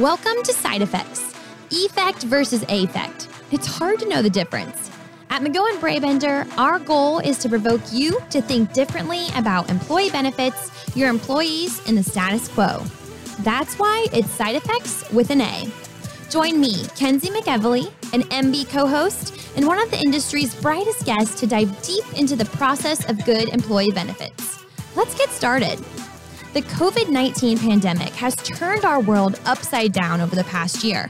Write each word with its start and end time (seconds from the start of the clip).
Welcome 0.00 0.42
to 0.44 0.54
Side 0.54 0.80
Affects 0.80 1.34
Effect 1.70 2.22
versus 2.22 2.64
Affect. 2.70 3.28
It's 3.50 3.66
hard 3.66 3.98
to 3.98 4.08
know 4.08 4.22
the 4.22 4.30
difference. 4.30 4.90
At 5.28 5.42
McGohan 5.42 5.78
Brabender, 5.78 6.46
our 6.56 6.78
goal 6.78 7.18
is 7.18 7.36
to 7.40 7.50
provoke 7.50 7.82
you 7.92 8.18
to 8.30 8.40
think 8.40 8.72
differently 8.72 9.26
about 9.36 9.68
employee 9.68 10.08
benefits, 10.08 10.96
your 10.96 11.10
employees, 11.10 11.86
and 11.86 11.98
the 11.98 12.02
status 12.02 12.48
quo. 12.48 12.82
That's 13.40 13.78
why 13.78 14.06
it's 14.10 14.30
Side 14.30 14.56
Affects 14.56 15.10
with 15.10 15.28
an 15.28 15.42
A. 15.42 15.70
Join 16.30 16.58
me, 16.58 16.86
Kenzie 16.96 17.28
McEvely, 17.28 17.92
an 18.14 18.22
MB 18.22 18.70
co 18.70 18.86
host, 18.86 19.52
and 19.54 19.66
one 19.66 19.78
of 19.78 19.90
the 19.90 20.00
industry's 20.00 20.54
brightest 20.54 21.04
guests 21.04 21.38
to 21.40 21.46
dive 21.46 21.82
deep 21.82 22.04
into 22.16 22.36
the 22.36 22.46
process 22.46 23.06
of 23.10 23.22
good 23.26 23.50
employee 23.50 23.92
benefits. 23.92 24.64
Let's 24.96 25.14
get 25.14 25.28
started. 25.28 25.78
The 26.52 26.62
COVID 26.62 27.08
19 27.08 27.58
pandemic 27.58 28.08
has 28.14 28.34
turned 28.34 28.84
our 28.84 28.98
world 28.98 29.38
upside 29.46 29.92
down 29.92 30.20
over 30.20 30.34
the 30.34 30.42
past 30.42 30.82
year. 30.82 31.08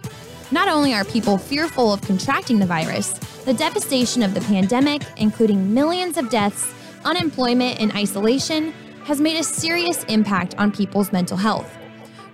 Not 0.51 0.69
only 0.69 0.93
are 0.93 1.03
people 1.03 1.39
fearful 1.39 1.95
of 1.95 2.03
contracting 2.03 2.59
the 2.59 2.67
virus, 2.67 3.13
the 3.47 3.55
devastation 3.55 4.23
of 4.23 4.35
the 4.35 4.43
pandemic, 4.43 5.01
including 5.17 5.73
millions 5.73 6.19
of 6.19 6.29
deaths, 6.29 6.71
unemployment, 7.07 7.81
and 7.81 7.91
isolation, 7.93 8.73
has 9.05 9.19
made 9.19 9.39
a 9.39 9.43
serious 9.43 10.05
impact 10.05 10.55
on 10.59 10.71
people's 10.71 11.11
mental 11.11 11.39
health. 11.39 11.75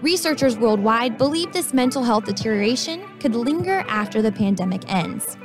Researchers 0.03 0.59
worldwide 0.59 1.17
believe 1.17 1.53
this 1.53 1.73
mental 1.73 2.03
health 2.03 2.25
deterioration 2.25 3.07
could 3.21 3.37
linger 3.37 3.85
after 3.87 4.21
the 4.21 4.33
pandemic 4.33 4.83
ends. 4.93 5.37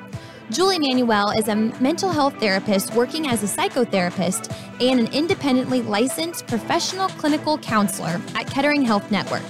Julie 0.51 0.79
Manuel 0.79 1.29
is 1.29 1.47
a 1.47 1.55
mental 1.55 2.11
health 2.11 2.37
therapist 2.37 2.93
working 2.93 3.25
as 3.25 3.41
a 3.41 3.45
psychotherapist 3.45 4.53
and 4.81 4.99
an 4.99 5.07
independently 5.13 5.81
licensed 5.81 6.45
professional 6.45 7.07
clinical 7.07 7.57
counselor 7.59 8.19
at 8.35 8.47
Kettering 8.47 8.81
Health 8.81 9.09
Network. 9.09 9.43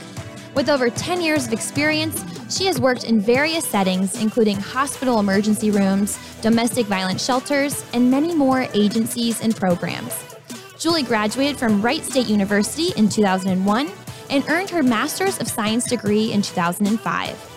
With 0.54 0.70
over 0.70 0.92
10 0.92 1.20
years 1.20 1.48
of 1.48 1.54
experience, 1.54 2.24
she 2.56 2.68
has 2.68 2.80
worked 2.80 3.06
in 3.06 3.20
various 3.20 3.66
settings, 3.66 4.22
including 4.22 4.58
hospital 4.58 5.20
emergency 5.20 5.72
rooms, 5.72 6.20
domestic 6.44 6.86
violence 6.86 7.26
shelters, 7.26 7.84
and 7.94 8.12
many 8.12 8.36
more 8.36 8.68
agencies 8.76 9.42
and 9.42 9.56
programs. 9.56 10.16
Julie 10.78 11.02
graduated 11.02 11.58
from 11.58 11.82
Wright 11.82 12.04
State 12.04 12.28
University 12.28 12.90
in 12.96 13.10
2001 13.10 13.90
and 14.30 14.44
earned 14.50 14.70
her 14.70 14.84
Master's 14.84 15.40
of 15.40 15.48
Science 15.48 15.86
degree 15.90 16.32
in 16.32 16.44
2005. 16.44 17.51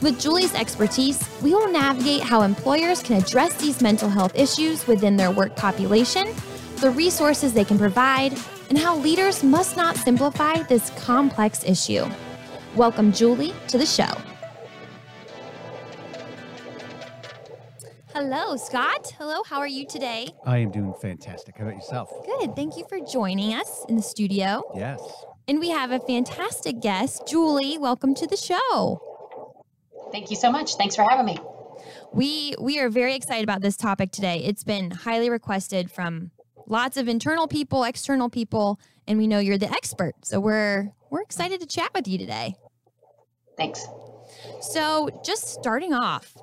With 0.00 0.20
Julie's 0.20 0.54
expertise, 0.54 1.28
we 1.42 1.52
will 1.52 1.72
navigate 1.72 2.22
how 2.22 2.42
employers 2.42 3.02
can 3.02 3.16
address 3.16 3.54
these 3.54 3.82
mental 3.82 4.08
health 4.08 4.32
issues 4.36 4.86
within 4.86 5.16
their 5.16 5.32
work 5.32 5.56
population, 5.56 6.28
the 6.76 6.90
resources 6.90 7.52
they 7.52 7.64
can 7.64 7.78
provide, 7.78 8.38
and 8.68 8.78
how 8.78 8.96
leaders 8.96 9.42
must 9.42 9.76
not 9.76 9.96
simplify 9.96 10.62
this 10.62 10.90
complex 10.90 11.64
issue. 11.64 12.06
Welcome, 12.76 13.12
Julie, 13.12 13.52
to 13.66 13.76
the 13.76 13.86
show. 13.86 14.12
Hello, 18.14 18.56
Scott. 18.56 19.12
Hello, 19.18 19.42
how 19.42 19.58
are 19.58 19.66
you 19.66 19.84
today? 19.84 20.28
I 20.46 20.58
am 20.58 20.70
doing 20.70 20.94
fantastic. 21.02 21.56
How 21.56 21.64
about 21.64 21.74
yourself? 21.74 22.12
Good. 22.24 22.54
Thank 22.54 22.76
you 22.76 22.84
for 22.88 23.00
joining 23.00 23.52
us 23.52 23.84
in 23.88 23.96
the 23.96 24.02
studio. 24.02 24.62
Yes. 24.76 25.00
And 25.48 25.58
we 25.58 25.70
have 25.70 25.90
a 25.90 25.98
fantastic 25.98 26.78
guest, 26.78 27.26
Julie. 27.26 27.78
Welcome 27.78 28.14
to 28.14 28.28
the 28.28 28.36
show. 28.36 29.07
Thank 30.12 30.30
you 30.30 30.36
so 30.36 30.50
much. 30.50 30.74
Thanks 30.76 30.96
for 30.96 31.02
having 31.02 31.26
me. 31.26 31.38
We 32.12 32.54
we 32.60 32.80
are 32.80 32.88
very 32.88 33.14
excited 33.14 33.44
about 33.44 33.60
this 33.60 33.76
topic 33.76 34.10
today. 34.10 34.42
It's 34.44 34.64
been 34.64 34.90
highly 34.90 35.30
requested 35.30 35.90
from 35.90 36.30
lots 36.66 36.96
of 36.96 37.08
internal 37.08 37.46
people, 37.46 37.84
external 37.84 38.28
people, 38.28 38.80
and 39.06 39.18
we 39.18 39.26
know 39.26 39.38
you're 39.38 39.58
the 39.58 39.70
expert. 39.70 40.14
So 40.22 40.40
we're 40.40 40.92
we're 41.10 41.22
excited 41.22 41.60
to 41.60 41.66
chat 41.66 41.90
with 41.94 42.08
you 42.08 42.18
today. 42.18 42.54
Thanks. 43.56 43.86
So, 44.60 45.08
just 45.24 45.48
starting 45.48 45.92
off, 45.92 46.36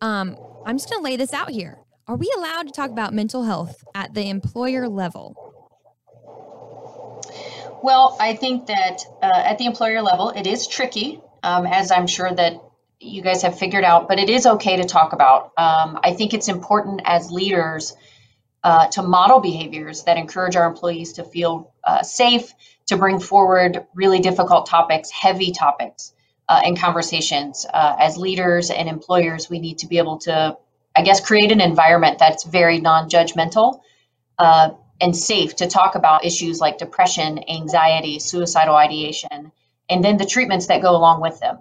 um, 0.00 0.36
I'm 0.64 0.76
just 0.76 0.90
going 0.90 1.00
to 1.00 1.04
lay 1.04 1.16
this 1.16 1.32
out 1.32 1.50
here. 1.50 1.78
Are 2.08 2.16
we 2.16 2.32
allowed 2.36 2.66
to 2.66 2.72
talk 2.72 2.90
about 2.90 3.12
mental 3.12 3.44
health 3.44 3.84
at 3.94 4.14
the 4.14 4.28
employer 4.28 4.88
level? 4.88 5.36
Well, 7.82 8.16
I 8.20 8.34
think 8.34 8.66
that 8.66 9.02
uh, 9.22 9.42
at 9.44 9.58
the 9.58 9.66
employer 9.66 10.02
level, 10.02 10.30
it 10.30 10.46
is 10.46 10.66
tricky, 10.66 11.20
um, 11.42 11.66
as 11.66 11.90
I'm 11.90 12.06
sure 12.06 12.32
that 12.32 12.54
you 13.00 13.22
guys 13.22 13.42
have 13.42 13.58
figured 13.58 13.84
out, 13.84 14.08
but 14.08 14.18
it 14.18 14.30
is 14.30 14.46
okay 14.46 14.76
to 14.76 14.84
talk 14.84 15.12
about. 15.12 15.52
Um, 15.56 15.98
I 16.02 16.14
think 16.14 16.34
it's 16.34 16.48
important 16.48 17.02
as 17.04 17.30
leaders 17.30 17.94
uh, 18.64 18.88
to 18.88 19.02
model 19.02 19.40
behaviors 19.40 20.04
that 20.04 20.16
encourage 20.16 20.56
our 20.56 20.66
employees 20.66 21.14
to 21.14 21.24
feel 21.24 21.72
uh, 21.84 22.02
safe, 22.02 22.52
to 22.86 22.96
bring 22.96 23.20
forward 23.20 23.86
really 23.94 24.20
difficult 24.20 24.66
topics, 24.66 25.10
heavy 25.10 25.52
topics 25.52 26.12
uh, 26.48 26.62
in 26.64 26.76
conversations. 26.76 27.66
Uh, 27.72 27.96
as 27.98 28.16
leaders 28.16 28.70
and 28.70 28.88
employers, 28.88 29.50
we 29.50 29.58
need 29.58 29.78
to 29.78 29.86
be 29.86 29.98
able 29.98 30.18
to, 30.18 30.56
I 30.96 31.02
guess, 31.02 31.20
create 31.20 31.52
an 31.52 31.60
environment 31.60 32.18
that's 32.18 32.44
very 32.44 32.80
non 32.80 33.08
judgmental 33.10 33.80
uh, 34.38 34.70
and 35.00 35.14
safe 35.14 35.56
to 35.56 35.66
talk 35.68 35.94
about 35.94 36.24
issues 36.24 36.60
like 36.60 36.78
depression, 36.78 37.38
anxiety, 37.48 38.18
suicidal 38.18 38.74
ideation, 38.74 39.52
and 39.90 40.02
then 40.02 40.16
the 40.16 40.26
treatments 40.26 40.66
that 40.68 40.82
go 40.82 40.96
along 40.96 41.20
with 41.20 41.38
them. 41.40 41.58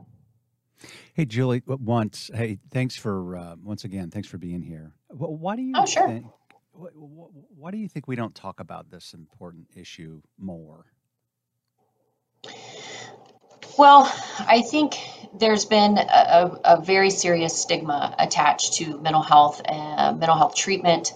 Hey, 1.16 1.24
Julie, 1.24 1.64
once, 1.66 2.30
hey, 2.34 2.60
thanks 2.72 2.94
for, 2.94 3.38
uh, 3.38 3.56
once 3.64 3.86
again, 3.86 4.12
thanks 4.12 4.28
for 4.28 4.38
being 4.38 4.62
here. 4.62 4.92
Why 5.08 5.56
do 5.56 5.62
you 5.62 5.72
oh, 5.74 5.86
sure. 5.86 6.10
think, 6.10 6.26
why 6.74 7.72
do 7.72 7.78
you 7.78 7.88
think 7.88 8.10
we 8.10 8.18
don't 8.18 8.36
talk 8.36 8.60
about 8.60 8.92
this 8.92 9.14
important 9.14 9.66
issue 9.78 10.22
more? 10.38 10.88
Well, 13.78 14.14
I 14.40 14.62
think 14.62 14.96
there's 15.40 15.64
been 15.64 16.00
a, 16.00 16.60
a 16.66 16.82
very 16.82 17.10
serious 17.10 17.58
stigma 17.58 18.14
attached 18.20 18.74
to 18.74 19.00
mental 19.00 19.22
health, 19.22 19.62
uh, 19.70 20.12
mental 20.18 20.36
health 20.36 20.54
treatment, 20.54 21.14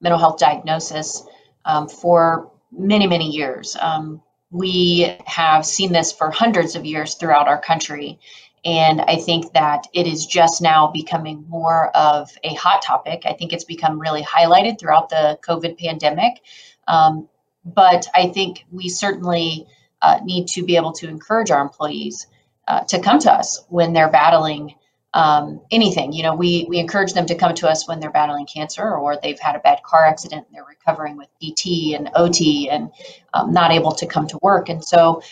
mental 0.00 0.18
health 0.20 0.38
diagnosis 0.38 1.24
um, 1.64 1.88
for 1.88 2.52
many, 2.70 3.08
many 3.08 3.28
years. 3.28 3.76
Um, 3.80 4.22
we 4.52 5.16
have 5.26 5.66
seen 5.66 5.92
this 5.92 6.12
for 6.12 6.30
hundreds 6.30 6.76
of 6.76 6.84
years 6.84 7.14
throughout 7.16 7.48
our 7.48 7.60
country. 7.60 8.20
And 8.64 9.00
I 9.00 9.16
think 9.16 9.52
that 9.54 9.86
it 9.94 10.06
is 10.06 10.26
just 10.26 10.60
now 10.60 10.88
becoming 10.88 11.46
more 11.48 11.88
of 11.96 12.30
a 12.44 12.54
hot 12.54 12.82
topic. 12.82 13.22
I 13.24 13.32
think 13.32 13.52
it's 13.52 13.64
become 13.64 13.98
really 13.98 14.22
highlighted 14.22 14.78
throughout 14.78 15.08
the 15.08 15.38
COVID 15.46 15.78
pandemic. 15.78 16.42
Um, 16.86 17.28
but 17.64 18.06
I 18.14 18.28
think 18.28 18.64
we 18.70 18.88
certainly 18.88 19.66
uh, 20.02 20.20
need 20.24 20.48
to 20.48 20.64
be 20.64 20.76
able 20.76 20.92
to 20.92 21.08
encourage 21.08 21.50
our 21.50 21.62
employees 21.62 22.26
uh, 22.68 22.80
to 22.84 23.00
come 23.00 23.18
to 23.20 23.32
us 23.32 23.64
when 23.68 23.92
they're 23.92 24.10
battling 24.10 24.74
um, 25.12 25.60
anything. 25.70 26.12
You 26.12 26.22
know, 26.22 26.34
we, 26.34 26.66
we 26.68 26.78
encourage 26.78 27.14
them 27.14 27.26
to 27.26 27.34
come 27.34 27.54
to 27.56 27.68
us 27.68 27.88
when 27.88 28.00
they're 28.00 28.12
battling 28.12 28.46
cancer 28.46 28.94
or 28.94 29.18
they've 29.20 29.38
had 29.38 29.56
a 29.56 29.58
bad 29.58 29.82
car 29.82 30.06
accident 30.06 30.46
and 30.46 30.54
they're 30.54 30.64
recovering 30.64 31.16
with 31.16 31.28
PT 31.42 31.94
and 31.94 32.10
OT 32.14 32.70
and 32.70 32.92
um, 33.34 33.52
not 33.52 33.72
able 33.72 33.92
to 33.92 34.06
come 34.06 34.28
to 34.28 34.38
work. 34.42 34.68
And 34.68 34.84
so, 34.84 35.22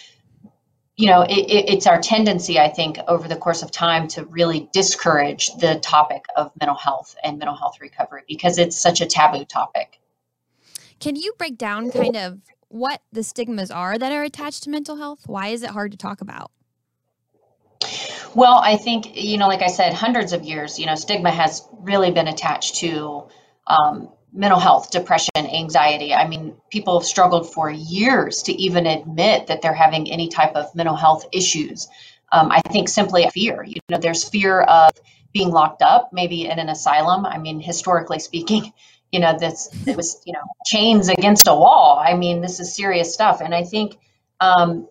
you 0.99 1.07
know, 1.07 1.23
it, 1.23 1.31
it, 1.31 1.71
it's 1.71 1.87
our 1.87 2.01
tendency, 2.01 2.59
I 2.59 2.69
think, 2.69 2.99
over 3.07 3.29
the 3.29 3.37
course 3.37 3.63
of 3.63 3.71
time 3.71 4.09
to 4.09 4.25
really 4.25 4.69
discourage 4.73 5.55
the 5.61 5.77
topic 5.77 6.25
of 6.37 6.51
mental 6.61 6.77
health 6.77 7.15
and 7.23 7.39
mental 7.39 7.57
health 7.57 7.81
recovery 7.81 8.25
because 8.27 8.59
it's 8.59 8.77
such 8.77 9.01
a 9.01 9.07
taboo 9.07 9.45
topic. 9.45 10.01
Can 10.99 11.15
you 11.15 11.33
break 11.39 11.57
down 11.57 11.93
kind 11.93 12.17
of 12.17 12.41
what 12.67 13.01
the 13.13 13.23
stigmas 13.23 13.71
are 13.71 13.97
that 13.97 14.11
are 14.11 14.25
attached 14.25 14.65
to 14.65 14.71
mental 14.71 14.97
health? 14.97 15.21
Why 15.27 15.49
is 15.49 15.63
it 15.63 15.71
hard 15.71 15.93
to 15.93 15.97
talk 15.97 16.21
about? 16.21 16.51
Well, 18.35 18.61
I 18.61 18.77
think, 18.77 19.17
you 19.17 19.39
know, 19.39 19.47
like 19.47 19.63
I 19.63 19.69
said, 19.69 19.95
hundreds 19.95 20.33
of 20.33 20.43
years, 20.43 20.81
you 20.81 20.87
know, 20.87 20.97
stigma 20.97 21.31
has 21.31 21.63
really 21.81 22.11
been 22.11 22.27
attached 22.27 22.75
to 22.77 23.29
um, 23.69 24.09
mental 24.33 24.59
health, 24.59 24.91
depression, 24.91 25.31
anxiety. 25.37 26.15
I 26.15 26.29
mean, 26.29 26.55
people 26.71 26.99
have 26.99 27.07
struggled 27.07 27.53
for 27.53 27.71
years 27.71 28.43
to 28.43 28.53
even 28.53 28.87
admit 28.87 29.47
that 29.47 29.63
they're 29.63 29.73
having 29.73 30.11
any 30.11 30.29
type 30.29 30.55
of 30.55 30.75
mental 30.75 30.97
health 30.97 31.27
issues. 31.33 31.89
Um, 32.31 32.51
I 32.51 32.61
think 32.71 32.89
simply 32.89 33.29
fear. 33.31 33.65
You 33.65 33.81
know, 33.89 33.99
there's 33.99 34.29
fear 34.29 34.61
of 34.61 34.91
being 35.33 35.51
locked 35.51 35.83
up, 35.83 36.13
maybe 36.13 36.47
in 36.47 36.59
an 36.59 36.69
asylum. 36.69 37.25
I 37.25 37.39
mean, 37.39 37.61
historically 37.61 38.19
speaking, 38.19 38.73
you 39.13 39.21
know, 39.21 39.39
this 39.39 39.71
it 39.87 39.97
was 39.97 40.21
you 40.27 40.35
know 40.35 40.43
chains 40.67 41.09
against 41.09 41.49
a 41.49 41.55
wall. 41.55 41.99
I 41.99 42.15
mean, 42.15 42.43
this 42.43 42.61
is 42.61 42.75
serious 42.75 43.15
stuff, 43.15 43.41
and 43.41 43.55
I 43.55 43.65
think 43.65 43.97
um, 44.41 44.87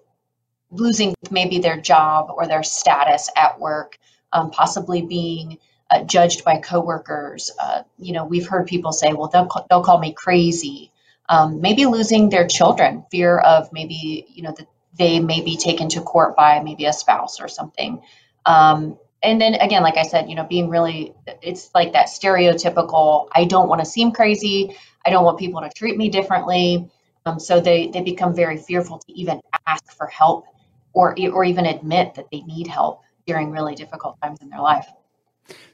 losing 0.72 1.14
maybe 1.30 1.60
their 1.60 1.80
job 1.80 2.32
or 2.36 2.48
their 2.48 2.64
status 2.64 3.30
at 3.36 3.60
work, 3.60 3.98
um, 4.34 4.50
possibly 4.50 5.04
being 5.04 5.60
uh, 5.90 6.04
judged 6.04 6.44
by 6.44 6.58
coworkers. 6.58 7.52
Uh, 7.62 7.84
you 7.98 8.14
know, 8.14 8.26
we've 8.26 8.48
heard 8.48 8.68
people 8.68 8.92
say, 8.92 9.14
well, 9.14 9.28
they'll, 9.28 9.50
they'll 9.70 9.84
call 9.84 10.00
me 10.00 10.14
crazy. 10.14 10.92
Um, 11.30 11.62
maybe 11.62 11.86
losing 11.86 12.30
their 12.30 12.48
children, 12.48 13.06
fear 13.12 13.38
of 13.40 13.72
maybe, 13.74 14.26
you 14.30 14.44
know, 14.44 14.54
that 14.58 14.68
they 14.98 15.20
may 15.20 15.42
be 15.42 15.58
taken 15.58 15.90
to 15.90 16.02
court 16.02 16.36
by 16.36 16.62
maybe 16.62 16.86
a 16.86 16.94
spouse 16.94 17.40
or 17.40 17.48
something. 17.48 18.02
Um, 18.46 18.98
and 19.22 19.40
then 19.42 19.56
again, 19.56 19.84
like 19.84 19.98
I 19.98 20.04
said, 20.04 20.30
you 20.30 20.36
know, 20.36 20.46
being 20.46 20.70
really, 20.70 21.14
it's 21.42 21.70
like 21.76 21.94
that 21.94 22.08
stereotypical, 22.08 23.28
I 23.36 23.46
don't 23.46 23.68
want 23.68 23.82
to 23.82 23.86
seem 23.86 24.12
crazy. 24.12 24.76
I 25.06 25.10
don't 25.10 25.26
want 25.26 25.40
people 25.40 25.62
to 25.62 25.70
treat 25.70 25.98
me 25.98 26.10
differently. 26.10 26.90
Um, 27.26 27.40
so 27.40 27.60
they, 27.60 27.88
they 27.88 28.02
become 28.02 28.34
very 28.36 28.58
fearful 28.58 29.00
to 29.00 29.14
even 29.14 29.42
ask 29.66 29.92
for 29.98 30.08
help 30.08 30.46
or, 30.94 31.16
or 31.32 31.44
even 31.44 31.66
admit 31.66 32.16
that 32.16 32.26
they 32.32 32.42
need 32.42 32.68
help. 32.68 33.02
during 33.28 33.52
really 33.52 33.76
difficult 33.76 34.18
times 34.24 34.40
in 34.42 34.50
their 34.50 34.62
life. 34.62 34.88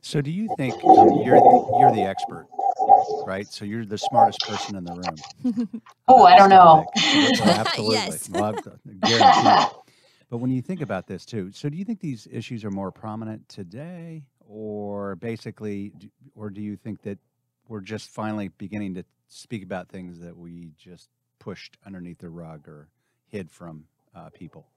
So, 0.02 0.22
do 0.22 0.32
you 0.32 0.50
think 0.58 0.74
um, 0.84 1.22
you're 1.24 1.38
you're 1.80 1.92
the 1.92 2.04
expert, 2.04 2.48
right? 3.26 3.48
So 3.48 3.66
you're 3.66 3.86
the 3.86 3.98
smartest 3.98 4.40
person 4.42 4.76
in 4.76 4.84
the 4.84 4.94
room. 4.94 5.82
oh, 6.08 6.24
I 6.24 6.38
don't 6.38 6.50
know. 6.50 6.86
absolutely. 7.44 7.96
yes. 7.96 8.30
Well, 8.30 9.84
but 10.30 10.38
when 10.38 10.52
you 10.52 10.62
think 10.62 10.82
about 10.82 11.08
this 11.08 11.26
too, 11.26 11.52
so 11.52 11.70
do 11.70 11.78
you 11.78 11.86
think 11.86 12.00
these 12.00 12.28
issues 12.32 12.64
are 12.64 12.72
more 12.72 12.92
prominent 12.92 13.48
today, 13.50 14.24
or 14.48 15.16
basically, 15.16 15.92
or 16.36 16.50
do 16.50 16.62
you 16.62 16.76
think 16.76 17.02
that 17.04 17.18
we're 17.68 17.82
just 17.82 18.10
finally 18.10 18.50
beginning 18.50 18.94
to 18.96 19.06
speak 19.28 19.64
about 19.64 19.90
things 19.90 20.20
that 20.20 20.38
we 20.38 20.72
just 20.78 21.10
pushed 21.40 21.78
underneath 21.86 22.20
the 22.20 22.30
rug 22.30 22.68
or 22.68 22.88
hid 23.28 23.50
from 23.50 23.86
uh, 24.16 24.30
people? 24.30 24.68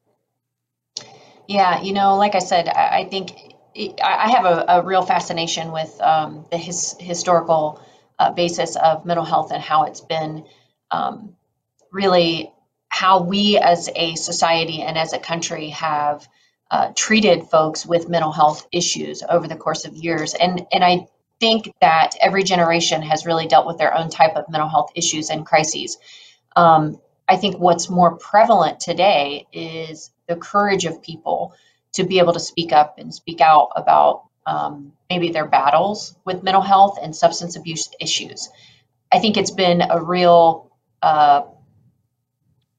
Yeah, 1.49 1.81
you 1.83 1.93
know, 1.93 2.17
like 2.17 2.35
I 2.35 2.41
said, 2.41 2.69
I, 2.69 3.01
I 3.01 3.09
think 3.09 3.55
I 4.03 4.31
have 4.31 4.45
a, 4.45 4.65
a 4.69 4.83
real 4.83 5.03
fascination 5.03 5.73
with 5.73 6.01
um, 6.01 6.47
the 6.51 6.57
his, 6.57 6.97
historical 6.99 7.81
uh, 8.19 8.33
basis 8.33 8.77
of 8.77 9.05
mental 9.05 9.25
health 9.25 9.53
and 9.53 9.63
how 9.63 9.85
it's 9.85 10.01
been 10.01 10.45
um, 10.91 11.37
really 11.93 12.53
how 12.89 13.23
we 13.23 13.59
as 13.59 13.91
a 13.95 14.15
society 14.15 14.81
and 14.81 14.97
as 14.97 15.13
a 15.13 15.19
country 15.19 15.69
have 15.71 16.27
uh, 16.71 16.93
treated 16.97 17.45
folks 17.45 17.85
with 17.85 18.09
mental 18.09 18.33
health 18.33 18.67
issues 18.73 19.23
over 19.29 19.47
the 19.47 19.57
course 19.57 19.85
of 19.85 19.95
years. 19.95 20.35
And, 20.35 20.67
and 20.73 20.83
I 20.83 21.07
think 21.39 21.71
that 21.81 22.13
every 22.21 22.43
generation 22.43 23.03
has 23.03 23.27
really 23.27 23.47
dealt 23.47 23.67
with 23.67 23.79
their 23.79 23.95
own 23.95 24.09
type 24.09 24.35
of 24.37 24.49
mental 24.49 24.69
health 24.69 24.91
issues 24.95 25.31
and 25.31 25.45
crises. 25.45 25.99
Um, 26.57 26.99
I 27.29 27.37
think 27.37 27.59
what's 27.59 27.91
more 27.91 28.17
prevalent 28.17 28.81
today 28.81 29.47
is 29.53 30.11
the 30.27 30.37
courage 30.37 30.87
of 30.87 31.03
people 31.03 31.55
to 31.97 32.05
be 32.05 32.19
able 32.19 32.33
to 32.33 32.41
speak 32.41 32.73
up 32.73 32.99
and 32.99 33.13
speak 33.13 33.41
out 33.41 33.71
about 33.77 34.25
um, 34.47 34.93
maybe 35.11 35.31
their 35.31 35.47
battles 35.47 36.17
with 36.25 36.43
mental 36.43 36.63
health 36.63 36.99
and 37.03 37.15
substance 37.15 37.57
abuse 37.57 37.91
issues. 38.01 38.49
I 39.13 39.19
think 39.19 39.37
it's 39.37 39.51
been 39.51 39.83
a 39.83 40.01
real 40.01 40.71
uh, 41.03 41.43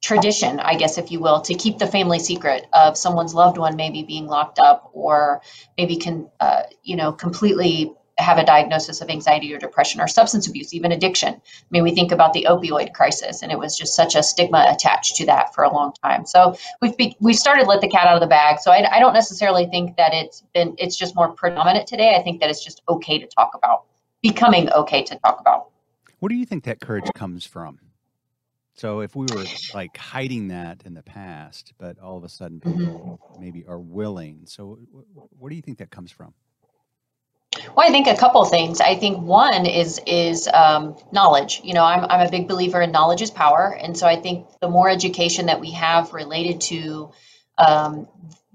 tradition, 0.01 0.59
I 0.59 0.75
guess, 0.75 0.97
if 0.97 1.11
you 1.11 1.19
will, 1.19 1.41
to 1.41 1.53
keep 1.53 1.79
the 1.79 1.87
family 1.87 2.19
secret 2.19 2.67
of 2.73 2.97
someone's 2.97 3.33
loved 3.33 3.57
one 3.57 3.75
maybe 3.75 4.03
being 4.03 4.27
locked 4.27 4.59
up 4.59 4.89
or 4.93 5.41
maybe 5.77 5.97
can, 5.97 6.29
uh, 6.39 6.63
you 6.83 6.95
know, 6.95 7.11
completely 7.11 7.93
have 8.17 8.37
a 8.37 8.45
diagnosis 8.45 9.01
of 9.01 9.09
anxiety 9.09 9.53
or 9.53 9.59
depression 9.59 10.01
or 10.01 10.07
substance 10.07 10.47
abuse, 10.47 10.73
even 10.73 10.91
addiction. 10.91 11.33
I 11.35 11.65
mean, 11.69 11.83
we 11.83 11.93
think 11.93 12.11
about 12.11 12.33
the 12.33 12.47
opioid 12.49 12.93
crisis, 12.93 13.43
and 13.43 13.51
it 13.51 13.59
was 13.59 13.77
just 13.77 13.95
such 13.95 14.15
a 14.15 14.23
stigma 14.23 14.65
attached 14.69 15.15
to 15.17 15.25
that 15.27 15.53
for 15.53 15.63
a 15.63 15.73
long 15.73 15.93
time. 16.03 16.25
So 16.25 16.55
we've 16.81 16.97
be, 16.97 17.15
we've 17.19 17.35
started 17.35 17.63
to 17.63 17.69
let 17.69 17.81
the 17.81 17.87
cat 17.87 18.07
out 18.07 18.15
of 18.15 18.21
the 18.21 18.27
bag. 18.27 18.59
So 18.59 18.71
I, 18.71 18.95
I 18.95 18.99
don't 18.99 19.13
necessarily 19.13 19.67
think 19.67 19.97
that 19.97 20.13
it's 20.13 20.43
been 20.53 20.75
it's 20.77 20.97
just 20.97 21.15
more 21.15 21.29
predominant 21.29 21.87
today. 21.87 22.15
I 22.15 22.23
think 22.23 22.39
that 22.41 22.49
it's 22.49 22.63
just 22.63 22.81
okay 22.89 23.19
to 23.19 23.27
talk 23.27 23.51
about, 23.53 23.85
becoming 24.21 24.71
okay 24.71 25.03
to 25.03 25.15
talk 25.19 25.39
about. 25.39 25.69
What 26.19 26.29
do 26.29 26.35
you 26.35 26.45
think 26.45 26.63
that 26.63 26.79
courage 26.79 27.09
comes 27.13 27.45
from? 27.45 27.79
So 28.73 29.01
if 29.01 29.15
we 29.15 29.25
were 29.33 29.43
like 29.73 29.97
hiding 29.97 30.49
that 30.49 30.83
in 30.85 30.93
the 30.93 31.01
past, 31.01 31.73
but 31.79 31.97
all 31.99 32.15
of 32.15 32.23
a 32.23 32.29
sudden 32.29 32.59
people 32.59 33.19
mm-hmm. 33.21 33.41
maybe 33.43 33.65
are 33.67 33.79
willing. 33.79 34.41
So 34.45 34.77
what 35.37 35.49
do 35.49 35.55
you 35.55 35.63
think 35.63 35.79
that 35.79 35.89
comes 35.89 36.11
from? 36.11 36.33
Well, 37.75 37.87
I 37.87 37.91
think 37.91 38.07
a 38.07 38.15
couple 38.15 38.43
things. 38.45 38.81
I 38.81 38.95
think 38.95 39.19
one 39.21 39.65
is 39.65 39.99
is 40.05 40.47
um, 40.53 40.95
knowledge. 41.11 41.61
You 41.63 41.73
know, 41.73 41.83
I'm 41.83 42.05
I'm 42.05 42.25
a 42.25 42.29
big 42.29 42.47
believer 42.47 42.81
in 42.81 42.91
knowledge 42.91 43.21
is 43.21 43.31
power, 43.31 43.77
and 43.81 43.97
so 43.97 44.07
I 44.07 44.15
think 44.15 44.47
the 44.61 44.69
more 44.69 44.89
education 44.89 45.45
that 45.47 45.59
we 45.59 45.71
have 45.71 46.13
related 46.13 46.61
to 46.61 47.11
um, 47.57 48.07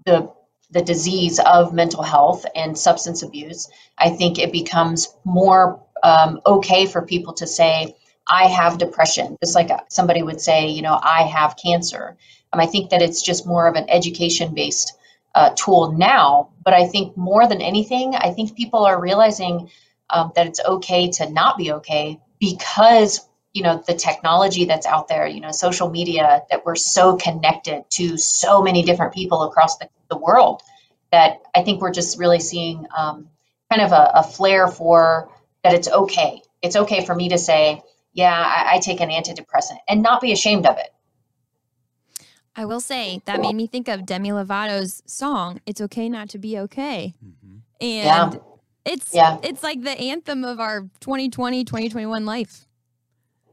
the 0.06 0.30
the 0.70 0.82
disease 0.82 1.38
of 1.40 1.72
mental 1.72 2.02
health 2.02 2.46
and 2.56 2.76
substance 2.78 3.22
abuse, 3.22 3.68
I 3.98 4.10
think 4.10 4.38
it 4.38 4.52
becomes 4.52 5.14
more 5.24 5.82
um, 6.02 6.40
okay 6.46 6.86
for 6.86 7.02
people 7.02 7.34
to 7.34 7.46
say, 7.46 7.94
"I 8.26 8.46
have 8.46 8.78
depression," 8.78 9.36
just 9.42 9.54
like 9.54 9.70
somebody 9.90 10.22
would 10.22 10.40
say, 10.40 10.68
you 10.68 10.82
know, 10.82 10.98
"I 11.02 11.22
have 11.24 11.56
cancer." 11.62 12.16
Um, 12.52 12.60
I 12.60 12.66
think 12.66 12.90
that 12.90 13.02
it's 13.02 13.22
just 13.22 13.46
more 13.46 13.66
of 13.66 13.76
an 13.76 13.88
education 13.88 14.54
based 14.54 14.94
uh, 15.34 15.50
tool 15.56 15.92
now. 15.92 16.50
But 16.64 16.74
I 16.74 16.86
think 16.86 17.16
more 17.16 17.46
than 17.48 17.60
anything, 17.60 18.14
I 18.14 18.32
think 18.32 18.56
people 18.56 18.84
are 18.84 19.00
realizing 19.00 19.70
um, 20.10 20.32
that 20.36 20.46
it's 20.46 20.60
okay 20.60 21.10
to 21.12 21.30
not 21.30 21.56
be 21.56 21.72
okay 21.72 22.20
because 22.38 23.26
you 23.52 23.62
know 23.62 23.82
the 23.86 23.94
technology 23.94 24.64
that's 24.64 24.86
out 24.86 25.08
there 25.08 25.26
you 25.26 25.40
know 25.40 25.50
social 25.52 25.90
media 25.90 26.42
that 26.50 26.64
we're 26.64 26.74
so 26.76 27.16
connected 27.16 27.84
to 27.90 28.16
so 28.16 28.62
many 28.62 28.82
different 28.82 29.12
people 29.12 29.42
across 29.42 29.78
the, 29.78 29.88
the 30.10 30.16
world 30.16 30.62
that 31.10 31.42
i 31.54 31.62
think 31.62 31.80
we're 31.80 31.92
just 31.92 32.18
really 32.18 32.40
seeing 32.40 32.86
um, 32.96 33.28
kind 33.70 33.82
of 33.82 33.92
a, 33.92 34.10
a 34.14 34.22
flare 34.22 34.68
for 34.68 35.30
that 35.64 35.74
it's 35.74 35.88
okay 35.88 36.42
it's 36.62 36.76
okay 36.76 37.04
for 37.04 37.14
me 37.14 37.28
to 37.28 37.38
say 37.38 37.82
yeah 38.12 38.34
I, 38.34 38.76
I 38.76 38.78
take 38.78 39.00
an 39.00 39.10
antidepressant 39.10 39.78
and 39.88 40.02
not 40.02 40.20
be 40.20 40.32
ashamed 40.32 40.66
of 40.66 40.78
it 40.78 40.91
I 42.54 42.64
will 42.64 42.80
say 42.80 43.22
that 43.24 43.40
made 43.40 43.54
me 43.54 43.66
think 43.66 43.88
of 43.88 44.04
Demi 44.04 44.30
Lovato's 44.30 45.02
song 45.06 45.60
"It's 45.66 45.80
Okay 45.80 46.08
Not 46.08 46.28
to 46.30 46.38
Be 46.38 46.58
Okay," 46.58 47.14
mm-hmm. 47.24 47.56
and 47.80 48.34
yeah. 48.34 48.40
it's 48.84 49.14
yeah. 49.14 49.38
it's 49.42 49.62
like 49.62 49.82
the 49.82 49.98
anthem 49.98 50.44
of 50.44 50.60
our 50.60 50.82
2020 51.00 51.64
2021 51.64 52.26
life. 52.26 52.66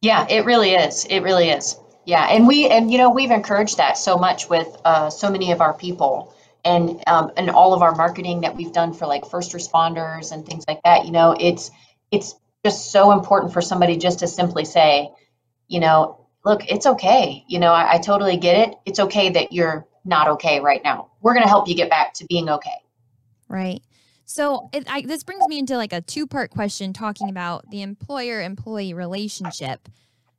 Yeah, 0.02 0.28
it 0.30 0.46
really 0.46 0.72
is. 0.72 1.06
It 1.06 1.22
really 1.22 1.50
is. 1.50 1.78
Yeah, 2.06 2.28
and 2.30 2.48
we 2.48 2.68
and 2.68 2.92
you 2.92 2.98
know 2.98 3.10
we've 3.10 3.32
encouraged 3.32 3.78
that 3.78 3.98
so 3.98 4.18
much 4.18 4.50
with 4.50 4.68
uh, 4.84 5.10
so 5.10 5.30
many 5.30 5.52
of 5.52 5.62
our 5.62 5.74
people 5.74 6.34
and 6.66 7.02
um, 7.08 7.32
and 7.38 7.50
all 7.50 7.74
of 7.74 7.82
our 7.82 7.96
marketing 7.96 8.42
that 8.42 8.56
we've 8.56 8.74
done 8.74 8.94
for 8.94 9.06
like 9.06 9.26
first 9.26 9.54
responders 9.54 10.32
and 10.32 10.46
things 10.46 10.66
like 10.68 10.82
that. 10.84 11.06
You 11.06 11.12
know, 11.12 11.36
it's 11.40 11.72
it's 12.12 12.36
just 12.66 12.92
so 12.92 13.12
important 13.12 13.54
for 13.54 13.62
somebody 13.62 13.98
just 13.98 14.20
to 14.20 14.28
simply 14.28 14.66
say, 14.66 15.10
you 15.68 15.80
know, 15.80 16.19
look, 16.46 16.70
it's 16.70 16.86
okay. 16.86 17.44
You 17.48 17.60
know, 17.60 17.72
I, 17.72 17.94
I 17.94 17.98
totally 17.98 18.38
get 18.38 18.70
it. 18.70 18.76
It's 18.86 19.00
okay 19.00 19.30
that 19.32 19.52
you're 19.52 19.88
not 20.06 20.28
okay 20.30 20.60
right 20.60 20.82
now. 20.84 21.12
We're 21.22 21.34
going 21.34 21.44
to 21.44 21.50
help 21.50 21.68
you 21.68 21.76
get 21.76 21.90
back 21.90 22.14
to 22.16 22.26
being 22.26 22.50
okay. 22.50 22.78
Right. 23.48 23.82
So 24.26 24.70
it, 24.74 24.86
I, 24.88 25.02
this 25.02 25.24
brings 25.24 25.48
me 25.48 25.58
into 25.58 25.76
like 25.76 25.92
a 25.92 26.02
two 26.02 26.28
part 26.28 26.52
question 26.52 26.94
talking 26.94 27.30
about 27.30 27.70
the 27.72 27.82
employer 27.82 28.42
employee 28.42 28.94
relationship. 28.94 29.90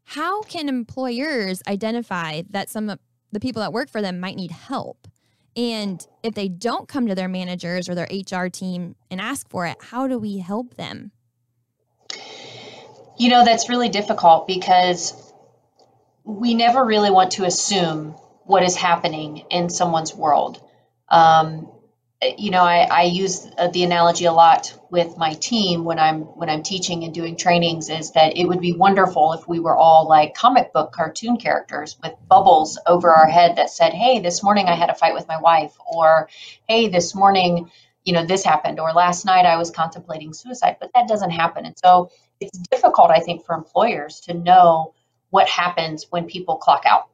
How 0.05 0.43
can 0.43 0.69
employers 0.69 1.63
identify 1.67 2.43
that 2.51 2.69
some 2.69 2.89
of 2.89 2.99
the 3.33 3.41
people 3.41 3.63
that 3.63 3.73
work 3.73 3.91
for 3.91 4.01
them 4.01 4.21
might 4.21 4.37
need 4.37 4.51
help? 4.51 5.09
And 5.57 6.05
if 6.23 6.35
they 6.35 6.49
don't 6.49 6.89
come 6.89 7.09
to 7.09 7.15
their 7.15 7.29
managers 7.29 7.89
or 7.89 7.95
their 7.95 8.09
HR 8.11 8.47
team 8.47 8.95
and 9.11 9.21
ask 9.21 9.49
for 9.49 9.67
it, 9.67 9.77
how 9.81 10.07
do 10.07 10.19
we 10.19 10.39
help 10.39 10.77
them? 10.77 11.11
You 13.19 13.29
know, 13.29 13.45
that's 13.45 13.69
really 13.69 13.89
difficult 13.89 14.47
because 14.47 15.30
we 16.39 16.55
never 16.55 16.85
really 16.85 17.11
want 17.11 17.33
to 17.33 17.45
assume 17.45 18.13
what 18.45 18.63
is 18.63 18.77
happening 18.77 19.45
in 19.51 19.69
someone's 19.69 20.15
world. 20.15 20.63
Um, 21.09 21.69
you 22.39 22.51
know, 22.51 22.63
I, 22.63 22.87
I 22.91 23.03
use 23.05 23.49
the 23.73 23.83
analogy 23.83 24.27
a 24.27 24.33
lot 24.33 24.75
with 24.91 25.17
my 25.17 25.33
team 25.35 25.85
when 25.85 25.99
I'm 25.99 26.23
when 26.23 26.51
I'm 26.51 26.63
teaching 26.63 27.05
and 27.05 27.15
doing 27.15 27.37
trainings 27.37 27.89
is 27.89 28.13
that 28.13 28.37
it 28.37 28.47
would 28.47 28.61
be 28.61 28.75
wonderful 28.75 29.33
if 29.33 29.49
we 29.49 29.59
were 29.59 29.77
all 29.77 30.07
like 30.07 30.35
comic 30.35 30.73
book 30.73 30.93
cartoon 30.93 31.39
characters 31.39 31.97
with 32.03 32.13
bubbles 32.29 32.79
over 32.87 33.11
our 33.11 33.27
head 33.27 33.57
that 33.57 33.71
said, 33.71 33.95
"Hey, 33.95 34.21
this 34.21 34.43
morning 34.43 34.67
I 34.67 34.75
had 34.75 34.91
a 34.91 34.95
fight 34.95 35.15
with 35.15 35.29
my 35.29 35.41
wife," 35.41 35.73
or 35.87 36.29
"Hey, 36.69 36.89
this 36.89 37.15
morning, 37.15 37.71
you 38.05 38.13
know, 38.13 38.27
this 38.27 38.45
happened," 38.45 38.81
or 38.81 38.93
"Last 38.93 39.25
night 39.25 39.47
I 39.47 39.57
was 39.57 39.71
contemplating 39.71 40.35
suicide." 40.35 40.77
But 40.79 40.91
that 40.95 41.09
doesn't 41.09 41.31
happen, 41.31 41.65
and 41.65 41.79
so 41.79 42.11
it's 42.39 42.59
difficult, 42.71 43.11
I 43.11 43.21
think, 43.21 43.47
for 43.47 43.55
employers 43.55 44.21
to 44.23 44.35
know 44.35 44.93
what 45.31 45.49
happens 45.49 46.07
when 46.11 46.27
people 46.27 46.57
clock 46.57 46.83
out. 46.87 47.09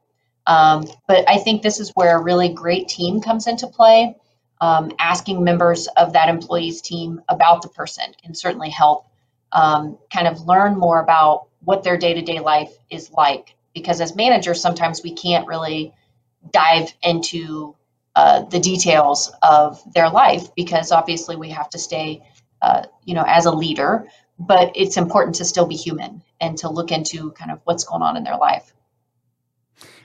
Um, 0.46 0.84
but 1.06 1.28
I 1.28 1.38
think 1.38 1.62
this 1.62 1.80
is 1.80 1.90
where 1.94 2.18
a 2.18 2.22
really 2.22 2.48
great 2.48 2.88
team 2.88 3.20
comes 3.20 3.46
into 3.46 3.66
play. 3.66 4.16
Um, 4.60 4.92
asking 4.98 5.44
members 5.44 5.86
of 5.98 6.14
that 6.14 6.30
employee's 6.30 6.80
team 6.80 7.20
about 7.28 7.60
the 7.62 7.68
person 7.68 8.14
can 8.22 8.34
certainly 8.34 8.70
help 8.70 9.06
um, 9.52 9.98
kind 10.10 10.26
of 10.26 10.46
learn 10.46 10.78
more 10.78 11.00
about 11.00 11.48
what 11.60 11.82
their 11.84 11.98
day 11.98 12.14
to 12.14 12.22
day 12.22 12.40
life 12.40 12.72
is 12.90 13.10
like. 13.12 13.54
Because 13.74 14.00
as 14.00 14.16
managers, 14.16 14.60
sometimes 14.60 15.02
we 15.02 15.12
can't 15.12 15.46
really 15.46 15.92
dive 16.52 16.94
into 17.02 17.74
uh, 18.14 18.44
the 18.44 18.60
details 18.60 19.30
of 19.42 19.82
their 19.92 20.08
life 20.08 20.54
because 20.54 20.90
obviously 20.90 21.36
we 21.36 21.50
have 21.50 21.68
to 21.70 21.78
stay, 21.78 22.22
uh, 22.62 22.84
you 23.04 23.12
know, 23.14 23.24
as 23.26 23.44
a 23.44 23.50
leader, 23.50 24.06
but 24.38 24.72
it's 24.74 24.96
important 24.96 25.36
to 25.36 25.44
still 25.44 25.66
be 25.66 25.76
human 25.76 26.22
and 26.40 26.58
to 26.58 26.68
look 26.68 26.92
into 26.92 27.32
kind 27.32 27.50
of 27.50 27.60
what's 27.64 27.84
going 27.84 28.02
on 28.02 28.16
in 28.16 28.24
their 28.24 28.36
life. 28.36 28.74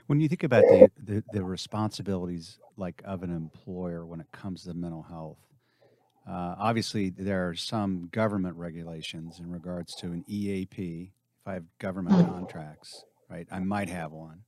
When 0.08 0.20
you 0.20 0.28
think 0.28 0.44
about 0.44 0.64
the, 0.64 0.92
the, 1.02 1.24
the 1.32 1.44
responsibilities 1.44 2.60
like 2.76 3.02
of 3.06 3.24
an 3.24 3.34
employer 3.34 4.06
when 4.06 4.20
it 4.20 4.28
comes 4.32 4.64
to 4.64 4.74
mental 4.74 5.04
health, 5.04 5.38
uh, 6.28 6.56
obviously 6.60 7.10
there 7.10 7.50
are 7.50 7.56
some 7.56 8.10
government 8.12 8.58
regulations 8.58 9.40
in 9.40 9.50
regards 9.50 9.96
to 9.96 10.08
an 10.08 10.24
EAP. 10.28 11.14
If 11.42 11.48
I 11.48 11.54
have 11.54 11.64
government 11.80 12.18
mm-hmm. 12.18 12.32
contracts, 12.32 13.06
right, 13.30 13.48
I 13.52 13.60
might 13.60 13.90
have 13.90 14.12
one. 14.12 14.42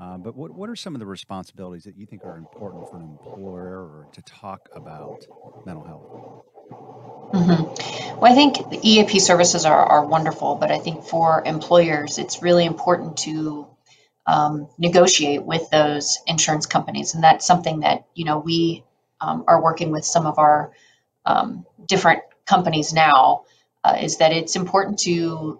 Uh, 0.00 0.16
but 0.16 0.34
what, 0.34 0.52
what 0.52 0.70
are 0.70 0.76
some 0.76 0.94
of 0.94 0.98
the 0.98 1.06
responsibilities 1.06 1.84
that 1.84 1.96
you 1.96 2.06
think 2.06 2.24
are 2.24 2.38
important 2.38 2.88
for 2.88 2.96
an 2.96 3.02
employer 3.02 4.06
to 4.12 4.22
talk 4.22 4.68
about 4.74 5.26
mental 5.66 5.84
health? 5.84 6.44
Mm-hmm. 6.70 8.18
Well, 8.18 8.32
I 8.32 8.34
think 8.34 8.70
the 8.70 8.80
EAP 8.82 9.20
services 9.20 9.64
are, 9.64 9.84
are 9.84 10.04
wonderful, 10.04 10.56
but 10.56 10.70
I 10.70 10.78
think 10.78 11.04
for 11.04 11.42
employers, 11.46 12.18
it's 12.18 12.42
really 12.42 12.64
important 12.64 13.16
to 13.18 13.66
um, 14.26 14.68
negotiate 14.78 15.44
with 15.44 15.70
those 15.70 16.18
insurance 16.26 16.66
companies, 16.66 17.14
and 17.14 17.22
that's 17.24 17.46
something 17.46 17.80
that 17.80 18.06
you 18.14 18.24
know 18.24 18.38
we 18.38 18.84
um, 19.20 19.44
are 19.46 19.62
working 19.62 19.90
with 19.90 20.04
some 20.04 20.26
of 20.26 20.38
our 20.38 20.72
um, 21.24 21.64
different 21.86 22.22
companies 22.46 22.92
now. 22.92 23.44
Uh, 23.82 23.96
is 23.98 24.18
that 24.18 24.32
it's 24.32 24.56
important 24.56 24.98
to 24.98 25.58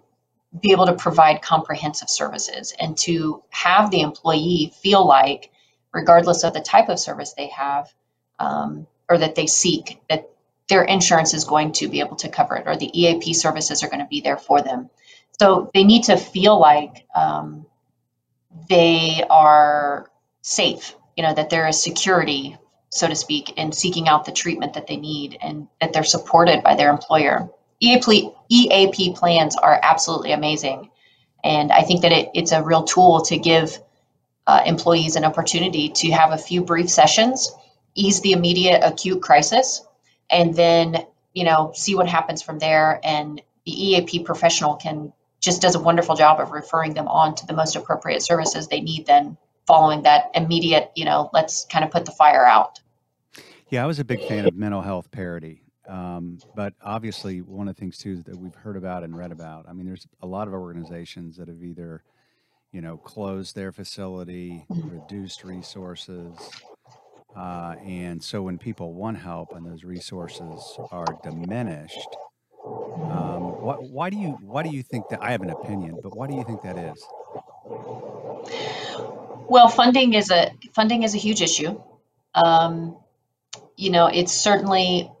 be 0.59 0.71
able 0.71 0.85
to 0.85 0.93
provide 0.93 1.41
comprehensive 1.41 2.09
services 2.09 2.73
and 2.79 2.97
to 2.97 3.41
have 3.49 3.89
the 3.89 4.01
employee 4.01 4.71
feel 4.81 5.05
like, 5.05 5.49
regardless 5.93 6.43
of 6.43 6.53
the 6.53 6.59
type 6.59 6.89
of 6.89 6.99
service 6.99 7.33
they 7.33 7.47
have 7.47 7.91
um, 8.39 8.85
or 9.09 9.17
that 9.17 9.33
they 9.35 9.47
seek, 9.47 10.01
that 10.09 10.29
their 10.71 10.83
insurance 10.83 11.33
is 11.33 11.43
going 11.43 11.73
to 11.73 11.89
be 11.89 11.99
able 11.99 12.15
to 12.15 12.29
cover 12.29 12.55
it 12.55 12.65
or 12.65 12.77
the 12.77 12.89
EAP 12.97 13.33
services 13.33 13.83
are 13.83 13.89
going 13.89 13.99
to 13.99 14.07
be 14.07 14.21
there 14.21 14.37
for 14.37 14.61
them. 14.61 14.89
So 15.37 15.69
they 15.73 15.83
need 15.83 16.03
to 16.05 16.15
feel 16.15 16.57
like 16.57 17.05
um, 17.13 17.65
they 18.69 19.21
are 19.29 20.09
safe, 20.41 20.95
you 21.17 21.23
know, 21.23 21.33
that 21.33 21.49
there 21.49 21.67
is 21.67 21.83
security, 21.83 22.57
so 22.89 23.05
to 23.05 23.15
speak, 23.15 23.57
in 23.57 23.73
seeking 23.73 24.07
out 24.07 24.23
the 24.23 24.31
treatment 24.31 24.73
that 24.75 24.87
they 24.87 24.95
need 24.95 25.37
and 25.41 25.67
that 25.81 25.91
they're 25.91 26.05
supported 26.05 26.63
by 26.63 26.75
their 26.75 26.89
employer. 26.89 27.49
EAP, 27.81 28.31
EAP 28.49 29.13
plans 29.13 29.57
are 29.57 29.77
absolutely 29.83 30.31
amazing. 30.31 30.89
And 31.43 31.73
I 31.73 31.81
think 31.81 32.01
that 32.03 32.13
it, 32.13 32.29
it's 32.33 32.53
a 32.53 32.63
real 32.63 32.83
tool 32.83 33.19
to 33.23 33.37
give 33.37 33.77
uh, 34.47 34.61
employees 34.65 35.17
an 35.17 35.25
opportunity 35.25 35.89
to 35.89 36.11
have 36.11 36.31
a 36.31 36.37
few 36.37 36.63
brief 36.63 36.89
sessions, 36.89 37.51
ease 37.93 38.21
the 38.21 38.31
immediate 38.31 38.79
acute 38.85 39.21
crisis, 39.21 39.81
and 40.31 40.55
then 40.55 41.05
you 41.33 41.43
know 41.43 41.71
see 41.75 41.95
what 41.95 42.07
happens 42.07 42.41
from 42.41 42.59
there. 42.59 42.99
And 43.03 43.41
the 43.65 43.71
eap 43.71 44.25
professional 44.25 44.75
can 44.75 45.13
just 45.39 45.61
does 45.61 45.75
a 45.75 45.79
wonderful 45.79 46.15
job 46.15 46.39
of 46.39 46.51
referring 46.51 46.93
them 46.93 47.07
on 47.07 47.35
to 47.35 47.45
the 47.45 47.53
most 47.53 47.75
appropriate 47.75 48.21
services 48.21 48.67
they 48.67 48.81
need 48.81 49.05
then 49.05 49.37
following 49.67 50.03
that 50.03 50.31
immediate 50.33 50.91
you 50.95 51.05
know 51.05 51.29
let's 51.33 51.65
kind 51.65 51.85
of 51.85 51.91
put 51.91 52.05
the 52.05 52.11
fire 52.11 52.45
out. 52.45 52.79
Yeah 53.69 53.83
i 53.83 53.87
was 53.87 53.99
a 53.99 54.05
big 54.05 54.25
fan 54.27 54.45
of 54.45 54.55
mental 54.55 54.81
health 54.81 55.11
parity. 55.11 55.63
Um, 55.87 56.37
but 56.55 56.73
obviously 56.81 57.41
one 57.41 57.67
of 57.67 57.75
the 57.75 57.79
things 57.79 57.97
too 57.97 58.17
that 58.23 58.37
we've 58.37 58.53
heard 58.55 58.77
about 58.77 59.03
and 59.03 59.17
read 59.17 59.31
about 59.31 59.65
i 59.67 59.73
mean 59.73 59.85
there's 59.85 60.07
a 60.21 60.27
lot 60.27 60.47
of 60.47 60.53
organizations 60.53 61.37
that 61.37 61.47
have 61.47 61.61
either 61.63 62.03
you 62.71 62.81
know 62.81 62.97
closed 62.97 63.55
their 63.55 63.71
facility 63.71 64.65
mm-hmm. 64.69 64.89
reduced 64.89 65.43
resources 65.43 66.37
uh, 67.35 67.75
and 67.85 68.23
so 68.23 68.41
when 68.41 68.57
people 68.57 68.93
want 68.93 69.17
help 69.17 69.53
and 69.53 69.65
those 69.65 69.83
resources 69.83 70.77
are 70.91 71.05
diminished, 71.23 72.17
um, 72.65 73.41
why 73.91 74.09
do 74.09 74.17
you 74.17 74.37
why 74.41 74.63
do 74.63 74.69
you 74.69 74.83
think 74.83 75.09
that? 75.09 75.21
I 75.21 75.31
have 75.31 75.41
an 75.41 75.49
opinion, 75.49 75.97
but 76.01 76.15
why 76.15 76.27
do 76.27 76.35
you 76.35 76.43
think 76.43 76.61
that 76.61 76.77
is? 76.77 77.03
Well, 79.49 79.69
funding 79.69 80.13
is 80.13 80.29
a 80.29 80.51
funding 80.73 81.03
is 81.03 81.15
a 81.15 81.17
huge 81.17 81.41
issue. 81.41 81.81
Um, 82.35 82.97
you 83.75 83.89
know, 83.89 84.07
it's 84.07 84.33
certainly 84.33 85.11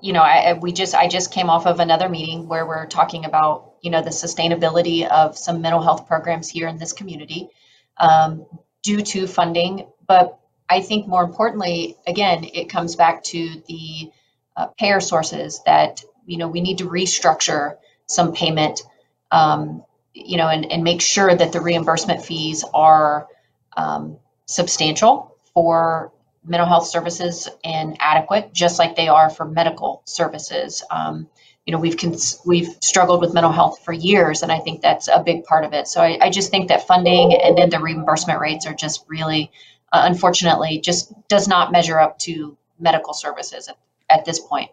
you 0.00 0.12
know 0.12 0.22
I, 0.22 0.52
we 0.52 0.72
just 0.72 0.94
i 0.94 1.08
just 1.08 1.32
came 1.32 1.50
off 1.50 1.66
of 1.66 1.80
another 1.80 2.08
meeting 2.08 2.46
where 2.46 2.64
we're 2.64 2.86
talking 2.86 3.24
about 3.24 3.74
you 3.82 3.90
know 3.90 4.02
the 4.02 4.10
sustainability 4.10 5.06
of 5.06 5.36
some 5.36 5.62
mental 5.62 5.82
health 5.82 6.06
programs 6.06 6.48
here 6.48 6.68
in 6.68 6.78
this 6.78 6.92
community 6.92 7.48
um, 7.96 8.46
due 8.82 9.02
to 9.02 9.26
funding 9.26 9.86
but 10.08 10.38
I 10.68 10.80
think 10.80 11.06
more 11.06 11.22
importantly, 11.22 11.96
again, 12.06 12.44
it 12.52 12.68
comes 12.68 12.96
back 12.96 13.22
to 13.24 13.62
the 13.68 14.10
uh, 14.56 14.66
payer 14.78 15.00
sources 15.00 15.60
that 15.66 16.02
you 16.26 16.38
know 16.38 16.48
we 16.48 16.60
need 16.60 16.78
to 16.78 16.88
restructure 16.88 17.76
some 18.06 18.32
payment, 18.32 18.82
um, 19.30 19.84
you 20.14 20.36
know, 20.36 20.48
and, 20.48 20.70
and 20.72 20.82
make 20.82 21.00
sure 21.00 21.34
that 21.34 21.52
the 21.52 21.60
reimbursement 21.60 22.24
fees 22.24 22.64
are 22.74 23.28
um, 23.76 24.16
substantial 24.46 25.36
for 25.54 26.12
mental 26.44 26.66
health 26.66 26.86
services 26.86 27.48
and 27.64 27.96
adequate, 28.00 28.52
just 28.52 28.78
like 28.78 28.96
they 28.96 29.08
are 29.08 29.30
for 29.30 29.44
medical 29.44 30.02
services. 30.06 30.82
Um, 30.90 31.28
you 31.66 31.72
know, 31.72 31.78
we've 31.78 31.98
cons- 31.98 32.40
we've 32.46 32.70
struggled 32.82 33.20
with 33.20 33.34
mental 33.34 33.52
health 33.52 33.84
for 33.84 33.92
years, 33.92 34.42
and 34.42 34.50
I 34.50 34.58
think 34.58 34.80
that's 34.80 35.08
a 35.08 35.22
big 35.22 35.44
part 35.44 35.64
of 35.64 35.74
it. 35.74 35.86
So 35.86 36.00
I, 36.00 36.18
I 36.22 36.30
just 36.30 36.50
think 36.50 36.68
that 36.68 36.86
funding 36.86 37.34
and 37.34 37.58
then 37.58 37.68
the 37.68 37.78
reimbursement 37.78 38.40
rates 38.40 38.66
are 38.66 38.72
just 38.72 39.04
really 39.06 39.50
uh, 39.92 40.02
unfortunately 40.04 40.80
just 40.80 41.12
does 41.28 41.48
not 41.48 41.72
measure 41.72 41.98
up 41.98 42.18
to 42.20 42.56
medical 42.78 43.14
services 43.14 43.68
at, 43.68 43.78
at 44.10 44.24
this 44.24 44.38
point. 44.38 44.70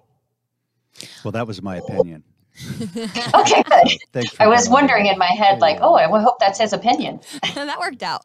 Well, 1.24 1.32
that 1.32 1.48
was 1.48 1.62
my 1.62 1.78
opinion. 1.78 2.24
okay, 2.82 3.64
good. 3.64 3.98
So 4.14 4.24
I 4.40 4.48
was 4.48 4.70
wondering 4.70 5.08
in 5.08 5.18
my 5.18 5.28
head, 5.28 5.60
like, 5.60 5.80
oh, 5.82 5.96
I 5.96 6.08
hope 6.08 6.40
that's 6.40 6.60
his 6.60 6.72
opinion. 6.72 7.20
that 7.56 7.80
worked 7.80 8.02
out. 8.02 8.22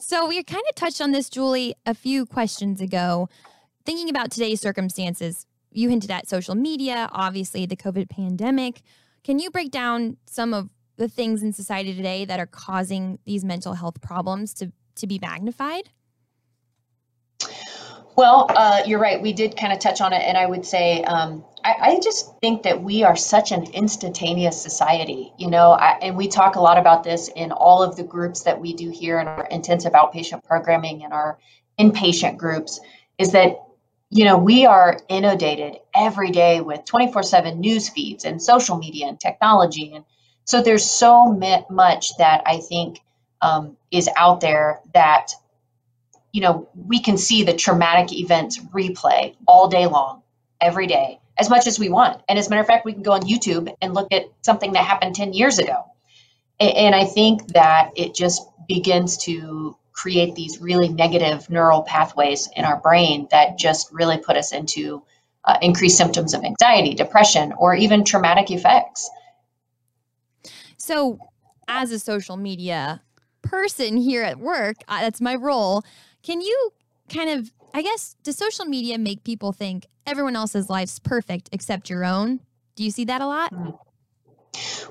so 0.00 0.28
we 0.28 0.42
kind 0.44 0.62
of 0.68 0.74
touched 0.76 1.00
on 1.00 1.10
this, 1.10 1.28
Julie, 1.28 1.74
a 1.86 1.94
few 1.94 2.24
questions 2.24 2.80
ago. 2.80 3.28
Thinking 3.84 4.08
about 4.08 4.30
today's 4.30 4.60
circumstances, 4.60 5.44
you 5.72 5.88
hinted 5.88 6.10
at 6.10 6.28
social 6.28 6.54
media, 6.54 7.08
obviously 7.12 7.66
the 7.66 7.76
COVID 7.76 8.10
pandemic. 8.10 8.82
Can 9.24 9.38
you 9.38 9.50
break 9.50 9.70
down 9.70 10.16
some 10.26 10.54
of 10.54 10.70
the 10.96 11.08
things 11.08 11.42
in 11.42 11.52
society 11.52 11.94
today 11.94 12.24
that 12.24 12.38
are 12.38 12.46
causing 12.46 13.18
these 13.24 13.44
mental 13.44 13.74
health 13.74 14.00
problems 14.00 14.52
to 14.54 14.72
to 14.98 15.06
be 15.06 15.18
magnified? 15.20 15.90
Well, 18.18 18.46
uh, 18.48 18.82
you're 18.84 18.98
right. 18.98 19.22
We 19.22 19.32
did 19.32 19.56
kind 19.56 19.72
of 19.72 19.78
touch 19.78 20.00
on 20.00 20.12
it, 20.12 20.22
and 20.22 20.36
I 20.36 20.44
would 20.44 20.66
say 20.66 21.04
um, 21.04 21.44
I, 21.62 21.74
I, 21.80 22.00
just 22.00 22.36
think 22.40 22.64
that 22.64 22.82
we 22.82 23.04
are 23.04 23.14
such 23.14 23.52
an 23.52 23.62
instantaneous 23.72 24.60
society, 24.60 25.32
you 25.38 25.48
know. 25.48 25.70
I, 25.70 25.98
and 26.02 26.16
we 26.16 26.26
talk 26.26 26.56
a 26.56 26.60
lot 26.60 26.78
about 26.78 27.04
this 27.04 27.28
in 27.28 27.52
all 27.52 27.80
of 27.80 27.94
the 27.94 28.02
groups 28.02 28.42
that 28.42 28.60
we 28.60 28.72
do 28.74 28.90
here 28.90 29.20
in 29.20 29.28
our 29.28 29.46
intensive 29.46 29.92
outpatient 29.92 30.42
programming 30.42 31.04
and 31.04 31.12
our 31.12 31.38
inpatient 31.78 32.38
groups. 32.38 32.80
Is 33.18 33.30
that 33.32 33.62
you 34.10 34.24
know 34.24 34.36
we 34.36 34.66
are 34.66 34.98
inundated 35.08 35.76
every 35.94 36.32
day 36.32 36.60
with 36.60 36.84
24/7 36.86 37.60
news 37.60 37.88
feeds 37.88 38.24
and 38.24 38.42
social 38.42 38.78
media 38.78 39.06
and 39.06 39.20
technology, 39.20 39.92
and 39.94 40.04
so 40.44 40.60
there's 40.60 40.84
so 40.84 41.32
much 41.70 42.16
that 42.16 42.42
I 42.46 42.58
think 42.58 42.98
um, 43.40 43.76
is 43.90 44.08
out 44.16 44.40
there 44.40 44.80
that 44.94 45.32
you 46.32 46.40
know 46.40 46.68
we 46.74 47.00
can 47.00 47.16
see 47.16 47.42
the 47.42 47.54
traumatic 47.54 48.12
events 48.12 48.58
replay 48.58 49.34
all 49.46 49.68
day 49.68 49.86
long 49.86 50.22
every 50.60 50.86
day 50.86 51.20
as 51.38 51.48
much 51.48 51.68
as 51.68 51.78
we 51.78 51.88
want. 51.88 52.20
And 52.28 52.38
as 52.38 52.48
a 52.48 52.50
matter 52.50 52.62
of 52.62 52.66
fact 52.66 52.84
we 52.84 52.92
can 52.92 53.02
go 53.02 53.12
on 53.12 53.22
youtube 53.22 53.72
and 53.80 53.94
look 53.94 54.12
at 54.12 54.24
something 54.42 54.72
that 54.72 54.84
happened 54.84 55.14
10 55.14 55.32
years 55.32 55.58
ago. 55.58 55.84
And 56.60 56.94
i 56.94 57.04
think 57.04 57.46
that 57.48 57.92
it 57.96 58.14
just 58.14 58.42
begins 58.66 59.16
to 59.24 59.76
create 59.98 60.36
these 60.36 60.60
really 60.60 60.88
negative 60.88 61.50
neural 61.50 61.82
pathways 61.82 62.48
in 62.54 62.64
our 62.64 62.80
brain 62.80 63.26
that 63.32 63.58
just 63.58 63.92
really 63.92 64.16
put 64.16 64.36
us 64.36 64.52
into 64.52 65.02
uh, 65.44 65.58
increased 65.60 65.96
symptoms 65.96 66.34
of 66.34 66.44
anxiety 66.44 66.94
depression 66.94 67.52
or 67.58 67.74
even 67.74 68.04
traumatic 68.04 68.50
effects. 68.50 69.10
So 70.76 71.18
as 71.66 71.90
a 71.90 71.98
social 71.98 72.36
media 72.36 73.02
person 73.48 73.96
here 73.96 74.22
at 74.22 74.38
work, 74.38 74.76
uh, 74.88 75.00
that's 75.00 75.20
my 75.20 75.34
role. 75.34 75.82
Can 76.22 76.40
you 76.40 76.72
kind 77.08 77.30
of, 77.30 77.52
I 77.72 77.82
guess, 77.82 78.16
does 78.22 78.36
social 78.36 78.66
media 78.66 78.98
make 78.98 79.24
people 79.24 79.52
think 79.52 79.86
everyone 80.06 80.36
else's 80.36 80.68
life's 80.68 80.98
perfect 80.98 81.48
except 81.52 81.88
your 81.88 82.04
own? 82.04 82.40
Do 82.76 82.84
you 82.84 82.90
see 82.90 83.04
that 83.06 83.20
a 83.20 83.26
lot? 83.26 83.52
Mm. 83.52 83.78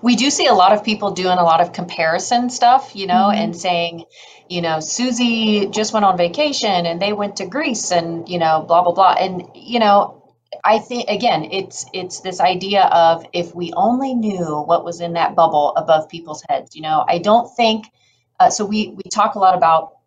We 0.02 0.16
do 0.16 0.30
see 0.30 0.48
a 0.48 0.54
lot 0.54 0.72
of 0.74 0.84
people 0.84 1.12
doing 1.12 1.38
a 1.38 1.44
lot 1.44 1.62
of 1.62 1.74
comparison 1.74 2.50
stuff, 2.50 2.96
you 2.96 3.08
know, 3.08 3.30
mm-hmm. 3.30 3.42
and 3.42 3.58
saying, 3.58 4.06
you 4.48 4.62
know, 4.62 4.80
Susie 4.80 5.68
just 5.68 5.94
went 5.94 6.06
on 6.06 6.18
vacation 6.18 6.86
and 6.86 7.02
they 7.02 7.12
went 7.12 7.38
to 7.38 7.46
Greece 7.46 7.92
and, 7.92 8.30
you 8.30 8.40
know, 8.40 8.64
blah, 8.68 8.84
blah, 8.84 8.94
blah. 8.94 9.16
And, 9.20 9.44
you 9.56 9.80
know, 9.80 10.24
I 10.64 10.80
think 10.80 11.10
again, 11.10 11.50
it's 11.52 11.86
it's 11.94 12.22
this 12.22 12.40
idea 12.40 12.84
of 12.84 13.26
if 13.34 13.54
we 13.54 13.74
only 13.74 14.14
knew 14.14 14.64
what 14.66 14.86
was 14.86 15.02
in 15.02 15.14
that 15.14 15.36
bubble 15.36 15.74
above 15.76 16.08
people's 16.10 16.44
heads. 16.48 16.76
You 16.76 16.84
know, 16.84 17.04
I 17.08 17.18
don't 17.18 17.54
think 17.56 17.86
uh, 18.40 18.50
so 18.50 18.66
we 18.66 18.90
we 18.90 19.04
talk 19.10 19.36
a 19.36 19.40
lot 19.40 19.56
about 19.56 19.98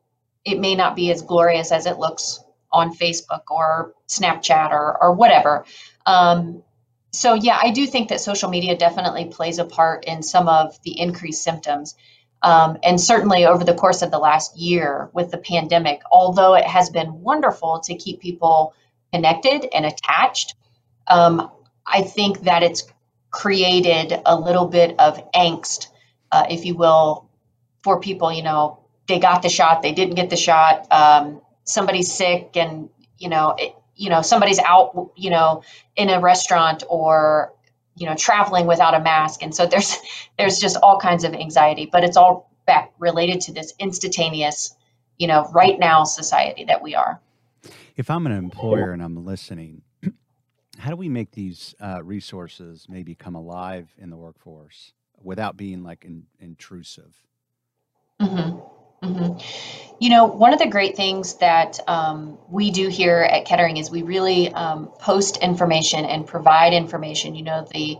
it 0.44 0.58
may 0.58 0.74
not 0.74 0.96
be 0.96 1.10
as 1.10 1.22
glorious 1.22 1.72
as 1.72 1.86
it 1.86 1.98
looks 1.98 2.42
on 2.72 2.94
Facebook 2.94 3.42
or 3.50 3.94
Snapchat 4.08 4.70
or 4.70 5.02
or 5.02 5.12
whatever. 5.14 5.64
Um, 6.06 6.62
so 7.12 7.34
yeah, 7.34 7.58
I 7.60 7.70
do 7.70 7.86
think 7.86 8.08
that 8.08 8.20
social 8.20 8.48
media 8.48 8.76
definitely 8.76 9.26
plays 9.26 9.58
a 9.58 9.64
part 9.64 10.04
in 10.04 10.22
some 10.22 10.48
of 10.48 10.80
the 10.82 10.98
increased 10.98 11.42
symptoms. 11.42 11.96
Um, 12.42 12.78
and 12.82 12.98
certainly 12.98 13.44
over 13.44 13.64
the 13.64 13.74
course 13.74 14.00
of 14.00 14.10
the 14.10 14.18
last 14.18 14.56
year 14.56 15.10
with 15.12 15.30
the 15.30 15.38
pandemic, 15.38 16.00
although 16.10 16.54
it 16.54 16.64
has 16.64 16.88
been 16.88 17.20
wonderful 17.20 17.80
to 17.84 17.94
keep 17.94 18.20
people 18.20 18.74
connected 19.12 19.66
and 19.74 19.84
attached, 19.84 20.54
um, 21.08 21.50
I 21.86 22.02
think 22.02 22.42
that 22.42 22.62
it's 22.62 22.84
created 23.30 24.20
a 24.24 24.38
little 24.38 24.66
bit 24.66 24.98
of 24.98 25.20
angst, 25.32 25.88
uh, 26.32 26.46
if 26.48 26.64
you 26.64 26.76
will, 26.76 27.28
for 27.82 28.00
people, 28.00 28.32
you 28.32 28.42
know, 28.42 28.78
they 29.08 29.18
got 29.18 29.42
the 29.42 29.48
shot, 29.48 29.82
they 29.82 29.92
didn't 29.92 30.14
get 30.14 30.30
the 30.30 30.36
shot, 30.36 30.86
um, 30.90 31.40
somebody's 31.64 32.12
sick, 32.12 32.56
and 32.56 32.88
you 33.18 33.28
know, 33.28 33.54
it, 33.58 33.74
you 33.96 34.08
know, 34.08 34.22
somebody's 34.22 34.58
out, 34.60 35.10
you 35.16 35.30
know, 35.30 35.62
in 35.96 36.08
a 36.08 36.20
restaurant 36.20 36.84
or 36.88 37.52
you 37.96 38.06
know 38.06 38.14
traveling 38.16 38.66
without 38.66 38.94
a 38.94 39.00
mask. 39.00 39.42
And 39.42 39.54
so 39.54 39.66
there's 39.66 39.96
there's 40.38 40.58
just 40.58 40.76
all 40.82 40.98
kinds 40.98 41.24
of 41.24 41.34
anxiety 41.34 41.88
but 41.90 42.02
it's 42.02 42.16
all 42.16 42.50
back 42.66 42.92
related 42.98 43.40
to 43.42 43.52
this 43.52 43.74
instantaneous 43.78 44.76
you 45.18 45.26
know 45.26 45.48
right 45.52 45.78
now 45.78 46.04
society 46.04 46.64
that 46.64 46.82
we 46.82 46.94
are. 46.94 47.20
If 47.96 48.10
i'm 48.10 48.26
an 48.26 48.32
employer 48.32 48.92
and 48.92 49.02
i'm 49.02 49.24
listening 49.26 49.82
how 50.78 50.90
do 50.90 50.96
we 50.96 51.08
make 51.08 51.32
these 51.32 51.74
uh, 51.80 52.02
resources 52.02 52.86
maybe 52.88 53.14
come 53.14 53.34
alive 53.34 53.94
in 53.98 54.08
the 54.08 54.16
workforce 54.16 54.94
without 55.22 55.56
being 55.56 55.82
like 55.82 56.04
in, 56.04 56.24
intrusive 56.38 57.14
mm-hmm. 58.30 59.06
Mm-hmm. 59.06 59.96
You 60.00 60.10
know, 60.10 60.24
one 60.26 60.52
of 60.52 60.58
the 60.58 60.68
great 60.68 60.96
things 60.96 61.34
that 61.36 61.78
um, 61.86 62.38
we 62.48 62.70
do 62.70 62.88
here 62.88 63.20
at 63.20 63.44
Kettering 63.44 63.76
is 63.76 63.90
we 63.90 64.02
really 64.02 64.52
um, 64.52 64.88
post 64.98 65.36
information 65.38 66.06
and 66.06 66.26
provide 66.26 66.72
information. 66.72 67.34
You 67.34 67.44
know, 67.44 67.66
the 67.72 67.98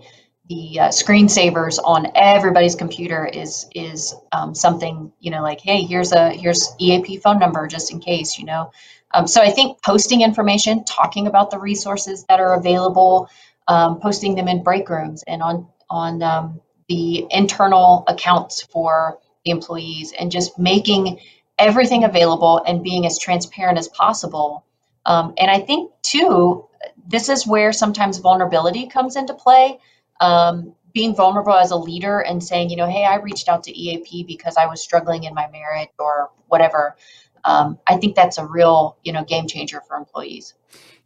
the 0.51 0.81
uh, 0.81 0.89
screensavers 0.89 1.79
on 1.83 2.09
everybody's 2.15 2.75
computer 2.75 3.25
is 3.25 3.67
is 3.75 4.15
um, 4.33 4.55
something 4.55 5.13
you 5.21 5.31
know 5.31 5.43
like 5.43 5.61
hey 5.61 5.83
here's 5.83 6.11
a 6.11 6.31
here's 6.31 6.75
EAP 6.81 7.19
phone 7.19 7.39
number 7.39 7.69
just 7.69 7.93
in 7.93 8.01
case 8.01 8.37
you 8.37 8.45
know 8.45 8.73
um, 9.15 9.29
so 9.29 9.41
I 9.41 9.51
think 9.51 9.81
posting 9.83 10.23
information 10.23 10.85
talking 10.85 11.29
about 11.29 11.51
the 11.51 11.59
resources 11.59 12.25
that 12.29 12.41
are 12.41 12.55
available 12.55 13.31
um, 13.69 14.01
posting 14.01 14.35
them 14.35 14.49
in 14.49 14.65
break 14.65 14.91
rooms 14.91 15.23
and 15.29 15.41
on 15.41 15.69
on 15.89 16.21
um, 16.23 16.61
the 16.89 17.27
internal 17.31 18.05
accounts 18.09 18.63
for 18.63 19.21
the 19.45 19.51
employees 19.51 20.13
and 20.19 20.31
just 20.31 20.59
making 20.59 21.19
everything 21.59 22.05
available 22.05 22.63
and 22.67 22.83
being 22.83 23.07
as 23.07 23.19
transparent 23.19 23.79
as 23.79 23.89
possible. 23.89 24.65
Um, 25.07 25.35
and 25.39 25.51
I 25.51 25.61
think, 25.61 25.93
too, 26.03 26.67
this 27.07 27.29
is 27.29 27.47
where 27.47 27.73
sometimes 27.73 28.19
vulnerability 28.19 28.87
comes 28.87 29.17
into 29.17 29.35
play. 29.35 29.79
Um, 30.21 30.75
being 30.93 31.15
vulnerable 31.15 31.55
as 31.55 31.71
a 31.71 31.77
leader 31.77 32.21
and 32.21 32.43
saying, 32.43 32.71
you 32.71 32.77
know, 32.77 32.87
hey, 32.87 33.05
I 33.05 33.17
reached 33.17 33.49
out 33.49 33.65
to 33.65 33.79
EAP 33.79 34.25
because 34.25 34.57
I 34.57 34.67
was 34.67 34.83
struggling 34.83 35.25
in 35.25 35.35
my 35.35 35.49
marriage 35.51 35.89
or 35.99 36.31
whatever. 36.49 36.97
Um, 37.45 37.79
I 37.87 37.97
think 37.97 38.17
that's 38.17 38.39
a 38.39 38.45
real, 38.45 38.97
you 39.03 39.13
know, 39.13 39.25
game 39.25 39.47
changer 39.47 39.81
for 39.87 39.97
employees. 39.97 40.55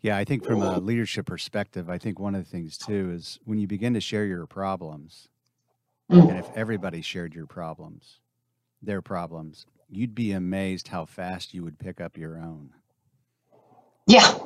Yeah, 0.00 0.16
I 0.16 0.24
think 0.24 0.44
from 0.44 0.62
a 0.62 0.78
leadership 0.78 1.26
perspective, 1.26 1.88
I 1.88 1.96
think 1.96 2.18
one 2.18 2.34
of 2.34 2.44
the 2.44 2.50
things 2.50 2.76
too 2.76 3.12
is 3.14 3.38
when 3.44 3.58
you 3.58 3.66
begin 3.66 3.94
to 3.94 4.00
share 4.00 4.26
your 4.26 4.46
problems, 4.46 5.28
mm. 6.10 6.28
and 6.28 6.38
if 6.38 6.46
everybody 6.54 7.00
shared 7.00 7.34
your 7.34 7.46
problems, 7.46 8.20
their 8.84 9.02
problems, 9.02 9.66
you'd 9.90 10.14
be 10.14 10.32
amazed 10.32 10.88
how 10.88 11.04
fast 11.04 11.54
you 11.54 11.62
would 11.62 11.78
pick 11.78 12.00
up 12.00 12.16
your 12.16 12.38
own. 12.38 12.70
Yeah. 14.06 14.38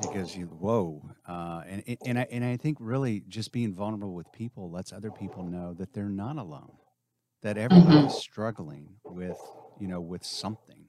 Because 0.00 0.36
you, 0.36 0.46
whoa, 0.46 1.02
uh, 1.28 1.62
and 1.66 1.98
and 2.06 2.18
I 2.18 2.26
and 2.30 2.42
I 2.42 2.56
think 2.56 2.78
really 2.80 3.22
just 3.28 3.52
being 3.52 3.74
vulnerable 3.74 4.14
with 4.14 4.32
people 4.32 4.70
lets 4.70 4.90
other 4.90 5.10
people 5.10 5.44
know 5.44 5.74
that 5.74 5.92
they're 5.92 6.08
not 6.08 6.38
alone, 6.38 6.72
that 7.42 7.58
everybody's 7.58 7.94
mm-hmm. 7.94 8.08
struggling 8.08 8.88
with 9.04 9.36
you 9.78 9.86
know 9.86 10.00
with 10.00 10.24
something. 10.24 10.86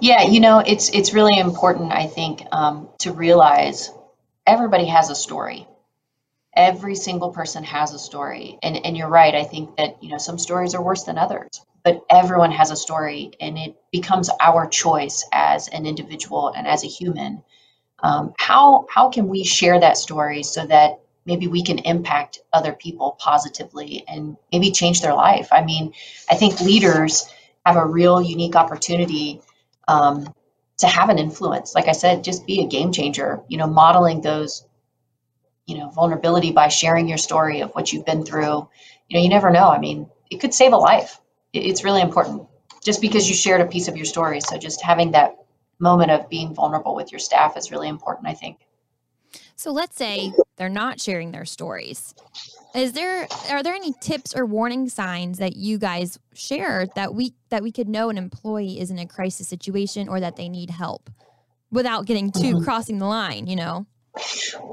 Yeah, 0.00 0.22
you 0.22 0.40
know, 0.40 0.60
it's 0.60 0.88
it's 0.88 1.12
really 1.12 1.38
important, 1.38 1.92
I 1.92 2.06
think, 2.06 2.42
um, 2.50 2.88
to 3.00 3.12
realize 3.12 3.90
everybody 4.46 4.86
has 4.86 5.10
a 5.10 5.14
story 5.14 5.66
every 6.56 6.94
single 6.94 7.30
person 7.30 7.64
has 7.64 7.92
a 7.92 7.98
story. 7.98 8.58
And 8.62 8.84
and 8.84 8.96
you're 8.96 9.08
right 9.08 9.34
i 9.34 9.44
think 9.44 9.76
that 9.76 10.02
you 10.02 10.10
know 10.10 10.18
some 10.18 10.38
stories 10.38 10.74
are 10.74 10.82
worse 10.82 11.04
than 11.04 11.18
others 11.18 11.62
but 11.84 12.04
everyone 12.10 12.52
has 12.52 12.70
a 12.70 12.76
story 12.76 13.32
and 13.40 13.58
it 13.58 13.76
becomes 13.90 14.30
our 14.40 14.66
choice 14.66 15.26
as 15.32 15.68
an 15.68 15.86
individual 15.86 16.52
and 16.56 16.66
as 16.66 16.84
a 16.84 16.88
human. 16.88 17.42
Um, 18.00 18.34
how 18.38 18.86
how 18.88 19.08
can 19.10 19.28
we 19.28 19.44
share 19.44 19.78
that 19.80 19.96
story 19.96 20.42
so 20.42 20.66
that 20.66 21.00
maybe 21.24 21.46
we 21.46 21.62
can 21.62 21.78
impact 21.78 22.40
other 22.52 22.72
people 22.72 23.16
positively 23.18 24.04
and 24.08 24.36
maybe 24.52 24.70
change 24.70 25.00
their 25.00 25.14
life? 25.14 25.48
I 25.52 25.64
mean 25.64 25.92
i 26.30 26.34
think 26.34 26.60
leaders 26.60 27.26
have 27.66 27.76
a 27.76 27.86
real 27.86 28.20
unique 28.20 28.56
opportunity 28.56 29.40
um, 29.88 30.32
to 30.78 30.86
have 30.88 31.10
an 31.10 31.18
influence. 31.18 31.74
Like 31.74 31.88
i 31.88 31.92
said 31.92 32.24
just 32.24 32.46
be 32.46 32.60
a 32.60 32.66
game 32.66 32.92
changer 32.92 33.40
you 33.48 33.58
know 33.58 33.66
modeling 33.66 34.20
those 34.20 34.64
you 35.66 35.78
know 35.78 35.90
vulnerability 35.90 36.52
by 36.52 36.68
sharing 36.68 37.08
your 37.08 37.18
story 37.18 37.60
of 37.60 37.70
what 37.72 37.92
you've 37.92 38.06
been 38.06 38.24
through. 38.24 38.68
You 39.08 39.16
know 39.16 39.22
you 39.22 39.28
never 39.28 39.50
know. 39.50 39.68
I 39.68 39.78
mean 39.78 40.08
it 40.30 40.40
could 40.40 40.54
save 40.54 40.72
a 40.72 40.76
life. 40.76 41.20
It's 41.52 41.84
really 41.84 42.00
important. 42.00 42.46
Just 42.82 43.00
because 43.00 43.28
you 43.28 43.34
shared 43.34 43.60
a 43.60 43.66
piece 43.66 43.88
of 43.88 43.96
your 43.96 44.06
story 44.06 44.40
so 44.40 44.58
just 44.58 44.82
having 44.82 45.12
that 45.12 45.36
moment 45.78 46.10
of 46.10 46.28
being 46.28 46.54
vulnerable 46.54 46.94
with 46.94 47.12
your 47.12 47.18
staff 47.18 47.56
is 47.56 47.70
really 47.70 47.88
important 47.88 48.28
i 48.28 48.34
think. 48.34 48.58
So 49.56 49.70
let's 49.72 49.96
say 49.96 50.32
they're 50.56 50.68
not 50.68 51.00
sharing 51.00 51.30
their 51.30 51.44
stories. 51.44 52.14
Is 52.74 52.92
there 52.92 53.28
are 53.50 53.62
there 53.62 53.74
any 53.74 53.92
tips 54.00 54.34
or 54.34 54.46
warning 54.46 54.88
signs 54.88 55.38
that 55.38 55.56
you 55.56 55.78
guys 55.78 56.18
share 56.34 56.86
that 56.94 57.14
we 57.14 57.34
that 57.50 57.62
we 57.62 57.70
could 57.70 57.88
know 57.88 58.08
an 58.08 58.16
employee 58.16 58.80
is 58.80 58.90
in 58.90 58.98
a 58.98 59.06
crisis 59.06 59.48
situation 59.48 60.08
or 60.08 60.20
that 60.20 60.36
they 60.36 60.48
need 60.48 60.70
help 60.70 61.10
without 61.70 62.06
getting 62.06 62.32
too 62.32 62.54
mm-hmm. 62.54 62.64
crossing 62.64 62.98
the 62.98 63.06
line 63.06 63.46
you 63.46 63.56
know 63.56 63.86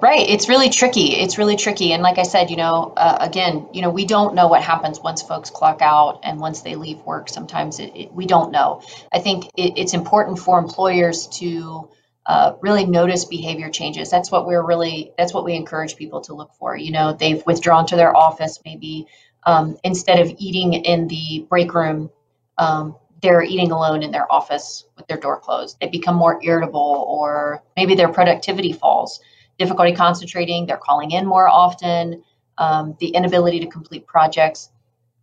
Right. 0.01 0.27
It's 0.29 0.49
really 0.49 0.69
tricky. 0.69 1.15
It's 1.15 1.37
really 1.37 1.55
tricky. 1.55 1.93
And 1.93 2.03
like 2.03 2.17
I 2.17 2.23
said, 2.23 2.49
you 2.49 2.57
know, 2.57 2.93
uh, 2.95 3.17
again, 3.21 3.67
you 3.73 3.81
know, 3.81 3.89
we 3.89 4.05
don't 4.05 4.35
know 4.35 4.47
what 4.47 4.61
happens 4.61 4.99
once 4.99 5.21
folks 5.21 5.49
clock 5.49 5.81
out 5.81 6.21
and 6.23 6.39
once 6.39 6.61
they 6.61 6.75
leave 6.75 6.99
work. 6.99 7.29
Sometimes 7.29 7.79
it, 7.79 7.91
it, 7.95 8.13
we 8.13 8.25
don't 8.25 8.51
know. 8.51 8.81
I 9.13 9.19
think 9.19 9.45
it, 9.55 9.77
it's 9.77 9.93
important 9.93 10.39
for 10.39 10.59
employers 10.59 11.27
to 11.39 11.89
uh, 12.25 12.53
really 12.61 12.85
notice 12.85 13.25
behavior 13.25 13.69
changes. 13.69 14.09
That's 14.09 14.31
what 14.31 14.45
we're 14.45 14.65
really, 14.65 15.13
that's 15.17 15.33
what 15.33 15.45
we 15.45 15.55
encourage 15.55 15.95
people 15.95 16.21
to 16.21 16.33
look 16.33 16.51
for. 16.59 16.75
You 16.75 16.91
know, 16.91 17.13
they've 17.13 17.43
withdrawn 17.45 17.85
to 17.87 17.95
their 17.95 18.15
office, 18.15 18.59
maybe 18.65 19.07
um, 19.45 19.77
instead 19.83 20.19
of 20.19 20.33
eating 20.37 20.73
in 20.73 21.07
the 21.07 21.45
break 21.49 21.73
room, 21.73 22.09
um, 22.57 22.95
they're 23.21 23.43
eating 23.43 23.71
alone 23.71 24.03
in 24.03 24.11
their 24.11 24.31
office 24.31 24.85
with 24.95 25.07
their 25.07 25.17
door 25.17 25.39
closed. 25.39 25.77
They 25.79 25.87
become 25.87 26.15
more 26.15 26.39
irritable, 26.43 27.05
or 27.07 27.63
maybe 27.75 27.95
their 27.95 28.09
productivity 28.09 28.73
falls, 28.73 29.19
difficulty 29.59 29.93
concentrating, 29.93 30.65
they're 30.65 30.77
calling 30.77 31.11
in 31.11 31.25
more 31.25 31.47
often, 31.47 32.23
um, 32.57 32.95
the 32.99 33.09
inability 33.09 33.59
to 33.59 33.67
complete 33.67 34.07
projects. 34.07 34.69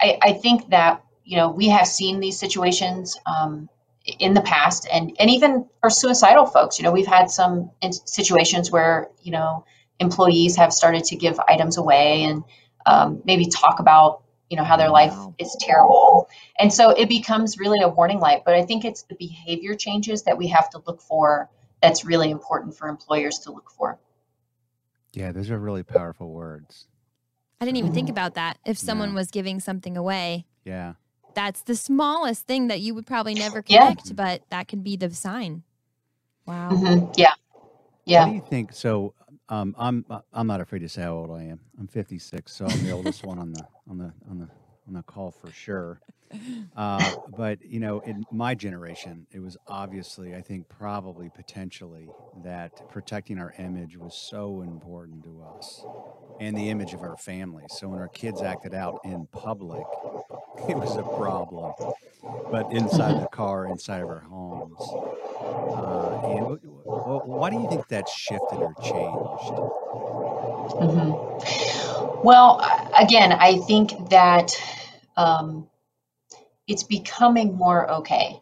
I, 0.01 0.18
I, 0.22 0.33
think 0.35 0.70
that 0.70 1.03
you 1.25 1.37
know 1.37 1.51
we 1.51 1.68
have 1.68 1.87
seen 1.87 2.20
these 2.20 2.38
situations 2.38 3.18
um, 3.27 3.68
in 4.18 4.35
the 4.35 4.40
past, 4.42 4.87
and 4.92 5.14
and 5.18 5.31
even 5.31 5.66
for 5.81 5.90
suicidal 5.90 6.46
folks, 6.46 6.79
you 6.79 6.85
know 6.85 6.92
we've 6.92 7.07
had 7.07 7.31
some 7.31 7.70
situations 8.05 8.70
where 8.70 9.11
you 9.22 9.33
know 9.33 9.64
employees 9.99 10.57
have 10.57 10.72
started 10.72 11.05
to 11.05 11.16
give 11.16 11.38
items 11.49 11.79
away 11.79 12.25
and 12.25 12.44
um, 12.87 13.22
maybe 13.25 13.46
talk 13.46 13.81
about 13.81 14.22
you 14.51 14.57
know 14.57 14.64
how 14.64 14.77
their 14.77 14.90
life 14.90 15.14
is 15.38 15.57
terrible. 15.61 16.29
And 16.59 16.72
so 16.72 16.90
it 16.90 17.09
becomes 17.09 17.59
really 17.59 17.83
a 17.83 17.88
warning 17.88 18.18
light 18.18 18.42
but 18.46 18.55
i 18.55 18.64
think 18.64 18.85
it's 18.85 19.03
the 19.03 19.14
behavior 19.16 19.75
changes 19.75 20.22
that 20.22 20.38
we 20.38 20.46
have 20.46 20.70
to 20.70 20.83
look 20.87 21.03
for 21.03 21.51
that's 21.83 22.05
really 22.05 22.31
important 22.31 22.75
for 22.75 22.88
employers 22.88 23.40
to 23.40 23.53
look 23.53 23.70
for 23.70 23.99
yeah 25.16 25.33
those 25.33 25.50
are 25.50 25.59
really 25.59 25.83
powerful 25.83 26.31
words. 26.31 26.87
I 27.61 27.64
didn't 27.64 27.79
even 27.79 27.94
think 27.94 28.11
about 28.11 28.35
that. 28.35 28.59
If 28.66 28.76
someone 28.76 29.14
was 29.14 29.31
giving 29.31 29.61
something 29.61 29.96
away 29.96 30.46
yeah. 30.64 30.94
that's 31.35 31.62
the 31.62 31.74
smallest 31.74 32.46
thing 32.46 32.68
that 32.68 32.81
you 32.81 32.94
would 32.94 33.07
probably 33.07 33.35
never 33.35 33.62
connect 33.62 34.09
yeah. 34.09 34.12
but 34.12 34.42
that 34.50 34.68
could 34.68 34.85
be 34.85 34.96
the 34.96 35.12
sign. 35.12 35.62
Wow. 36.46 36.70
Mm-hmm. 36.70 37.12
yeah. 37.16 37.33
Yeah. 38.05 38.24
what 38.24 38.31
do 38.31 38.37
you 38.37 38.44
think 38.48 38.72
so 38.72 39.14
um, 39.48 39.74
I'm 39.79 40.05
I'm 40.33 40.46
not 40.46 40.61
afraid 40.61 40.81
to 40.81 40.88
say 40.88 41.02
how 41.02 41.14
old 41.14 41.31
I 41.31 41.44
am. 41.44 41.61
I'm 41.79 41.87
56, 41.87 42.52
so 42.52 42.66
I'm 42.66 42.83
the 42.83 42.90
oldest 42.90 43.24
one 43.24 43.38
on 43.38 43.52
the 43.52 43.66
on 43.88 43.98
the 43.98 44.12
on 44.29 44.38
the 44.40 44.48
on 44.87 44.94
the 44.94 45.03
call 45.03 45.31
for 45.33 45.53
sure. 45.53 46.01
Uh, 46.77 47.14
but 47.29 47.62
you 47.62 47.81
know, 47.81 48.01
in 48.01 48.27
my 48.31 48.55
generation, 48.55 49.27
it 49.33 49.40
was 49.40 49.57
obviously, 49.68 50.35
I 50.35 50.42
think, 50.42 50.68
probably 50.68 51.31
potentially 51.31 52.14
that 52.35 52.83
protecting 52.88 53.38
our 53.38 53.55
image 53.59 53.96
was 53.96 54.14
so 54.14 54.62
important 54.62 55.25
to 55.25 55.40
us, 55.42 55.87
and 56.38 56.57
the 56.57 56.70
image 56.70 56.94
of 56.94 57.03
our 57.03 57.16
families. 57.16 57.75
So 57.75 57.88
when 57.88 58.01
our 58.01 58.09
kids 58.09 58.42
acted 58.42 58.75
out 58.75 58.99
in 59.03 59.29
public, 59.33 60.01
it 60.68 60.79
was 60.79 60.96
a 60.96 61.05
problem. 61.05 61.77
But 62.51 62.66
inside 62.70 63.18
the 63.18 63.27
car, 63.33 63.66
inside 63.66 64.03
of 64.03 64.11
our 64.11 64.20
homes, 64.20 64.96
uh, 65.72 66.16
and 66.22 66.59
why 66.62 67.51
do 67.51 67.57
you 67.57 67.66
think 67.66 67.88
that 67.88 68.09
shifted 68.09 68.62
or 68.62 68.75
changed? 68.81 69.62
Mm-hmm. 70.81 71.16
Well, 72.22 72.61
again, 72.98 73.32
I 73.32 73.59
think 73.59 74.11
that 74.11 74.50
um, 75.16 75.68
it's 76.66 76.82
becoming 76.82 77.56
more 77.56 77.90
okay 77.90 78.40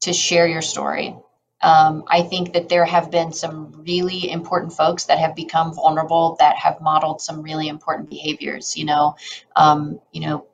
to 0.00 0.12
share 0.12 0.46
your 0.46 0.62
story. 0.62 1.16
Um, 1.62 2.04
I 2.08 2.22
think 2.22 2.54
that 2.54 2.68
there 2.68 2.84
have 2.84 3.10
been 3.10 3.32
some 3.32 3.84
really 3.86 4.30
important 4.30 4.72
folks 4.72 5.04
that 5.04 5.18
have 5.18 5.36
become 5.36 5.74
vulnerable 5.74 6.36
that 6.40 6.56
have 6.56 6.80
modeled 6.80 7.20
some 7.20 7.42
really 7.42 7.68
important 7.68 8.10
behaviors. 8.10 8.76
You 8.76 8.86
know, 8.86 9.16
um, 9.54 10.00
you 10.10 10.22
know, 10.22 10.46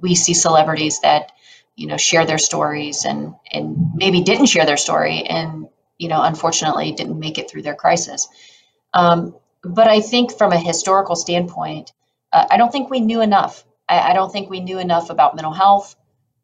we 0.00 0.14
see 0.14 0.34
celebrities 0.34 1.00
that 1.00 1.32
you 1.76 1.86
know 1.86 1.96
share 1.96 2.26
their 2.26 2.38
stories 2.38 3.04
and 3.04 3.34
and 3.50 3.92
maybe 3.94 4.22
didn't 4.22 4.46
share 4.46 4.66
their 4.66 4.76
story 4.76 5.22
and 5.22 5.68
you 5.98 6.08
know 6.08 6.22
unfortunately 6.22 6.92
didn't 6.92 7.18
make 7.18 7.38
it 7.38 7.50
through 7.50 7.62
their 7.62 7.74
crisis 7.74 8.28
um, 8.94 9.34
but 9.62 9.88
i 9.88 10.00
think 10.00 10.36
from 10.36 10.52
a 10.52 10.58
historical 10.58 11.16
standpoint 11.16 11.92
uh, 12.32 12.46
i 12.50 12.56
don't 12.56 12.72
think 12.72 12.90
we 12.90 13.00
knew 13.00 13.20
enough 13.20 13.64
I, 13.88 14.10
I, 14.10 14.12
don't 14.14 14.32
think 14.32 14.48
we 14.48 14.60
knew 14.60 14.78
enough 14.78 15.10
about 15.10 15.34
mental 15.34 15.52
health 15.52 15.96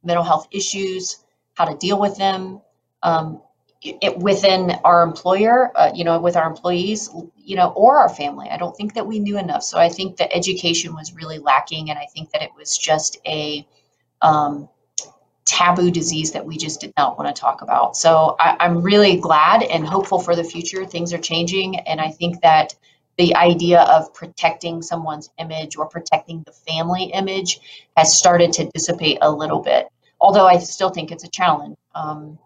mental 0.02 0.24
health 0.24 0.48
issues 0.50 1.24
how 1.54 1.64
to 1.64 1.76
deal 1.76 1.98
with 1.98 2.16
them 2.16 2.60
um, 3.02 3.40
it, 3.82 4.18
within 4.18 4.72
our 4.84 5.02
employer 5.02 5.70
uh, 5.76 5.90
you 5.94 6.04
know 6.04 6.20
with 6.20 6.36
our 6.36 6.48
employees 6.48 7.10
you 7.36 7.56
know 7.56 7.68
or 7.70 7.98
our 7.98 8.08
family 8.08 8.48
i 8.50 8.56
don't 8.56 8.76
think 8.76 8.94
that 8.94 9.06
we 9.06 9.18
knew 9.18 9.38
enough 9.38 9.62
so 9.62 9.78
i 9.78 9.88
think 9.88 10.16
the 10.16 10.32
education 10.34 10.94
was 10.94 11.14
really 11.14 11.38
lacking 11.38 11.90
and 11.90 11.98
i 11.98 12.06
think 12.12 12.30
that 12.32 12.42
it 12.42 12.50
was 12.56 12.76
just 12.76 13.18
a 13.26 13.66
um, 14.20 14.68
taboo 15.48 15.90
disease 15.90 16.32
that 16.32 16.44
we 16.44 16.58
just 16.58 16.80
did 16.80 16.92
not 16.98 17.18
want 17.18 17.34
to 17.34 17.40
talk 17.40 17.62
about. 17.62 17.96
So 17.96 18.36
I, 18.38 18.66
am 18.66 18.82
really 18.82 19.16
glad 19.16 19.62
and 19.62 19.86
hopeful 19.86 20.20
for 20.20 20.36
the 20.36 20.44
future. 20.44 20.84
Things 20.84 21.12
are 21.14 21.18
changing. 21.18 21.78
And 21.80 22.02
I 22.02 22.10
think 22.10 22.42
that 22.42 22.74
the 23.18 23.34
idea 23.36 23.82
of 23.82 24.12
protecting 24.14 24.80
someone's 24.80 25.30
image 25.38 25.76
or 25.76 25.86
protecting 25.86 26.42
the 26.46 26.52
family 26.52 27.04
image 27.14 27.60
has 27.96 28.16
started 28.16 28.52
to 28.54 28.70
dissipate 28.70 29.18
a 29.20 29.30
little 29.30 29.60
bit. 29.60 29.88
Although 30.20 30.46
I 30.46 30.58
still 30.58 30.90
think 30.90 31.10
it's 31.10 31.24
a 31.24 31.28
challenge. 31.28 31.76
Um, 31.94 32.38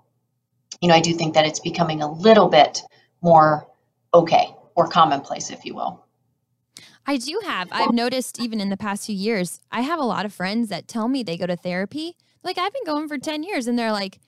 you 0.81 0.89
know, 0.89 0.95
I 0.95 1.01
do 1.01 1.15
think 1.15 1.35
that 1.35 1.47
it's 1.47 1.61
becoming 1.61 2.03
a 2.03 2.11
little 2.11 2.49
bit 2.49 2.83
more 3.21 3.67
okay 4.13 4.55
or 4.75 4.89
commonplace, 4.89 5.51
if 5.51 5.65
you 5.65 5.75
will. 5.75 6.05
I 7.07 7.17
do 7.17 7.41
have. 7.45 7.69
I've 7.71 7.93
noticed 7.93 8.41
even 8.41 8.61
in 8.61 8.69
the 8.69 8.77
past 8.77 9.07
few 9.07 9.15
years, 9.15 9.61
I 9.71 9.83
have 9.83 9.99
a 9.99 10.05
lot 10.05 10.25
of 10.25 10.33
friends 10.33 10.69
that 10.71 10.89
tell 10.89 11.09
me 11.09 11.23
they 11.23 11.37
go 11.37 11.47
to 11.47 11.57
therapy 11.57 12.17
like 12.45 12.59
I've 12.59 12.73
been 12.73 12.85
going 12.85 13.09
for 13.09 13.19
10 13.19 13.43
years 13.43 13.67
and 13.67 13.79
they're 13.79 13.93
like, 13.93 14.19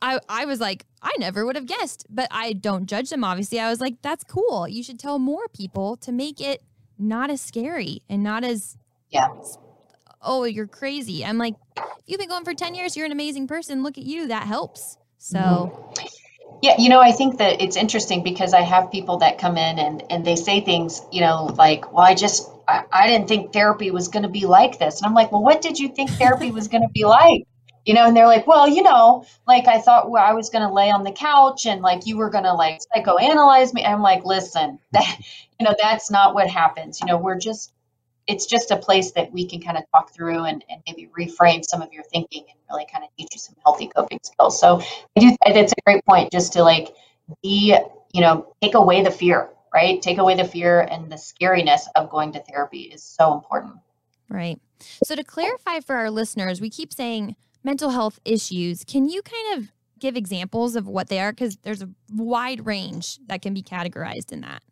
I, 0.00 0.20
I 0.28 0.44
was 0.44 0.60
like, 0.60 0.86
I 1.02 1.12
never 1.18 1.44
would 1.44 1.56
have 1.56 1.66
guessed, 1.66 2.06
but 2.08 2.28
I 2.30 2.52
don't 2.52 2.86
judge 2.86 3.10
them. 3.10 3.24
Obviously, 3.24 3.60
I 3.60 3.68
was 3.68 3.80
like, 3.80 4.00
that's 4.02 4.24
cool. 4.24 4.68
You 4.68 4.82
should 4.82 4.98
tell 4.98 5.18
more 5.18 5.48
people 5.48 5.96
to 5.98 6.12
make 6.12 6.40
it 6.40 6.62
not 6.98 7.30
as 7.30 7.40
scary 7.40 8.02
and 8.08 8.22
not 8.22 8.44
as, 8.44 8.76
yeah. 9.10 9.28
Oh, 10.22 10.44
you're 10.44 10.66
crazy. 10.66 11.24
I'm 11.24 11.38
like, 11.38 11.54
you've 12.06 12.18
been 12.18 12.28
going 12.28 12.44
for 12.44 12.54
10 12.54 12.74
years. 12.74 12.96
You're 12.96 13.06
an 13.06 13.12
amazing 13.12 13.46
person. 13.46 13.82
Look 13.82 13.98
at 13.98 14.04
you. 14.04 14.28
That 14.28 14.46
helps. 14.46 14.96
So, 15.18 15.38
mm-hmm. 15.38 16.06
Yeah, 16.62 16.76
you 16.78 16.88
know, 16.88 17.00
I 17.00 17.12
think 17.12 17.38
that 17.38 17.60
it's 17.60 17.76
interesting 17.76 18.22
because 18.22 18.54
I 18.54 18.62
have 18.62 18.90
people 18.90 19.18
that 19.18 19.38
come 19.38 19.58
in 19.58 19.78
and 19.78 20.02
and 20.08 20.24
they 20.24 20.34
say 20.34 20.62
things, 20.62 21.02
you 21.12 21.20
know, 21.20 21.54
like, 21.58 21.92
well, 21.92 22.04
I 22.04 22.14
just 22.14 22.48
I, 22.66 22.84
I 22.90 23.06
didn't 23.06 23.28
think 23.28 23.52
therapy 23.52 23.90
was 23.90 24.08
going 24.08 24.22
to 24.22 24.30
be 24.30 24.46
like 24.46 24.78
this. 24.78 24.98
And 24.98 25.06
I'm 25.06 25.12
like, 25.12 25.30
well, 25.30 25.42
what 25.42 25.60
did 25.60 25.78
you 25.78 25.90
think 25.90 26.08
therapy 26.12 26.50
was 26.58 26.68
going 26.68 26.82
to 26.82 26.88
be 26.88 27.04
like? 27.04 27.42
You 27.84 27.94
know, 27.94 28.06
and 28.06 28.16
they're 28.16 28.26
like, 28.26 28.46
well, 28.46 28.66
you 28.66 28.82
know, 28.82 29.26
like 29.46 29.66
I 29.66 29.80
thought 29.80 30.10
well, 30.10 30.24
I 30.24 30.32
was 30.32 30.48
going 30.48 30.66
to 30.66 30.72
lay 30.72 30.90
on 30.90 31.04
the 31.04 31.12
couch 31.12 31.66
and 31.66 31.82
like 31.82 32.06
you 32.06 32.16
were 32.16 32.30
going 32.30 32.44
to 32.44 32.54
like 32.54 32.80
psychoanalyze 32.94 33.74
me. 33.74 33.84
I'm 33.84 34.00
like, 34.00 34.24
listen, 34.24 34.78
that, 34.92 35.18
you 35.58 35.64
know, 35.64 35.74
that's 35.80 36.10
not 36.10 36.34
what 36.34 36.48
happens. 36.48 37.00
You 37.00 37.06
know, 37.06 37.18
we're 37.18 37.38
just, 37.38 37.72
it's 38.26 38.46
just 38.46 38.70
a 38.70 38.76
place 38.76 39.12
that 39.12 39.32
we 39.32 39.46
can 39.46 39.60
kind 39.60 39.76
of 39.76 39.84
talk 39.94 40.14
through 40.14 40.44
and, 40.44 40.64
and 40.70 40.82
maybe 40.86 41.10
reframe 41.18 41.62
some 41.62 41.82
of 41.82 41.92
your 41.92 42.04
thinking 42.04 42.44
and 42.48 42.58
really 42.70 42.86
kind 42.90 43.04
of 43.04 43.10
teach 43.18 43.28
you 43.32 43.38
some 43.38 43.54
healthy 43.64 43.90
coping 43.94 44.18
skills. 44.22 44.58
So 44.58 44.80
I 45.16 45.20
do, 45.20 45.36
that's 45.52 45.72
a 45.72 45.82
great 45.84 46.04
point 46.06 46.32
just 46.32 46.54
to 46.54 46.62
like 46.62 46.94
be, 47.42 47.78
you 48.14 48.20
know, 48.22 48.54
take 48.62 48.74
away 48.74 49.02
the 49.02 49.10
fear 49.10 49.50
right? 49.74 50.00
Take 50.00 50.18
away 50.18 50.36
the 50.36 50.44
fear 50.44 50.82
and 50.82 51.10
the 51.10 51.16
scariness 51.16 51.82
of 51.96 52.08
going 52.08 52.32
to 52.32 52.38
therapy 52.38 52.82
is 52.82 53.02
so 53.02 53.34
important. 53.34 53.74
Right. 54.30 54.60
So, 55.02 55.14
to 55.16 55.24
clarify 55.24 55.80
for 55.80 55.96
our 55.96 56.10
listeners, 56.10 56.60
we 56.60 56.70
keep 56.70 56.92
saying 56.92 57.36
mental 57.64 57.90
health 57.90 58.20
issues. 58.24 58.84
Can 58.84 59.08
you 59.08 59.22
kind 59.22 59.58
of 59.58 59.72
give 59.98 60.16
examples 60.16 60.76
of 60.76 60.86
what 60.86 61.08
they 61.08 61.18
are? 61.18 61.32
Because 61.32 61.56
there's 61.62 61.82
a 61.82 61.88
wide 62.12 62.66
range 62.66 63.18
that 63.26 63.42
can 63.42 63.54
be 63.54 63.62
categorized 63.62 64.32
in 64.32 64.42
that. 64.42 64.62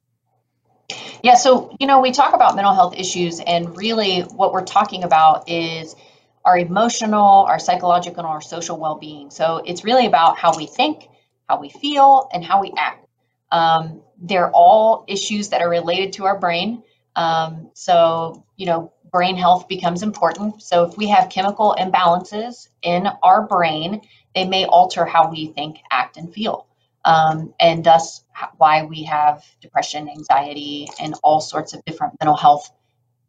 Yeah. 1.25 1.35
So, 1.35 1.75
you 1.81 1.87
know, 1.87 2.01
we 2.01 2.13
talk 2.13 2.35
about 2.35 2.55
mental 2.55 2.75
health 2.75 2.95
issues, 2.97 3.41
and 3.41 3.77
really 3.77 4.21
what 4.21 4.53
we're 4.53 4.65
talking 4.65 5.05
about 5.05 5.49
is 5.49 5.97
our 6.45 6.59
emotional, 6.59 7.23
our 7.23 7.59
psychological, 7.59 8.19
and 8.19 8.27
our 8.27 8.41
social 8.41 8.79
well 8.79 8.97
being. 8.97 9.31
So, 9.31 9.63
it's 9.65 9.85
really 9.85 10.07
about 10.07 10.39
how 10.39 10.55
we 10.57 10.67
think, 10.67 11.09
how 11.49 11.61
we 11.61 11.71
feel, 11.71 12.29
and 12.33 12.45
how 12.45 12.61
we 12.61 12.73
act. 12.77 13.07
Um, 13.51 14.03
they're 14.21 14.51
all 14.51 15.05
issues 15.09 15.49
that 15.51 15.63
are 15.63 15.69
related 15.69 16.15
to 16.15 16.27
our 16.27 16.39
brain. 16.39 16.83
Um, 17.17 17.71
so, 17.75 18.45
you 18.57 18.67
know, 18.67 18.93
brain 19.13 19.37
health 19.37 19.69
becomes 19.69 20.03
important. 20.03 20.63
So, 20.63 20.85
if 20.85 20.97
we 20.97 21.09
have 21.09 21.29
chemical 21.29 21.77
imbalances 21.79 22.69
in 22.83 23.07
our 23.23 23.47
brain, 23.47 24.01
they 24.35 24.47
may 24.47 24.65
alter 24.65 25.05
how 25.05 25.31
we 25.31 25.49
think, 25.49 25.79
act, 25.91 26.17
and 26.17 26.33
feel. 26.33 26.67
Um, 27.05 27.55
and 27.61 27.85
thus, 27.85 28.25
why 28.57 28.85
we 28.85 29.05
have 29.05 29.45
depression, 29.61 30.09
anxiety, 30.09 30.89
and 31.01 31.15
all 31.23 31.41
sorts 31.41 31.75
of 31.75 31.85
different 31.85 32.15
mental 32.21 32.37
health 32.37 32.71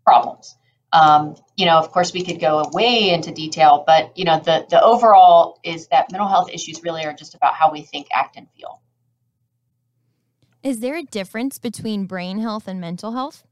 problems. 0.06 0.56
Um, 0.94 1.36
you 1.58 1.66
know, 1.66 1.78
of 1.78 1.92
course, 1.92 2.14
we 2.14 2.24
could 2.24 2.40
go 2.40 2.70
way 2.72 3.10
into 3.10 3.32
detail, 3.32 3.84
but 3.86 4.16
you 4.18 4.26
know, 4.26 4.40
the 4.40 4.66
the 4.70 4.82
overall 4.82 5.60
is 5.64 5.88
that 5.88 6.12
mental 6.12 6.28
health 6.28 6.50
issues 6.52 6.84
really 6.84 7.04
are 7.04 7.14
just 7.14 7.34
about 7.36 7.56
how 7.56 7.72
we 7.72 7.82
think, 7.82 8.08
act, 8.14 8.38
and 8.38 8.48
feel. 8.56 8.80
Is 10.62 10.80
there 10.80 10.96
a 10.96 11.04
difference 11.04 11.58
between 11.58 12.06
brain 12.06 12.40
health 12.40 12.68
and 12.68 12.80
mental 12.80 13.12
health? 13.12 13.44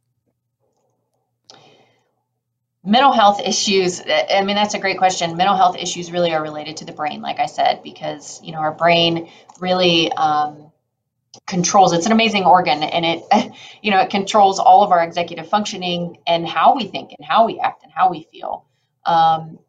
Mental 2.84 3.12
health 3.12 3.40
issues, 3.40 4.02
I 4.02 4.44
mean, 4.44 4.56
that's 4.56 4.74
a 4.74 4.80
great 4.80 4.98
question. 4.98 5.38
Mental 5.38 5.56
health 5.56 5.78
issues 5.78 6.12
really 6.12 6.34
are 6.34 6.42
related 6.42 6.78
to 6.78 6.86
the 6.86 6.92
brain, 6.92 7.22
like 7.22 7.40
I 7.40 7.46
said, 7.46 7.84
because, 7.84 8.42
you 8.44 8.52
know, 8.52 8.58
our 8.58 8.72
brain 8.72 9.30
really 9.60 10.12
um, 10.14 10.72
controls, 11.46 11.94
it's 11.94 12.08
an 12.08 12.12
amazing 12.12 12.46
organ 12.46 12.82
and 12.82 13.06
it, 13.06 13.54
you 13.84 13.92
know, 13.92 14.02
it 14.02 14.10
controls 14.10 14.60
all 14.60 14.84
of 14.84 14.92
our 14.92 15.04
executive 15.04 15.48
functioning 15.48 16.18
and 16.26 16.48
how 16.48 16.76
we 16.76 16.88
think 16.88 17.14
and 17.18 17.26
how 17.26 17.46
we 17.46 17.60
act 17.60 17.84
and 17.84 17.92
how 17.94 18.10
we 18.10 18.28
feel. 18.32 18.66
Um, 19.06 19.60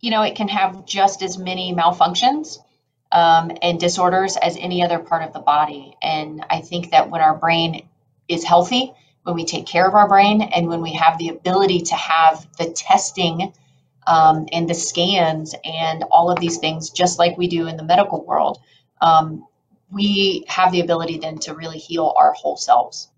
you 0.00 0.10
know, 0.10 0.22
it 0.22 0.34
can 0.34 0.48
have 0.48 0.84
just 0.84 1.22
as 1.22 1.38
many 1.38 1.72
malfunctions 1.72 2.58
um, 3.12 3.52
and 3.62 3.78
disorders 3.78 4.36
as 4.36 4.56
any 4.56 4.82
other 4.82 4.98
part 4.98 5.22
of 5.22 5.32
the 5.32 5.38
body. 5.38 5.94
And 6.02 6.44
I 6.50 6.60
think 6.60 6.90
that 6.90 7.10
when 7.10 7.20
our 7.20 7.36
brain 7.36 7.86
is 8.28 8.44
healthy, 8.44 8.92
when 9.24 9.34
we 9.34 9.44
take 9.44 9.66
care 9.66 9.86
of 9.86 9.94
our 9.94 10.08
brain, 10.08 10.42
and 10.42 10.68
when 10.68 10.80
we 10.80 10.92
have 10.92 11.18
the 11.18 11.30
ability 11.30 11.80
to 11.80 11.94
have 11.94 12.46
the 12.58 12.70
testing 12.70 13.52
um, 14.06 14.46
and 14.52 14.68
the 14.68 14.74
scans 14.74 15.54
and 15.64 16.04
all 16.10 16.30
of 16.30 16.38
these 16.38 16.58
things, 16.58 16.90
just 16.90 17.18
like 17.18 17.36
we 17.36 17.48
do 17.48 17.66
in 17.66 17.76
the 17.76 17.82
medical 17.82 18.24
world, 18.24 18.58
um, 19.00 19.46
we 19.90 20.44
have 20.48 20.72
the 20.72 20.80
ability 20.80 21.18
then 21.18 21.38
to 21.38 21.54
really 21.54 21.78
heal 21.78 22.14
our 22.16 22.32
whole 22.32 22.56
selves. 22.56 23.10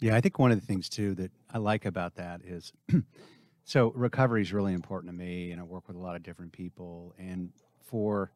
Yeah, 0.00 0.16
I 0.16 0.20
think 0.20 0.38
one 0.38 0.50
of 0.50 0.60
the 0.60 0.66
things 0.66 0.88
too 0.88 1.14
that 1.14 1.30
I 1.52 1.58
like 1.58 1.84
about 1.84 2.16
that 2.16 2.40
is 2.44 2.72
so 3.64 3.92
recovery 3.94 4.42
is 4.42 4.52
really 4.52 4.72
important 4.72 5.12
to 5.12 5.16
me, 5.16 5.52
and 5.52 5.60
I 5.60 5.64
work 5.64 5.86
with 5.86 5.96
a 5.96 6.00
lot 6.00 6.16
of 6.16 6.24
different 6.24 6.52
people. 6.52 7.14
And 7.18 7.50
for 7.84 8.32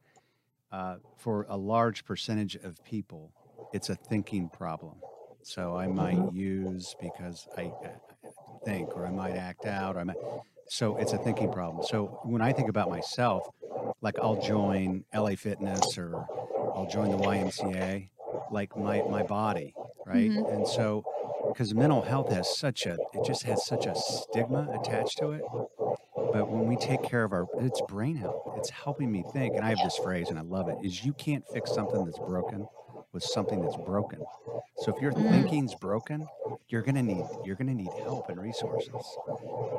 uh, 0.70 0.96
for 1.16 1.46
a 1.48 1.56
large 1.56 2.04
percentage 2.04 2.54
of 2.56 2.82
people, 2.84 3.32
it's 3.72 3.88
a 3.88 3.96
thinking 3.96 4.48
problem. 4.48 4.96
So 5.46 5.76
I 5.76 5.86
might 5.86 6.32
use 6.32 6.96
because 7.00 7.46
I 7.56 7.72
think, 8.64 8.96
or 8.96 9.06
I 9.06 9.12
might 9.12 9.36
act 9.36 9.64
out, 9.64 9.94
or 9.94 10.00
I 10.00 10.04
might. 10.04 10.16
So 10.68 10.96
it's 10.96 11.12
a 11.12 11.18
thinking 11.18 11.52
problem. 11.52 11.86
So 11.86 12.18
when 12.24 12.42
I 12.42 12.52
think 12.52 12.68
about 12.68 12.90
myself, 12.90 13.48
like 14.02 14.18
I'll 14.18 14.40
join 14.40 15.04
LA 15.14 15.36
Fitness 15.36 15.96
or 15.96 16.26
I'll 16.74 16.88
join 16.90 17.12
the 17.12 17.16
YMCA, 17.18 18.08
like 18.50 18.76
my 18.76 19.02
my 19.08 19.22
body, 19.22 19.72
right? 20.04 20.30
Mm-hmm. 20.30 20.52
And 20.52 20.66
so 20.66 21.04
because 21.52 21.72
mental 21.72 22.02
health 22.02 22.32
has 22.32 22.58
such 22.58 22.84
a 22.86 22.94
it 23.14 23.24
just 23.24 23.44
has 23.44 23.64
such 23.64 23.86
a 23.86 23.94
stigma 23.94 24.68
attached 24.74 25.18
to 25.18 25.30
it 25.30 25.42
but 26.32 26.50
when 26.50 26.66
we 26.66 26.76
take 26.76 27.02
care 27.04 27.22
of 27.22 27.32
our 27.32 27.46
it's 27.60 27.80
brain 27.88 28.16
health 28.16 28.42
it's 28.56 28.68
helping 28.70 29.10
me 29.10 29.24
think 29.32 29.54
and 29.54 29.64
i 29.64 29.68
have 29.68 29.78
this 29.84 29.96
phrase 29.96 30.28
and 30.28 30.38
i 30.38 30.42
love 30.42 30.68
it 30.68 30.76
is 30.82 31.04
you 31.04 31.12
can't 31.14 31.46
fix 31.46 31.72
something 31.72 32.04
that's 32.04 32.18
broken 32.18 32.66
with 33.16 33.24
something 33.24 33.62
that's 33.62 33.76
broken 33.78 34.20
so 34.76 34.94
if 34.94 35.00
your 35.00 35.10
mm. 35.12 35.30
thinking's 35.30 35.74
broken 35.74 36.26
you're 36.68 36.82
going 36.82 36.94
to 36.94 37.02
need 37.02 37.24
you're 37.44 37.56
going 37.56 37.66
to 37.66 37.74
need 37.74 37.90
help 38.02 38.28
and 38.28 38.38
resources 38.38 39.16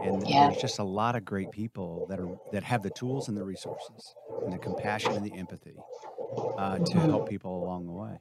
and 0.04 0.28
yeah. 0.28 0.47
there's 0.47 0.60
just 0.60 0.80
a 0.80 0.84
lot 0.84 1.15
of 1.15 1.23
great 1.23 1.52
people 1.52 2.08
that 2.10 2.19
are 2.19 2.36
that 2.52 2.63
have 2.63 2.82
the 2.82 2.89
tools 2.89 3.28
and 3.28 3.38
the 3.38 3.43
resources 3.43 4.15
and 4.43 4.52
the 4.52 4.58
compassion 4.58 5.12
and 5.13 5.23
the 5.23 5.38
empathy 5.38 5.78
uh, 6.58 6.80
to 6.80 6.84
mm-hmm. 6.84 7.10
help 7.10 7.30
people 7.30 7.63
along 7.63 7.86
the 7.86 7.93
way 7.93 8.17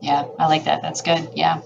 yeah, 0.00 0.26
I 0.38 0.46
like 0.46 0.64
that. 0.64 0.82
That's 0.82 1.02
good. 1.02 1.30
Yeah. 1.34 1.60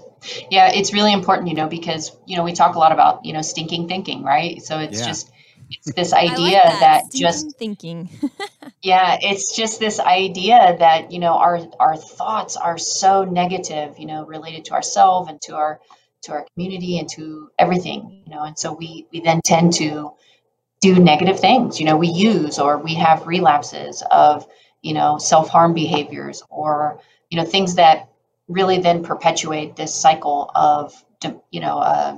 Yeah, 0.49 0.71
it's 0.73 0.93
really 0.93 1.13
important, 1.13 1.47
you 1.47 1.55
know, 1.55 1.67
because, 1.67 2.11
you 2.25 2.35
know, 2.35 2.43
we 2.43 2.53
talk 2.53 2.75
a 2.75 2.79
lot 2.79 2.91
about, 2.91 3.25
you 3.25 3.33
know, 3.33 3.41
stinking 3.41 3.87
thinking, 3.87 4.23
right? 4.23 4.61
So 4.61 4.79
it's 4.79 4.99
yeah. 4.99 5.05
just 5.05 5.31
it's 5.69 5.91
this 5.95 6.13
idea 6.13 6.57
like 6.57 6.79
that, 6.79 6.79
that 6.79 7.13
just 7.13 7.57
thinking 7.57 8.09
yeah 8.85 9.17
it's 9.21 9.55
just 9.55 9.79
this 9.79 9.99
idea 9.99 10.75
that 10.79 11.11
you 11.11 11.19
know 11.19 11.33
our 11.33 11.59
our 11.79 11.97
thoughts 11.97 12.55
are 12.55 12.77
so 12.77 13.23
negative 13.23 13.97
you 13.99 14.05
know 14.05 14.25
related 14.25 14.63
to 14.65 14.73
ourselves 14.73 15.29
and 15.29 15.41
to 15.41 15.55
our 15.55 15.79
to 16.21 16.31
our 16.31 16.45
community 16.53 16.99
and 16.99 17.09
to 17.09 17.49
everything 17.59 18.23
you 18.25 18.33
know 18.33 18.43
and 18.43 18.57
so 18.57 18.71
we 18.73 19.05
we 19.11 19.19
then 19.19 19.41
tend 19.43 19.73
to 19.73 20.11
do 20.85 20.99
negative 20.99 21.39
things. 21.39 21.79
You 21.79 21.85
know, 21.87 21.97
we 21.97 22.09
use 22.09 22.59
or 22.59 22.77
we 22.77 22.93
have 22.95 23.25
relapses 23.25 24.03
of, 24.11 24.45
you 24.81 24.93
know, 24.93 25.17
self 25.17 25.49
harm 25.49 25.73
behaviors 25.73 26.43
or, 26.49 26.99
you 27.29 27.37
know, 27.37 27.45
things 27.45 27.75
that 27.75 28.09
really 28.47 28.79
then 28.79 29.03
perpetuate 29.03 29.75
this 29.75 29.93
cycle 29.93 30.51
of, 30.53 30.93
you 31.49 31.59
know, 31.59 31.79
uh, 31.79 32.17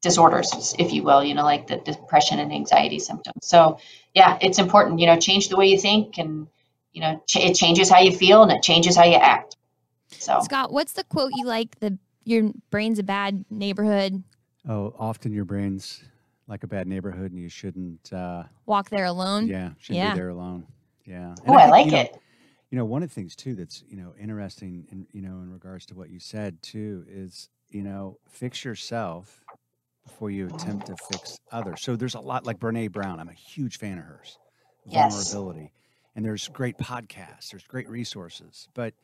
disorders, 0.00 0.74
if 0.80 0.92
you 0.92 1.04
will, 1.04 1.22
you 1.22 1.34
know, 1.34 1.44
like 1.44 1.68
the 1.68 1.76
depression 1.76 2.40
and 2.40 2.52
anxiety 2.52 2.98
symptoms. 2.98 3.46
So, 3.46 3.78
yeah, 4.14 4.38
it's 4.40 4.58
important, 4.58 5.00
you 5.00 5.06
know, 5.06 5.18
change 5.18 5.48
the 5.48 5.56
way 5.56 5.66
you 5.66 5.78
think 5.78 6.18
and, 6.18 6.46
you 6.92 7.00
know, 7.00 7.22
ch- 7.26 7.36
it 7.36 7.54
changes 7.54 7.88
how 7.90 8.00
you 8.00 8.12
feel 8.12 8.42
and 8.42 8.52
it 8.52 8.62
changes 8.62 8.96
how 8.96 9.04
you 9.04 9.16
act. 9.16 9.56
So, 10.10 10.40
Scott, 10.42 10.72
what's 10.72 10.92
the 10.92 11.04
quote 11.04 11.32
you 11.34 11.46
like? 11.46 11.80
The 11.80 11.98
your 12.24 12.52
brain's 12.70 12.98
a 12.98 13.02
bad 13.02 13.44
neighborhood. 13.50 14.22
Oh, 14.68 14.94
often 14.98 15.32
your 15.32 15.44
brain's 15.44 16.04
like 16.46 16.62
a 16.62 16.66
bad 16.66 16.86
neighborhood, 16.86 17.32
and 17.32 17.40
you 17.40 17.48
shouldn't 17.48 18.12
uh, 18.12 18.44
walk 18.66 18.90
there 18.90 19.06
alone. 19.06 19.48
Yeah, 19.48 19.70
shouldn't 19.78 20.04
yeah. 20.04 20.12
be 20.12 20.18
there 20.18 20.28
alone. 20.28 20.66
Yeah. 21.04 21.34
Oh, 21.46 21.54
I, 21.54 21.62
I, 21.62 21.68
like 21.70 21.86
you 21.86 21.92
know, 21.92 21.98
it. 21.98 22.18
You 22.70 22.78
know, 22.78 22.84
one 22.84 23.02
of 23.02 23.08
the 23.08 23.14
things 23.14 23.34
too 23.34 23.54
that's 23.54 23.82
you 23.88 23.96
know 23.96 24.14
interesting, 24.20 24.86
in 24.92 25.06
you 25.12 25.22
know, 25.22 25.40
in 25.40 25.50
regards 25.50 25.86
to 25.86 25.94
what 25.94 26.10
you 26.10 26.20
said 26.20 26.62
too, 26.62 27.04
is 27.08 27.48
you 27.70 27.82
know, 27.82 28.18
fix 28.28 28.64
yourself 28.64 29.41
before 30.04 30.30
you 30.30 30.46
attempt 30.46 30.86
to 30.86 30.96
fix 31.10 31.38
others. 31.50 31.82
So 31.82 31.96
there's 31.96 32.14
a 32.14 32.20
lot 32.20 32.46
like 32.46 32.58
Brene 32.58 32.90
Brown. 32.90 33.20
I'm 33.20 33.28
a 33.28 33.34
huge 33.34 33.78
fan 33.78 33.98
of 33.98 34.04
hers. 34.04 34.38
Vulnerability, 34.86 35.60
yes. 35.60 35.70
and 36.16 36.24
there's 36.24 36.48
great 36.48 36.76
podcasts. 36.76 37.50
There's 37.50 37.62
great 37.62 37.88
resources, 37.88 38.68
but 38.74 38.94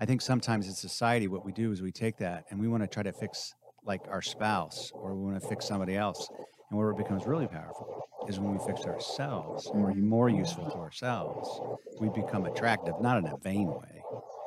I 0.00 0.06
think 0.06 0.22
sometimes 0.22 0.66
in 0.66 0.74
society, 0.74 1.28
what 1.28 1.44
we 1.44 1.52
do 1.52 1.72
is 1.72 1.80
we 1.80 1.92
take 1.92 2.18
that 2.18 2.44
and 2.50 2.60
we 2.60 2.68
want 2.68 2.82
to 2.82 2.86
try 2.86 3.02
to 3.02 3.12
fix 3.12 3.54
like 3.84 4.00
our 4.08 4.22
spouse 4.22 4.90
or 4.94 5.14
we 5.14 5.24
want 5.24 5.40
to 5.40 5.48
fix 5.48 5.66
somebody 5.66 5.96
else. 5.96 6.28
And 6.70 6.78
where 6.78 6.90
it 6.90 6.96
becomes 6.96 7.26
really 7.26 7.46
powerful 7.46 8.02
is 8.28 8.40
when 8.40 8.56
we 8.56 8.64
fix 8.64 8.86
ourselves 8.86 9.66
and 9.66 9.82
we're 9.82 9.90
mm-hmm. 9.90 10.08
more 10.08 10.28
useful 10.28 10.68
to 10.70 10.76
ourselves. 10.76 11.60
We 12.00 12.08
become 12.08 12.46
attractive, 12.46 12.94
not 13.00 13.18
in 13.18 13.26
a 13.26 13.36
vain 13.36 13.68
way, 13.68 14.02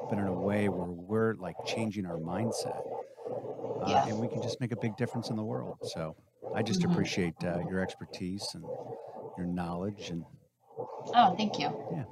but 0.09 0.17
in 0.17 0.25
a 0.25 0.33
way 0.33 0.67
where 0.67 0.89
we're 0.89 1.35
like 1.35 1.55
changing 1.65 2.05
our 2.05 2.17
mindset. 2.17 2.81
Uh, 3.81 3.89
yeah. 3.89 4.07
And 4.07 4.19
we 4.19 4.27
can 4.27 4.41
just 4.41 4.59
make 4.59 4.71
a 4.71 4.77
big 4.77 4.95
difference 4.97 5.29
in 5.29 5.35
the 5.35 5.43
world. 5.43 5.77
So 5.83 6.15
I 6.55 6.61
just 6.61 6.81
mm-hmm. 6.81 6.91
appreciate 6.91 7.35
uh, 7.43 7.59
your 7.69 7.81
expertise 7.81 8.47
and 8.53 8.63
your 9.37 9.47
knowledge 9.47 10.09
and. 10.09 10.23
Oh, 11.15 11.35
thank 11.35 11.59
you. 11.59 11.75
Yeah. 11.91 12.03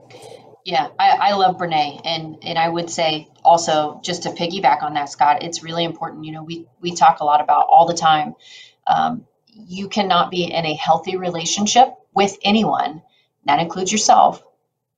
Yeah, 0.65 0.87
I, 0.97 1.09
I 1.11 1.33
love 1.33 1.57
Brene, 1.57 2.01
and 2.03 2.37
and 2.41 2.57
I 2.57 2.67
would 2.67 2.89
say 2.89 3.27
also 3.43 4.01
just 4.03 4.23
to 4.23 4.29
piggyback 4.29 4.81
on 4.81 4.95
that, 4.95 5.09
Scott, 5.09 5.43
it's 5.43 5.63
really 5.63 5.83
important. 5.83 6.25
You 6.25 6.31
know, 6.31 6.41
we 6.41 6.65
we 6.81 6.95
talk 6.95 7.19
a 7.19 7.23
lot 7.23 7.39
about 7.39 7.67
all 7.69 7.85
the 7.85 7.93
time. 7.93 8.33
Um, 8.87 9.27
you 9.53 9.89
cannot 9.89 10.31
be 10.31 10.45
in 10.45 10.65
a 10.65 10.73
healthy 10.73 11.17
relationship 11.17 11.93
with 12.15 12.35
anyone, 12.43 13.03
that 13.45 13.59
includes 13.59 13.91
yourself, 13.91 14.43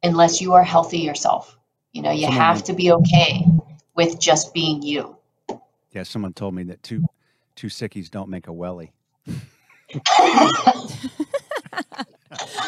unless 0.02 0.40
you 0.40 0.54
are 0.54 0.64
healthy 0.64 1.00
yourself. 1.00 1.58
You 1.92 2.02
know, 2.02 2.12
you 2.12 2.28
have 2.28 2.64
to 2.66 2.74
be 2.74 2.92
okay 2.92 3.46
with 3.96 4.20
just 4.20 4.54
being 4.54 4.82
you. 4.84 5.17
Yeah, 5.98 6.04
someone 6.04 6.34
told 6.34 6.54
me 6.54 6.62
that 6.66 6.84
two 6.84 7.04
two 7.56 7.70
sickies 7.70 8.12
don't 8.12 8.30
make 8.30 8.46
a 8.46 8.54
welly. 8.54 8.94
we're, 9.26 9.34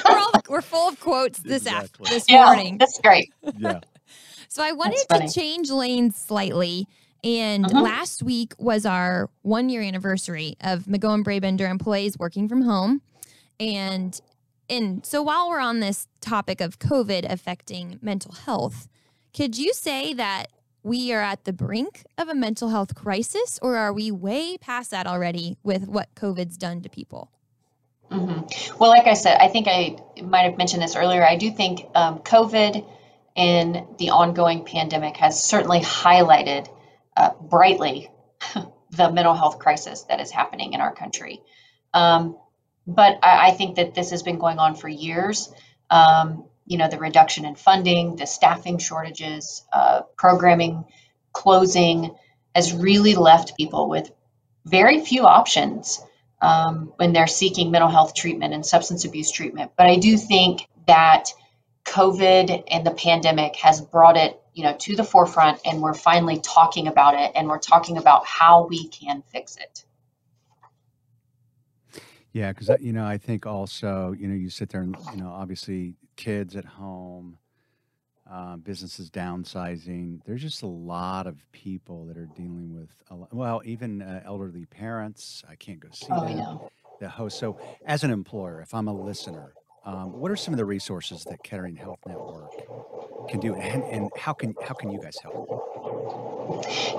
all, 0.08 0.32
we're 0.50 0.62
full 0.64 0.90
of 0.90 1.00
quotes 1.00 1.38
this 1.38 1.62
exactly. 1.62 2.08
after, 2.08 2.16
this 2.16 2.26
yeah, 2.28 2.46
morning. 2.46 2.80
That's 2.80 3.00
great. 3.00 3.32
Yeah. 3.58 3.82
So 4.52 4.64
I 4.64 4.72
wanted 4.72 5.06
to 5.12 5.30
change 5.32 5.70
lanes 5.70 6.16
slightly. 6.16 6.88
And 7.24 7.66
uh-huh. 7.66 7.84
last 7.84 8.24
week 8.24 8.54
was 8.58 8.84
our 8.84 9.30
one 9.44 9.70
year 9.70 9.84
anniversary 9.84 10.56
of 10.62 10.86
McGohan 10.86 11.24
Brabender 11.24 11.70
employees 11.70 12.18
working 12.18 12.50
from 12.50 12.64
home. 12.64 13.04
And 13.60 14.20
and 14.68 15.06
so 15.06 15.22
while 15.22 15.50
we're 15.50 15.60
on 15.60 15.82
this 15.82 16.08
topic 16.20 16.62
of 16.62 16.80
COVID 16.80 17.32
affecting 17.32 18.00
mental 18.02 18.34
health, 18.34 18.90
could 19.36 19.56
you 19.56 19.72
say 19.72 20.16
that 20.16 20.48
we 20.90 21.14
are 21.14 21.22
at 21.22 21.44
the 21.44 21.54
brink 21.54 22.04
of 22.18 22.30
a 22.30 22.34
mental 22.34 22.70
health 22.70 22.96
crisis, 22.96 23.60
or 23.62 23.78
are 23.78 23.94
we 23.94 24.10
way 24.10 24.58
past 24.58 24.90
that 24.90 25.06
already 25.06 25.56
with 25.62 25.88
what 25.88 26.16
COVID's 26.16 26.58
done 26.58 26.82
to 26.82 26.90
people? 26.90 27.30
Mm-hmm. 28.10 28.76
Well, 28.80 28.90
like 28.90 29.06
I 29.06 29.14
said, 29.14 29.38
I 29.40 29.50
think 29.50 29.68
I 29.70 29.98
might 30.20 30.46
have 30.50 30.58
mentioned 30.58 30.82
this 30.82 30.96
earlier. 30.96 31.24
I 31.24 31.36
do 31.36 31.52
think 31.52 31.86
um, 31.94 32.20
COVID 32.20 32.84
and 33.36 33.86
the 34.00 34.10
ongoing 34.10 34.66
pandemic 34.66 35.18
has 35.18 35.44
certainly 35.44 35.82
highlighted 35.82 36.68
uh, 37.16 37.34
brightly 37.40 38.10
the 38.90 39.12
mental 39.12 39.36
health 39.36 39.60
crisis 39.60 40.02
that 40.10 40.20
is 40.20 40.32
happening 40.32 40.74
in 40.74 40.82
our 40.82 40.96
country. 40.96 41.44
Um, 41.94 42.36
but 42.88 43.20
I, 43.22 43.50
I, 43.50 43.52
think 43.52 43.76
that 43.76 43.94
this 43.94 44.10
has 44.10 44.24
been 44.24 44.40
going 44.40 44.58
on 44.58 44.74
for 44.74 44.90
years. 44.90 45.54
Um, 45.92 46.46
you 46.70 46.78
know, 46.78 46.88
the 46.88 47.00
reduction 47.00 47.44
in 47.46 47.56
funding, 47.56 48.16
the 48.16 48.28
staffing 48.28 48.78
shortages, 48.78 49.64
uh, 49.74 50.04
programming 50.16 50.86
closing 51.34 52.16
has 52.56 52.74
really 52.74 53.16
left 53.16 53.58
people 53.58 53.90
with 53.90 54.12
very 54.66 55.00
few 55.04 55.26
options 55.26 56.00
um, 56.42 56.94
when 56.98 57.12
they're 57.12 57.28
seeking 57.28 57.72
mental 57.72 57.90
health 57.90 58.14
treatment 58.14 58.54
and 58.54 58.64
substance 58.64 59.04
abuse 59.04 59.32
treatment. 59.32 59.72
But 59.78 59.88
I 59.88 59.96
do 59.98 60.16
think 60.16 60.68
that 60.88 61.26
COVID 61.86 62.64
and 62.70 62.86
the 62.86 62.92
pandemic 62.92 63.56
has 63.56 63.82
brought 63.82 64.16
it, 64.16 64.40
you 64.54 64.64
know, 64.64 64.76
to 64.78 64.96
the 64.96 65.04
forefront, 65.04 65.60
and 65.66 65.82
we're 65.82 65.96
finally 65.96 66.40
talking 66.40 66.88
about 66.88 67.16
it, 67.16 67.32
and 67.34 67.48
we're 67.48 67.58
talking 67.58 67.98
about 67.98 68.28
how 68.28 68.68
we 68.68 68.88
can 68.90 69.24
fix 69.32 69.58
it. 69.58 69.86
Yeah, 72.32 72.52
because 72.52 72.70
you 72.80 72.94
know, 72.94 73.06
I 73.06 73.18
think 73.18 73.48
also, 73.48 74.16
you 74.18 74.28
know, 74.28 74.36
you 74.36 74.52
sit 74.52 74.70
there 74.70 74.82
and 74.82 74.96
you 75.12 75.18
know, 75.18 75.30
obviously, 75.30 75.96
kids 76.20 76.58
at 76.58 76.66
home 76.66 77.38
uh, 78.30 78.58
businesses 78.58 79.10
downsizing. 79.10 80.20
There's 80.26 80.42
just 80.42 80.62
a 80.64 80.68
lot 80.68 81.28
of 81.28 81.38
people 81.54 82.06
that 82.08 82.18
are 82.18 82.28
dealing 82.36 82.76
with, 82.76 82.90
lot, 83.10 83.34
well, 83.34 83.62
even 83.64 84.02
uh, 84.02 84.22
elderly 84.26 84.66
parents. 84.66 85.44
I 85.50 85.56
can't 85.56 85.80
go 85.80 85.88
see 85.94 86.08
oh, 86.12 86.28
them. 86.28 86.38
Yeah. 86.38 86.58
The 87.00 87.08
host. 87.08 87.40
So, 87.40 87.58
as 87.86 88.04
an 88.04 88.12
employer, 88.12 88.60
if 88.60 88.74
I'm 88.74 88.90
a 88.90 88.94
listener, 88.94 89.54
um, 89.86 90.12
what 90.20 90.30
are 90.30 90.36
some 90.36 90.54
of 90.54 90.58
the 90.58 90.66
resources 90.66 91.24
that 91.24 91.42
Kettering 91.42 91.78
Health 91.78 92.00
Network 92.06 92.52
can 93.30 93.40
do, 93.40 93.56
and, 93.56 93.84
and 93.86 94.10
how 94.18 94.34
can 94.34 94.54
how 94.62 94.74
can 94.74 94.92
you 94.92 95.00
guys 95.00 95.18
help? 95.24 95.48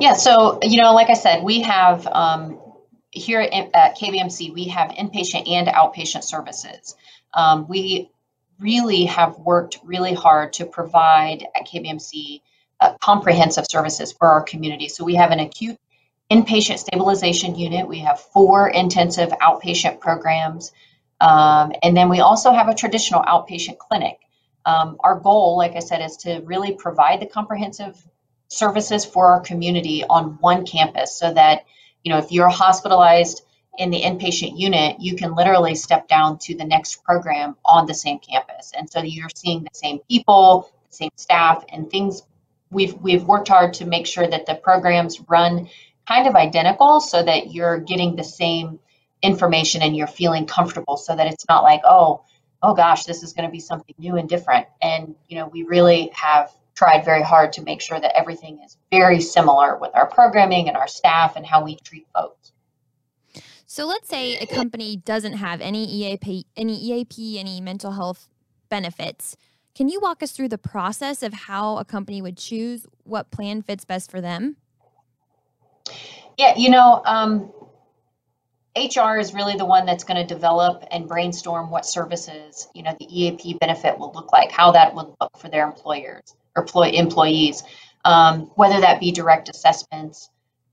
Yeah. 0.01 0.15
So, 0.15 0.59
you 0.63 0.81
know, 0.81 0.95
like 0.95 1.11
I 1.11 1.15
said, 1.15 1.45
we 1.45 1.61
have 1.61 2.07
um, 2.07 2.59
here 3.11 3.43
at 3.43 3.99
KBMC, 3.99 4.55
we 4.55 4.69
have 4.69 4.91
inpatient 4.93 5.51
and 5.51 5.69
outpatient 5.69 6.25
services. 6.25 6.97
Um, 7.35 7.69
we 7.69 8.11
really 8.61 9.07
have 9.07 9.39
worked 9.39 9.79
really 9.85 10.15
hard 10.15 10.53
to 10.55 10.67
provide 10.67 11.45
at 11.55 11.67
KBMC 11.67 12.43
uh, 12.81 12.95
comprehensive 13.01 13.67
services 13.69 14.13
for 14.13 14.29
our 14.29 14.43
community. 14.43 14.89
So 14.89 15.05
we 15.05 15.15
have 15.17 15.31
an 15.31 15.41
acute 15.41 15.79
inpatient 16.31 16.79
stabilization 16.79 17.57
unit, 17.57 17.89
we 17.89 17.99
have 17.99 18.21
four 18.21 18.69
intensive 18.69 19.31
outpatient 19.31 19.99
programs, 19.99 20.73
um, 21.21 21.73
and 21.83 21.97
then 21.97 22.09
we 22.09 22.21
also 22.21 22.53
have 22.53 22.69
a 22.69 22.75
traditional 22.75 23.23
outpatient 23.23 23.79
clinic. 23.79 24.19
Um, 24.65 24.97
our 25.01 25.19
goal, 25.19 25.57
like 25.57 25.75
I 25.75 25.81
said, 25.81 26.03
is 26.03 26.19
to 26.19 26.41
really 26.45 26.75
provide 26.75 27.21
the 27.21 27.27
comprehensive 27.27 27.97
services 28.49 29.05
for 29.05 29.27
our 29.27 29.41
community 29.41 30.05
on 30.09 30.39
one 30.41 30.65
campus 30.65 31.19
so 31.19 31.33
that, 31.33 31.65
you 32.05 32.13
know, 32.13 32.19
if 32.19 32.31
you're 32.31 32.49
hospitalized 32.49 33.43
in 33.79 33.91
the 33.91 34.03
inpatient 34.03 34.59
unit, 34.59 34.97
you 35.01 35.17
can 35.17 35.35
literally 35.35 35.75
step 35.75 36.09
down 36.09 36.39
to 36.39 36.57
the 36.57 36.65
next 36.65 37.03
program 37.05 37.57
on 37.65 37.87
the 37.87 37.95
same 37.95 38.19
campus. 38.19 38.73
And 38.77 38.91
so 38.91 39.01
you're 39.03 39.29
seeing 39.35 39.63
the 39.63 39.71
same 39.73 40.01
people, 40.09 40.71
the 40.91 40.97
same 40.97 41.11
staff, 41.17 41.65
and 41.73 41.91
things. 41.91 42.23
We've 42.71 42.95
we've 42.95 43.25
worked 43.25 43.49
hard 43.49 43.75
to 43.75 43.87
make 43.87 44.07
sure 44.07 44.27
that 44.27 44.47
the 44.47 44.55
programs 44.55 45.21
run 45.29 45.69
kind 46.07 46.27
of 46.27 46.35
identical 46.35 47.01
so 47.01 47.23
that 47.23 47.53
you're 47.53 47.79
getting 47.79 48.17
the 48.17 48.25
same 48.25 48.81
information 49.23 49.83
and 49.83 49.97
you're 49.97 50.07
feeling 50.07 50.47
comfortable 50.47 50.97
so 50.97 51.15
that 51.15 51.27
it's 51.27 51.47
not 51.49 51.63
like, 51.63 51.83
oh, 51.85 52.25
oh 52.63 52.75
gosh, 52.75 53.05
this 53.05 53.23
is 53.23 53.33
going 53.33 53.47
to 53.47 53.53
be 53.53 53.61
something 53.61 53.95
new 53.99 54.17
and 54.17 54.29
different. 54.29 54.67
And 54.83 55.15
you 55.29 55.37
know, 55.37 55.49
we 55.49 55.63
really 55.63 56.11
have 56.15 56.51
tried 56.75 57.05
very 57.05 57.23
hard 57.23 57.53
to 57.55 57.63
make 57.63 57.81
sure 57.81 58.01
that 58.01 58.17
everything 58.17 58.61
is 58.65 58.77
very 58.91 59.21
similar 59.21 59.77
with 59.79 59.91
our 59.95 60.07
programming 60.07 60.69
and 60.69 60.77
our 60.77 60.89
staff 60.89 61.37
and 61.37 61.45
how 61.45 61.65
we 61.65 61.77
treat 61.77 62.07
folks. 62.15 62.53
So 63.73 63.87
let's 63.87 64.09
say 64.09 64.37
a 64.37 64.49
company 64.49 64.97
doesn't 64.97 65.35
have 65.35 65.61
any 65.61 65.85
EAP, 65.85 66.45
any 66.57 66.77
EAP, 66.77 67.39
any 67.39 67.61
mental 67.61 67.93
health 67.93 68.29
benefits. 68.69 69.37
Can 69.77 69.89
you 69.89 70.01
walk 70.01 70.25
us 70.25 70.33
through 70.33 70.49
the 70.49 70.59
process 70.59 71.23
of 71.23 71.33
how 71.33 71.77
a 71.77 71.85
company 71.85 72.21
would 72.21 72.37
choose 72.37 72.85
what 73.05 73.31
plan 73.31 73.63
fits 73.63 73.85
best 73.85 74.11
for 74.11 74.21
them? 74.21 74.57
Yeah, 76.37 76.55
you 76.57 76.69
know, 76.69 77.01
um, 77.07 77.53
HR 78.75 79.19
is 79.21 79.35
really 79.35 79.55
the 79.55 79.67
one 79.67 79.87
that's 79.87 80.03
going 80.03 80.17
to 80.17 80.27
develop 80.27 80.83
and 80.91 81.07
brainstorm 81.07 81.71
what 81.71 81.87
services, 81.87 82.67
you 82.75 82.83
know, 82.83 82.97
the 82.99 83.07
EAP 83.09 83.57
benefit 83.61 83.97
will 84.01 84.11
look 84.13 84.33
like, 84.33 84.51
how 84.51 84.73
that 84.73 84.97
would 84.97 85.15
look 85.21 85.39
for 85.39 85.49
their 85.49 85.65
employers 85.65 86.35
or 86.57 86.67
employees, 86.93 87.63
um, 88.05 88.51
whether 88.57 88.81
that 88.81 88.99
be 88.99 89.13
direct 89.13 89.49
assessments, 89.49 90.29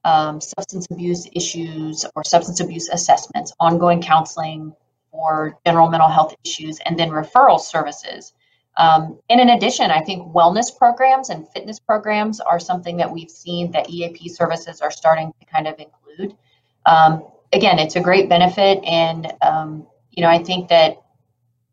um, 0.07 0.39
substance 0.39 0.87
abuse 0.89 1.27
issues 1.33 2.05
or 2.15 2.23
substance 2.23 2.61
abuse 2.61 2.87
assessments, 2.87 3.51
ongoing 3.59 4.01
counseling 4.01 4.73
for 5.11 5.57
general 5.65 5.89
mental 5.89 6.07
health 6.07 6.33
issues, 6.45 6.79
and 6.85 6.97
then 6.97 7.09
referral 7.09 7.59
services. 7.59 8.33
Um, 8.77 9.19
and 9.29 9.41
in 9.41 9.49
addition, 9.49 9.91
I 9.91 9.99
think 9.99 10.33
wellness 10.33 10.75
programs 10.75 11.29
and 11.29 11.45
fitness 11.49 11.79
programs 11.79 12.39
are 12.39 12.57
something 12.57 12.95
that 12.97 13.11
we've 13.11 13.29
seen 13.29 13.71
that 13.71 13.89
EAP 13.89 14.29
services 14.29 14.79
are 14.79 14.91
starting 14.91 15.33
to 15.41 15.45
kind 15.45 15.67
of 15.67 15.77
include. 15.77 16.37
Um, 16.85 17.25
again, 17.51 17.77
it's 17.77 17.97
a 17.97 18.01
great 18.01 18.29
benefit, 18.29 18.81
and 18.85 19.33
um, 19.41 19.87
you 20.11 20.23
know 20.23 20.29
I 20.29 20.41
think 20.41 20.69
that 20.69 21.01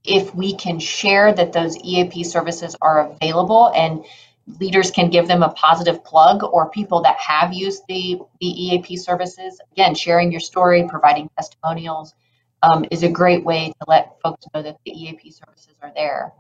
if 0.02 0.34
we 0.34 0.56
can 0.56 0.80
share 0.80 1.32
that 1.32 1.52
those 1.52 1.78
EAP 1.84 2.24
services 2.24 2.74
are 2.82 3.10
available 3.10 3.70
and 3.76 4.04
leaders 4.46 4.90
can 4.90 5.11
give 5.11 5.26
them 5.26 5.42
a 5.42 5.50
positive 5.50 6.04
plug 6.04 6.42
or 6.44 6.70
people 6.70 7.02
that 7.02 7.16
have 7.18 7.52
used 7.52 7.83
the, 7.88 8.18
the 8.40 8.46
EAP 8.46 8.96
services, 8.96 9.61
again, 9.72 9.94
sharing 9.94 10.30
your 10.30 10.40
story, 10.40 10.87
providing 10.88 11.28
testimonials 11.37 12.14
um, 12.62 12.85
is 12.90 13.02
a 13.02 13.09
great 13.09 13.44
way 13.44 13.68
to 13.68 13.85
let 13.88 14.20
folks 14.22 14.46
know 14.54 14.62
that 14.62 14.76
the 14.85 14.92
EAP 14.92 15.30
services 15.30 15.76
are 15.83 15.92
there. 15.94 16.33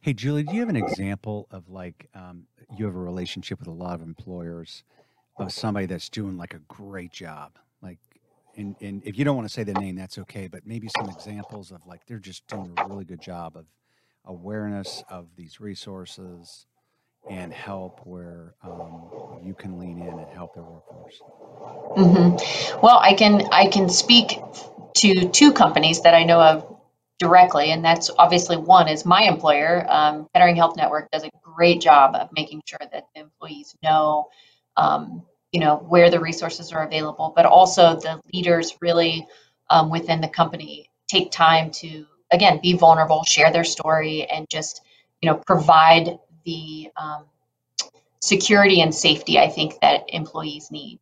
Hey, 0.00 0.12
Julie, 0.12 0.42
do 0.42 0.54
you 0.54 0.60
have 0.60 0.68
an 0.68 0.76
example 0.76 1.46
of 1.50 1.68
like 1.70 2.08
um, 2.14 2.46
you 2.76 2.84
have 2.84 2.94
a 2.94 2.98
relationship 2.98 3.58
with 3.58 3.68
a 3.68 3.72
lot 3.72 3.94
of 3.94 4.02
employers 4.02 4.84
of 5.38 5.50
somebody 5.50 5.86
that's 5.86 6.10
doing 6.10 6.36
like 6.36 6.52
a 6.52 6.60
great 6.68 7.10
job? 7.10 7.58
Like, 7.82 7.98
and, 8.56 8.76
and 8.80 9.02
if 9.04 9.18
you 9.18 9.24
don't 9.24 9.34
want 9.34 9.48
to 9.48 9.52
say 9.52 9.64
the 9.64 9.72
name, 9.72 9.96
that's 9.96 10.18
okay, 10.18 10.46
but 10.46 10.66
maybe 10.66 10.88
some 10.96 11.08
examples 11.08 11.72
of 11.72 11.86
like 11.86 12.06
they're 12.06 12.18
just 12.18 12.46
doing 12.46 12.72
a 12.76 12.86
really 12.86 13.04
good 13.04 13.20
job 13.20 13.56
of 13.56 13.64
awareness 14.26 15.02
of 15.08 15.28
these 15.36 15.58
resources 15.60 16.66
and 17.30 17.52
help 17.52 18.00
where 18.04 18.54
um, 18.62 19.08
you 19.42 19.54
can 19.54 19.78
lean 19.78 19.98
in 19.98 20.08
and 20.08 20.28
help 20.34 20.54
their 20.54 20.64
workforce? 20.64 21.20
Mm-hmm. 21.96 22.80
Well, 22.82 22.98
I 22.98 23.14
can 23.14 23.42
I 23.52 23.66
can 23.68 23.88
speak 23.88 24.40
to 24.96 25.28
two 25.28 25.52
companies 25.52 26.02
that 26.02 26.14
I 26.14 26.24
know 26.24 26.40
of 26.40 26.76
directly, 27.18 27.70
and 27.70 27.84
that's 27.84 28.10
obviously 28.18 28.56
one 28.56 28.88
is 28.88 29.04
my 29.04 29.22
employer. 29.22 29.86
Um, 29.88 30.28
Kettering 30.34 30.56
Health 30.56 30.76
Network 30.76 31.10
does 31.10 31.24
a 31.24 31.30
great 31.42 31.80
job 31.80 32.14
of 32.14 32.28
making 32.36 32.62
sure 32.66 32.86
that 32.92 33.06
the 33.14 33.20
employees 33.20 33.74
know, 33.82 34.28
um, 34.76 35.22
you 35.52 35.60
know, 35.60 35.76
where 35.76 36.10
the 36.10 36.20
resources 36.20 36.72
are 36.72 36.84
available, 36.84 37.32
but 37.34 37.46
also 37.46 37.94
the 37.96 38.20
leaders 38.32 38.76
really 38.80 39.26
um, 39.70 39.90
within 39.90 40.20
the 40.20 40.28
company 40.28 40.90
take 41.08 41.30
time 41.30 41.70
to 41.70 42.06
again 42.32 42.58
be 42.62 42.74
vulnerable, 42.74 43.22
share 43.24 43.52
their 43.52 43.64
story, 43.64 44.24
and 44.26 44.48
just 44.50 44.82
you 45.22 45.30
know 45.30 45.36
provide 45.36 46.18
the 46.44 46.90
um, 46.96 47.24
security 48.20 48.80
and 48.80 48.94
safety 48.94 49.38
I 49.38 49.48
think 49.48 49.80
that 49.80 50.04
employees 50.08 50.70
need. 50.70 50.98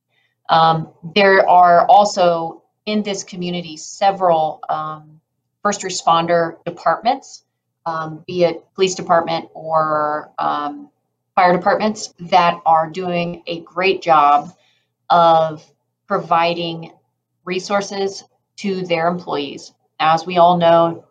Um, 0.49 0.89
there 1.15 1.49
are 1.49 1.87
also 1.87 2.63
in 2.87 3.03
this 3.03 3.25
community 3.25 3.77
several 3.77 4.61
um, 4.69 5.21
first 5.63 5.83
responder 5.83 6.63
departments, 6.65 7.45
um, 7.87 8.25
be 8.27 8.45
it 8.45 8.65
police 8.75 8.95
department 8.95 9.49
or 9.55 10.31
um, 10.39 10.91
fire 11.35 11.57
departments, 11.57 12.13
that 12.19 12.61
are 12.67 12.91
doing 12.91 13.43
a 13.47 13.61
great 13.61 14.03
job 14.03 14.53
of 15.11 15.65
providing 16.07 16.93
resources 17.45 18.25
to 18.57 18.85
their 18.87 19.07
employees. 19.07 19.73
As 19.99 20.27
we 20.27 20.39
all 20.39 20.57
know, 20.57 21.05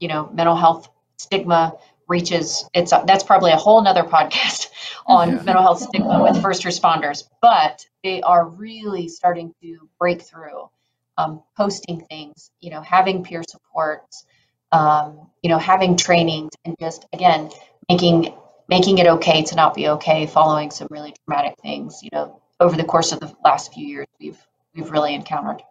you 0.00 0.08
know, 0.08 0.30
mental 0.32 0.56
health 0.56 0.88
stigma 1.16 1.74
reaches 2.08 2.68
it's 2.74 2.90
that's 2.90 3.22
probably 3.22 3.52
a 3.52 3.56
whole 3.56 3.82
nother 3.82 4.02
podcast 4.02 4.68
on 5.06 5.28
yeah. 5.28 5.42
mental 5.42 5.62
health 5.62 5.80
stigma 5.80 6.22
with 6.22 6.40
first 6.42 6.64
responders 6.64 7.24
but 7.42 7.84
they 8.02 8.20
are 8.22 8.48
really 8.48 9.08
starting 9.08 9.54
to 9.62 9.88
break 9.98 10.22
through 10.22 10.68
um, 11.16 11.42
posting 11.56 12.00
things 12.10 12.50
you 12.60 12.70
know 12.70 12.80
having 12.80 13.22
peer 13.22 13.42
supports 13.48 14.24
um, 14.72 15.28
you 15.42 15.50
know 15.50 15.58
having 15.58 15.96
trainings 15.96 16.52
and 16.64 16.76
just 16.80 17.06
again 17.12 17.50
making 17.88 18.32
making 18.68 18.98
it 18.98 19.06
okay 19.06 19.42
to 19.42 19.54
not 19.54 19.74
be 19.74 19.88
okay 19.88 20.26
following 20.26 20.70
some 20.70 20.88
really 20.90 21.14
traumatic 21.24 21.54
things 21.60 22.00
you 22.02 22.10
know 22.12 22.40
over 22.60 22.76
the 22.76 22.84
course 22.84 23.12
of 23.12 23.20
the 23.20 23.32
last 23.44 23.72
few 23.72 23.86
years 23.86 24.06
we've 24.20 24.38
we've 24.74 24.90
really 24.90 25.14
encountered 25.14 25.62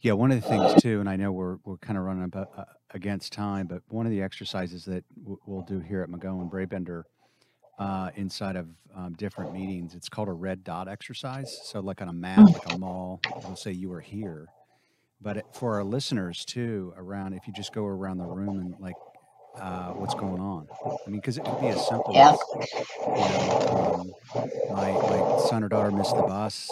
yeah, 0.00 0.12
one 0.12 0.30
of 0.30 0.40
the 0.40 0.48
things 0.48 0.80
too, 0.80 1.00
and 1.00 1.08
I 1.08 1.16
know 1.16 1.32
we're 1.32 1.58
we're 1.64 1.78
kind 1.78 1.98
of 1.98 2.04
running 2.04 2.24
about, 2.24 2.50
uh, 2.56 2.64
against 2.92 3.32
time, 3.32 3.66
but 3.66 3.82
one 3.88 4.06
of 4.06 4.12
the 4.12 4.22
exercises 4.22 4.84
that 4.86 5.04
w- 5.18 5.38
we'll 5.46 5.62
do 5.62 5.80
here 5.80 6.02
at 6.02 6.08
McGohan 6.08 6.50
Brabender 6.50 7.04
uh, 7.78 8.10
inside 8.16 8.56
of 8.56 8.68
um, 8.96 9.12
different 9.14 9.52
meetings, 9.52 9.94
it's 9.94 10.08
called 10.08 10.28
a 10.28 10.32
red 10.32 10.64
dot 10.64 10.88
exercise. 10.88 11.60
So, 11.64 11.80
like 11.80 12.02
on 12.02 12.08
a 12.08 12.12
map, 12.12 12.44
like 12.52 12.66
a 12.66 12.78
mall, 12.78 13.20
we'll 13.46 13.56
say 13.56 13.70
you 13.72 13.92
are 13.92 14.00
here. 14.00 14.48
But 15.20 15.54
for 15.54 15.74
our 15.74 15.84
listeners 15.84 16.44
too, 16.44 16.92
around 16.96 17.34
if 17.34 17.46
you 17.46 17.52
just 17.52 17.72
go 17.72 17.84
around 17.84 18.18
the 18.18 18.24
room 18.24 18.58
and 18.60 18.74
like 18.80 18.96
uh, 19.60 19.90
what's 19.92 20.14
going 20.14 20.40
on. 20.40 20.66
I 21.06 21.10
mean, 21.10 21.20
because 21.20 21.38
it 21.38 21.44
could 21.44 21.60
be 21.60 21.68
as 21.68 21.86
simple 21.86 22.12
yeah. 22.14 22.32
as 22.32 22.38
you 23.02 23.14
know, 23.14 24.00
um, 24.00 24.12
my 24.70 24.92
my 24.92 25.38
son 25.48 25.64
or 25.64 25.68
daughter 25.68 25.90
missed 25.90 26.16
the 26.16 26.22
bus, 26.22 26.70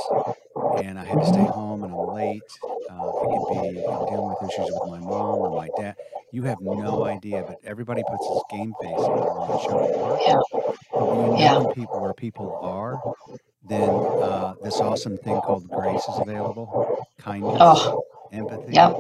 and 0.83 0.98
I 0.98 1.05
had 1.05 1.18
to 1.18 1.26
stay 1.26 1.44
home 1.44 1.85
and 1.85 1.92
I'm 1.92 2.14
late. 2.14 2.42
Uh, 2.88 3.12
it 3.20 3.31
could 3.31 3.46
be 3.46 3.85
I'm 3.90 4.05
dealing 4.05 4.29
with 4.29 4.42
issues 4.42 4.72
with 4.72 4.85
my 4.85 5.01
mom 5.01 5.42
or 5.44 5.51
my 5.51 5.70
dad. 5.70 5.96
You 6.31 6.44
have 6.44 6.61
no 6.61 7.03
idea, 7.05 7.44
but 7.44 7.59
everybody 7.64 8.05
puts 8.05 8.29
this 8.29 8.42
game 8.44 8.75
face 8.75 9.09
on 9.09 9.33
when 9.33 9.44
they 9.44 9.57
show. 9.57 9.90
Yeah. 10.27 10.40
But 10.96 11.07
when 11.07 11.20
you 11.20 11.33
Yeah. 11.37 11.49
know 11.49 11.66
people 11.68 12.01
where 12.01 12.14
people 12.14 12.57
are, 12.61 13.05
then 13.62 14.07
uh, 14.20 14.57
this 14.61 14.83
awesome 14.83 15.18
thing 15.18 15.40
called 15.40 15.70
grace 15.70 16.09
is 16.09 16.18
available. 16.18 16.77
Kindness, 17.18 17.87
Oh, 17.87 18.03
empathy. 18.31 18.75
yep. 18.75 18.96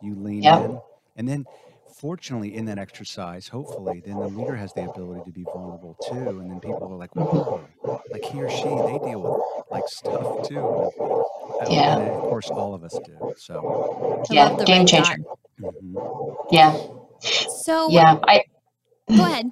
You 0.00 0.16
lean 0.16 0.46
Yep. 0.46 0.62
in, 0.62 0.82
and 1.16 1.28
then 1.28 1.46
fortunately 1.86 2.54
in 2.56 2.66
that 2.66 2.78
exercise 2.78 3.48
hopefully 3.48 4.00
then 4.00 4.20
the 4.20 4.28
leader 4.28 4.56
has 4.56 4.72
the 4.74 4.84
ability 4.84 5.22
to 5.22 5.32
be 5.32 5.44
vulnerable 5.44 5.96
too 6.00 6.38
and 6.40 6.50
then 6.50 6.60
people 6.60 6.90
are 6.92 6.96
like 6.96 7.14
whoa 7.16 7.76
like 8.12 8.24
he 8.26 8.40
or 8.42 8.48
she 8.48 8.80
they 8.80 8.98
deal 8.98 9.20
with 9.22 9.34
like 9.70 9.88
stuff 9.88 10.36
too 10.42 10.94
Yeah. 11.68 11.98
and 11.98 12.08
of 12.10 12.20
course 12.20 12.48
all 12.50 12.74
of 12.74 12.84
us 12.84 12.98
do 13.04 13.34
so 13.36 14.22
Yeah. 14.30 14.56
Game 14.64 14.86
changer. 14.86 15.16
dot. 15.16 15.74
mhm. 15.74 16.36
Yeah. 16.50 16.76
So, 17.22 17.90
Yeah. 17.90 18.18
I 18.26 18.44
go 19.16 19.24
ahead. 19.24 19.50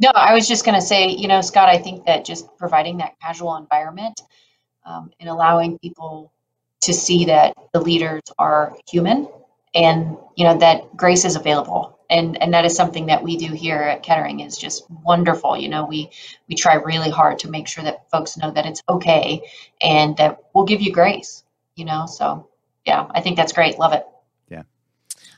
No, 0.00 0.10
I 0.14 0.34
was 0.34 0.48
just 0.48 0.64
going 0.64 0.74
to 0.74 0.84
say, 0.84 1.08
you 1.10 1.28
know, 1.28 1.40
Scott, 1.42 1.68
I 1.68 1.78
think 1.78 2.06
that 2.06 2.24
just 2.24 2.48
providing 2.58 2.96
that 2.96 3.12
casual 3.22 3.54
environment 3.56 4.20
um, 4.84 5.10
and 5.20 5.28
allowing 5.28 5.78
people 5.78 6.32
to 6.80 6.92
see 6.92 7.24
that 7.26 7.54
the 7.72 7.80
leaders 7.80 8.22
are 8.36 8.76
human 8.90 9.28
and, 9.74 10.16
you 10.36 10.44
know, 10.44 10.58
that 10.58 10.96
grace 10.96 11.24
is 11.24 11.36
available. 11.36 11.96
And, 12.12 12.40
and 12.42 12.52
that 12.52 12.66
is 12.66 12.76
something 12.76 13.06
that 13.06 13.22
we 13.22 13.38
do 13.38 13.54
here 13.54 13.78
at 13.78 14.02
Kettering 14.02 14.40
is 14.40 14.58
just 14.58 14.84
wonderful. 14.90 15.56
You 15.56 15.70
know, 15.70 15.86
we, 15.86 16.10
we 16.46 16.54
try 16.54 16.74
really 16.74 17.08
hard 17.08 17.38
to 17.38 17.48
make 17.48 17.66
sure 17.66 17.82
that 17.84 18.10
folks 18.10 18.36
know 18.36 18.50
that 18.50 18.66
it's 18.66 18.82
okay 18.86 19.40
and 19.80 20.14
that 20.18 20.38
we'll 20.52 20.66
give 20.66 20.82
you 20.82 20.92
grace, 20.92 21.42
you 21.74 21.86
know? 21.86 22.04
So 22.04 22.50
yeah, 22.84 23.08
I 23.12 23.22
think 23.22 23.38
that's 23.38 23.54
great. 23.54 23.78
Love 23.78 23.94
it. 23.94 24.04
Yeah. 24.50 24.64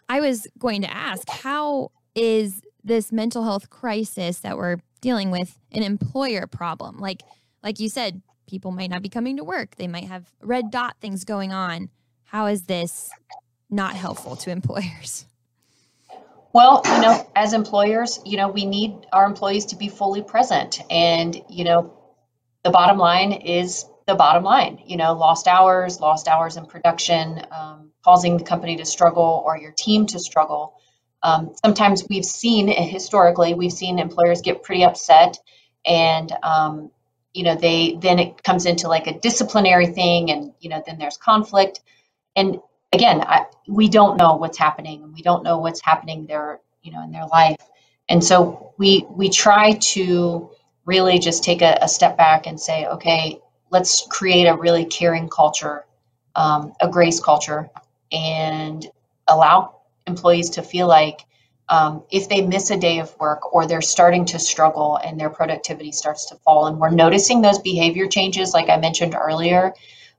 I 0.08 0.20
was 0.20 0.48
going 0.58 0.82
to 0.82 0.92
ask, 0.92 1.28
how 1.28 1.92
is 2.16 2.60
this 2.82 3.12
mental 3.12 3.44
health 3.44 3.70
crisis 3.70 4.40
that 4.40 4.56
we're 4.56 4.78
dealing 5.00 5.30
with 5.30 5.56
an 5.70 5.84
employer 5.84 6.48
problem? 6.48 6.98
Like, 6.98 7.22
like 7.62 7.78
you 7.78 7.88
said, 7.88 8.20
people 8.48 8.72
might 8.72 8.90
not 8.90 9.02
be 9.02 9.08
coming 9.08 9.36
to 9.36 9.44
work. 9.44 9.76
They 9.76 9.86
might 9.86 10.08
have 10.08 10.28
red 10.42 10.72
dot 10.72 10.96
things 11.00 11.24
going 11.24 11.52
on. 11.52 11.88
How 12.24 12.46
is 12.46 12.62
this 12.62 13.10
not 13.70 13.94
helpful 13.94 14.34
to 14.36 14.50
employers? 14.50 15.26
Well, 16.54 16.82
you 16.84 17.00
know, 17.00 17.28
as 17.34 17.52
employers, 17.52 18.20
you 18.24 18.36
know, 18.36 18.48
we 18.48 18.64
need 18.64 18.94
our 19.12 19.26
employees 19.26 19.66
to 19.66 19.76
be 19.76 19.88
fully 19.88 20.22
present. 20.22 20.80
And, 20.88 21.36
you 21.50 21.64
know, 21.64 21.98
the 22.62 22.70
bottom 22.70 22.96
line 22.96 23.32
is 23.32 23.84
the 24.06 24.14
bottom 24.14 24.44
line. 24.44 24.80
You 24.86 24.96
know, 24.96 25.14
lost 25.14 25.48
hours, 25.48 25.98
lost 25.98 26.28
hours 26.28 26.56
in 26.56 26.66
production, 26.66 27.44
um, 27.50 27.90
causing 28.04 28.36
the 28.36 28.44
company 28.44 28.76
to 28.76 28.84
struggle 28.84 29.42
or 29.44 29.58
your 29.58 29.72
team 29.72 30.06
to 30.06 30.20
struggle. 30.20 30.78
Um, 31.24 31.54
sometimes 31.64 32.06
we've 32.08 32.24
seen 32.24 32.68
historically, 32.68 33.54
we've 33.54 33.72
seen 33.72 33.98
employers 33.98 34.40
get 34.40 34.62
pretty 34.62 34.84
upset 34.84 35.38
and, 35.84 36.30
um, 36.44 36.92
you 37.32 37.42
know, 37.42 37.56
they 37.56 37.98
then 38.00 38.20
it 38.20 38.44
comes 38.44 38.64
into 38.64 38.86
like 38.86 39.08
a 39.08 39.18
disciplinary 39.18 39.88
thing 39.88 40.30
and, 40.30 40.52
you 40.60 40.70
know, 40.70 40.80
then 40.86 40.98
there's 40.98 41.16
conflict. 41.16 41.80
And 42.36 42.60
again, 42.94 43.20
I, 43.22 43.46
we 43.68 43.88
don't 43.88 44.16
know 44.16 44.36
what's 44.36 44.58
happening. 44.58 45.12
We 45.12 45.22
don't 45.22 45.42
know 45.42 45.58
what's 45.58 45.82
happening 45.82 46.26
there, 46.26 46.60
you 46.82 46.92
know, 46.92 47.02
in 47.02 47.10
their 47.12 47.26
life. 47.26 47.56
And 48.08 48.22
so 48.22 48.74
we 48.78 49.06
we 49.10 49.28
try 49.30 49.72
to 49.72 50.50
really 50.84 51.18
just 51.18 51.42
take 51.42 51.62
a, 51.62 51.78
a 51.80 51.88
step 51.88 52.16
back 52.16 52.46
and 52.46 52.60
say, 52.60 52.86
okay, 52.86 53.40
let's 53.70 54.06
create 54.08 54.46
a 54.46 54.56
really 54.56 54.84
caring 54.84 55.28
culture, 55.28 55.84
um, 56.36 56.72
a 56.80 56.88
grace 56.88 57.20
culture, 57.20 57.70
and 58.12 58.86
allow 59.28 59.80
employees 60.06 60.50
to 60.50 60.62
feel 60.62 60.86
like 60.86 61.20
um, 61.70 62.02
if 62.10 62.28
they 62.28 62.42
miss 62.42 62.70
a 62.70 62.76
day 62.76 62.98
of 62.98 63.18
work 63.18 63.54
or 63.54 63.66
they're 63.66 63.80
starting 63.80 64.26
to 64.26 64.38
struggle 64.38 64.96
and 64.96 65.18
their 65.18 65.30
productivity 65.30 65.92
starts 65.92 66.26
to 66.26 66.36
fall, 66.36 66.66
and 66.66 66.78
we're 66.78 66.90
noticing 66.90 67.40
those 67.40 67.58
behavior 67.58 68.06
changes, 68.06 68.52
like 68.52 68.68
I 68.68 68.76
mentioned 68.76 69.14
earlier, 69.14 69.72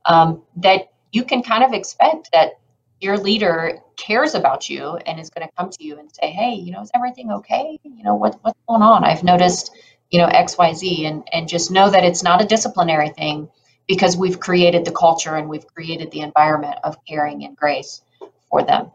um, 0.06 0.42
that 0.58 0.92
you 1.12 1.24
can 1.24 1.44
kind 1.44 1.64
of 1.64 1.72
expect 1.74 2.32
that 2.34 2.54
your 3.02 3.18
leader 3.18 3.80
cares 3.98 4.36
about 4.36 4.70
you 4.70 4.98
and 5.06 5.20
is 5.20 5.30
going 5.30 5.48
to 5.48 5.54
come 5.58 5.70
to 5.70 5.84
you 5.84 6.00
and 6.00 6.10
say, 6.14 6.30
"Hey, 6.30 6.54
you 6.54 6.72
know, 6.72 6.82
is 6.82 6.92
everything 6.96 7.32
okay? 7.32 7.80
You 7.84 8.04
know, 8.04 8.16
what 8.16 8.40
what's 8.42 8.60
going 8.68 8.82
on? 8.82 9.04
I've 9.04 9.24
noticed, 9.24 9.72
you 10.10 10.20
know, 10.20 10.28
X, 10.28 10.58
Y, 10.58 10.74
Z," 10.74 11.06
and 11.06 11.28
and 11.34 11.48
just 11.48 11.72
know 11.72 11.90
that 11.90 12.04
it's 12.04 12.24
not 12.24 12.42
a 12.42 12.46
disciplinary 12.46 13.10
thing 13.10 13.50
because 13.88 14.18
we've 14.18 14.40
created 14.40 14.86
the 14.86 14.92
culture 14.92 15.36
and 15.36 15.50
we've 15.50 15.68
created 15.68 16.12
the 16.12 16.22
environment 16.22 16.78
of 16.84 16.98
caring 17.06 17.44
and 17.44 17.56
grace 17.56 18.02
for 18.50 18.64
them. 18.64 18.92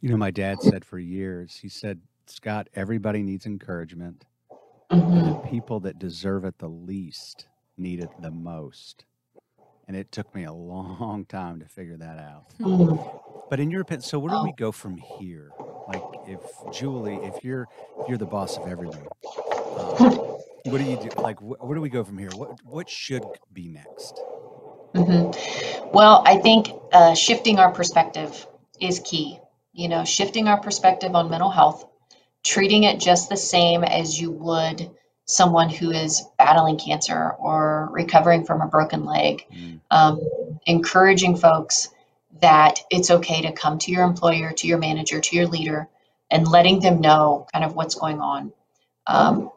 You 0.00 0.10
know, 0.10 0.16
my 0.16 0.30
dad 0.30 0.62
said 0.62 0.84
for 0.84 0.98
years, 0.98 1.58
he 1.60 1.68
said, 1.68 2.00
Scott, 2.26 2.68
everybody 2.74 3.22
needs 3.22 3.46
encouragement. 3.46 4.24
Mm-hmm. 4.90 5.28
the 5.28 5.48
people 5.48 5.78
that 5.80 6.00
deserve 6.00 6.44
it 6.44 6.58
the 6.58 6.68
least 6.68 7.46
need 7.78 8.00
it 8.00 8.10
the 8.20 8.32
most. 8.32 9.04
And 9.86 9.96
it 9.96 10.10
took 10.10 10.34
me 10.34 10.44
a 10.44 10.52
long 10.52 11.24
time 11.28 11.60
to 11.60 11.66
figure 11.66 11.96
that 11.96 12.18
out. 12.18 12.46
Mm-hmm. 12.60 13.29
But 13.50 13.60
in 13.60 13.70
your 13.70 13.82
opinion, 13.82 14.02
so 14.02 14.18
where 14.20 14.30
do 14.30 14.38
we 14.44 14.52
go 14.52 14.72
from 14.72 14.96
here? 14.96 15.56
Like, 15.86 16.04
if 16.24 16.40
Julie, 16.70 17.16
if 17.16 17.44
you're 17.44 17.68
if 17.98 18.08
you're 18.08 18.16
the 18.18 18.26
boss 18.26 18.56
of 18.56 18.66
everyone, 18.66 19.08
um, 19.76 20.20
what 20.62 20.78
do 20.78 20.84
you 20.84 20.96
do? 20.96 21.10
Like, 21.18 21.40
wh- 21.40 21.62
where 21.62 21.74
do 21.74 21.80
we 21.80 21.90
go 21.90 22.04
from 22.04 22.16
here? 22.16 22.30
What 22.36 22.50
what 22.64 22.88
should 22.88 23.24
be 23.52 23.68
next? 23.68 24.24
Mm-hmm. 24.94 25.90
Well, 25.92 26.22
I 26.24 26.36
think 26.36 26.68
uh, 26.92 27.14
shifting 27.14 27.58
our 27.58 27.72
perspective 27.72 28.46
is 28.80 29.00
key. 29.00 29.40
You 29.72 29.88
know, 29.88 30.04
shifting 30.04 30.46
our 30.46 30.60
perspective 30.60 31.16
on 31.16 31.28
mental 31.28 31.50
health, 31.50 31.84
treating 32.44 32.84
it 32.84 33.00
just 33.00 33.28
the 33.28 33.36
same 33.36 33.82
as 33.82 34.20
you 34.20 34.30
would 34.30 34.90
someone 35.26 35.68
who 35.70 35.90
is 35.90 36.24
battling 36.38 36.76
cancer 36.76 37.30
or 37.38 37.88
recovering 37.92 38.44
from 38.44 38.60
a 38.60 38.66
broken 38.66 39.04
leg, 39.04 39.44
mm. 39.52 39.80
um, 39.90 40.20
encouraging 40.66 41.36
folks 41.36 41.88
that 42.40 42.80
it's 42.90 43.10
okay 43.10 43.42
to 43.42 43.52
come 43.52 43.78
to 43.78 43.90
your 43.90 44.04
employer, 44.04 44.52
to 44.52 44.66
your 44.66 44.78
manager, 44.78 45.20
to 45.20 45.36
your 45.36 45.46
leader, 45.46 45.88
and 46.30 46.46
letting 46.46 46.80
them 46.80 47.00
know 47.00 47.46
kind 47.52 47.64
of 47.64 47.74
what's 47.74 47.94
going 47.96 48.20
on. 48.20 48.52
Um, 49.06 49.50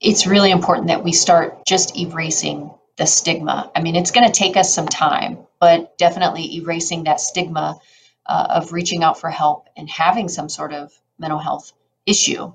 it's 0.00 0.26
really 0.26 0.50
important 0.50 0.88
that 0.88 1.04
we 1.04 1.12
start 1.12 1.66
just 1.66 1.96
erasing 1.96 2.70
the 2.96 3.06
stigma. 3.06 3.70
I 3.74 3.82
mean, 3.82 3.96
it's 3.96 4.10
going 4.10 4.26
to 4.26 4.32
take 4.32 4.56
us 4.56 4.72
some 4.72 4.86
time, 4.86 5.38
but 5.60 5.96
definitely 5.98 6.56
erasing 6.56 7.04
that 7.04 7.20
stigma 7.20 7.78
uh, 8.26 8.46
of 8.50 8.72
reaching 8.72 9.02
out 9.02 9.20
for 9.20 9.30
help 9.30 9.68
and 9.76 9.88
having 9.88 10.28
some 10.28 10.48
sort 10.48 10.72
of 10.72 10.92
mental 11.18 11.38
health 11.38 11.72
issue. 12.06 12.52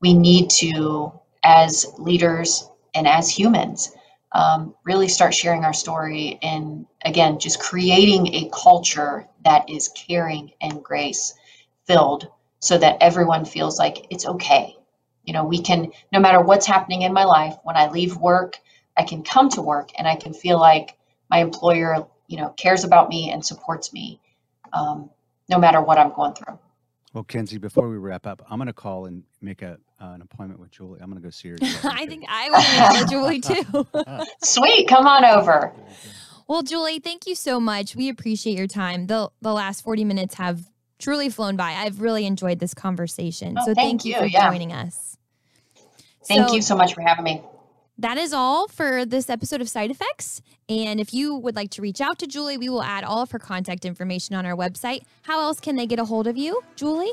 We 0.00 0.14
need 0.14 0.50
to, 0.50 1.12
as 1.42 1.86
leaders 1.98 2.68
and 2.94 3.06
as 3.06 3.28
humans, 3.30 3.92
um, 4.34 4.74
really 4.84 5.08
start 5.08 5.34
sharing 5.34 5.64
our 5.64 5.74
story 5.74 6.38
and 6.42 6.86
again, 7.04 7.38
just 7.38 7.60
creating 7.60 8.34
a 8.34 8.50
culture 8.52 9.26
that 9.44 9.68
is 9.68 9.88
caring 9.88 10.52
and 10.60 10.82
grace 10.82 11.34
filled 11.86 12.28
so 12.60 12.78
that 12.78 12.96
everyone 13.00 13.44
feels 13.44 13.78
like 13.78 14.06
it's 14.10 14.26
okay. 14.26 14.76
You 15.24 15.32
know, 15.32 15.44
we 15.44 15.60
can, 15.60 15.92
no 16.12 16.20
matter 16.20 16.40
what's 16.40 16.66
happening 16.66 17.02
in 17.02 17.12
my 17.12 17.24
life, 17.24 17.54
when 17.62 17.76
I 17.76 17.90
leave 17.90 18.16
work, 18.16 18.58
I 18.96 19.04
can 19.04 19.22
come 19.22 19.48
to 19.50 19.62
work 19.62 19.90
and 19.98 20.06
I 20.06 20.16
can 20.16 20.32
feel 20.32 20.58
like 20.58 20.96
my 21.30 21.38
employer, 21.38 22.06
you 22.26 22.36
know, 22.38 22.50
cares 22.50 22.84
about 22.84 23.08
me 23.08 23.30
and 23.30 23.44
supports 23.44 23.92
me, 23.92 24.20
um, 24.72 25.10
no 25.48 25.58
matter 25.58 25.80
what 25.80 25.98
I'm 25.98 26.12
going 26.12 26.34
through. 26.34 26.58
Well, 27.12 27.24
Kenzie, 27.24 27.58
before 27.58 27.88
we 27.88 27.98
wrap 27.98 28.26
up, 28.26 28.42
I'm 28.48 28.58
going 28.58 28.68
to 28.68 28.72
call 28.72 29.04
and 29.04 29.22
make 29.40 29.60
a 29.62 29.78
uh, 30.00 30.12
an 30.14 30.22
appointment 30.22 30.58
with 30.58 30.70
Julie. 30.70 31.00
I'm 31.00 31.10
going 31.10 31.20
to 31.20 31.26
go 31.26 31.30
see 31.30 31.50
her. 31.50 31.56
I 31.84 32.06
think 32.06 32.24
I 32.28 32.50
want 32.50 32.98
to 32.98 33.10
Julie 33.10 33.40
too. 33.40 34.24
Sweet, 34.42 34.88
come 34.88 35.06
on 35.06 35.24
over. 35.24 35.72
Well, 36.48 36.62
Julie, 36.62 36.98
thank 36.98 37.26
you 37.26 37.34
so 37.34 37.60
much. 37.60 37.94
We 37.94 38.08
appreciate 38.08 38.56
your 38.56 38.66
time. 38.66 39.06
the 39.06 39.30
The 39.42 39.52
last 39.52 39.82
40 39.82 40.04
minutes 40.04 40.34
have 40.36 40.68
truly 40.98 41.28
flown 41.28 41.56
by. 41.56 41.72
I've 41.72 42.00
really 42.00 42.26
enjoyed 42.26 42.58
this 42.58 42.74
conversation. 42.74 43.56
Oh, 43.58 43.66
so 43.66 43.74
thank, 43.74 43.76
thank 43.76 44.04
you, 44.04 44.14
you 44.14 44.18
for 44.20 44.26
yeah. 44.26 44.50
joining 44.50 44.72
us. 44.72 45.16
Thank 46.26 46.48
so, 46.48 46.54
you 46.54 46.62
so 46.62 46.76
much 46.76 46.94
for 46.94 47.02
having 47.02 47.24
me 47.24 47.42
that 47.98 48.18
is 48.18 48.32
all 48.32 48.68
for 48.68 49.04
this 49.04 49.28
episode 49.28 49.60
of 49.60 49.68
Side 49.68 49.90
Affects. 49.90 50.40
And 50.68 51.00
if 51.00 51.12
you 51.12 51.34
would 51.36 51.54
like 51.54 51.70
to 51.72 51.82
reach 51.82 52.00
out 52.00 52.18
to 52.20 52.26
Julie, 52.26 52.56
we 52.56 52.68
will 52.68 52.82
add 52.82 53.04
all 53.04 53.22
of 53.22 53.30
her 53.32 53.38
contact 53.38 53.84
information 53.84 54.34
on 54.34 54.46
our 54.46 54.56
website. 54.56 55.02
How 55.22 55.40
else 55.40 55.60
can 55.60 55.76
they 55.76 55.86
get 55.86 55.98
a 55.98 56.04
hold 56.04 56.26
of 56.26 56.36
you, 56.36 56.62
Julie? 56.76 57.12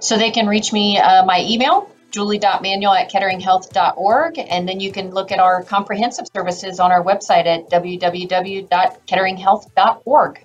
So 0.00 0.18
they 0.18 0.30
can 0.30 0.46
reach 0.46 0.72
me, 0.72 0.98
uh, 0.98 1.24
my 1.24 1.44
email, 1.48 1.88
julie.manuel 2.10 2.94
at 2.94 3.10
ketteringhealth.org. 3.10 4.38
And 4.38 4.68
then 4.68 4.80
you 4.80 4.92
can 4.92 5.10
look 5.10 5.32
at 5.32 5.38
our 5.38 5.62
comprehensive 5.62 6.26
services 6.34 6.80
on 6.80 6.90
our 6.90 7.04
website 7.04 7.46
at 7.46 7.70
www.ketteringhealth.org. 7.70 10.44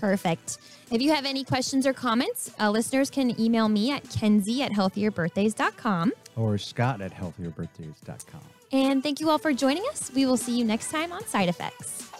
Perfect. 0.00 0.58
If 0.90 1.00
you 1.00 1.12
have 1.12 1.24
any 1.24 1.44
questions 1.44 1.86
or 1.86 1.94
comments, 1.94 2.50
uh, 2.60 2.70
listeners 2.70 3.08
can 3.10 3.40
email 3.40 3.68
me 3.68 3.90
at 3.90 4.08
kenzie 4.10 4.62
at 4.62 4.72
healthierbirthdays.com 4.72 6.12
or 6.36 6.58
scott 6.58 7.00
at 7.00 7.14
healthierbirthdays.com. 7.14 8.42
And 8.74 9.04
thank 9.04 9.20
you 9.20 9.30
all 9.30 9.38
for 9.38 9.52
joining 9.52 9.84
us. 9.92 10.10
We 10.16 10.26
will 10.26 10.36
see 10.36 10.58
you 10.58 10.64
next 10.64 10.90
time 10.90 11.12
on 11.12 11.24
Side 11.28 11.48
Affects. 11.48 12.10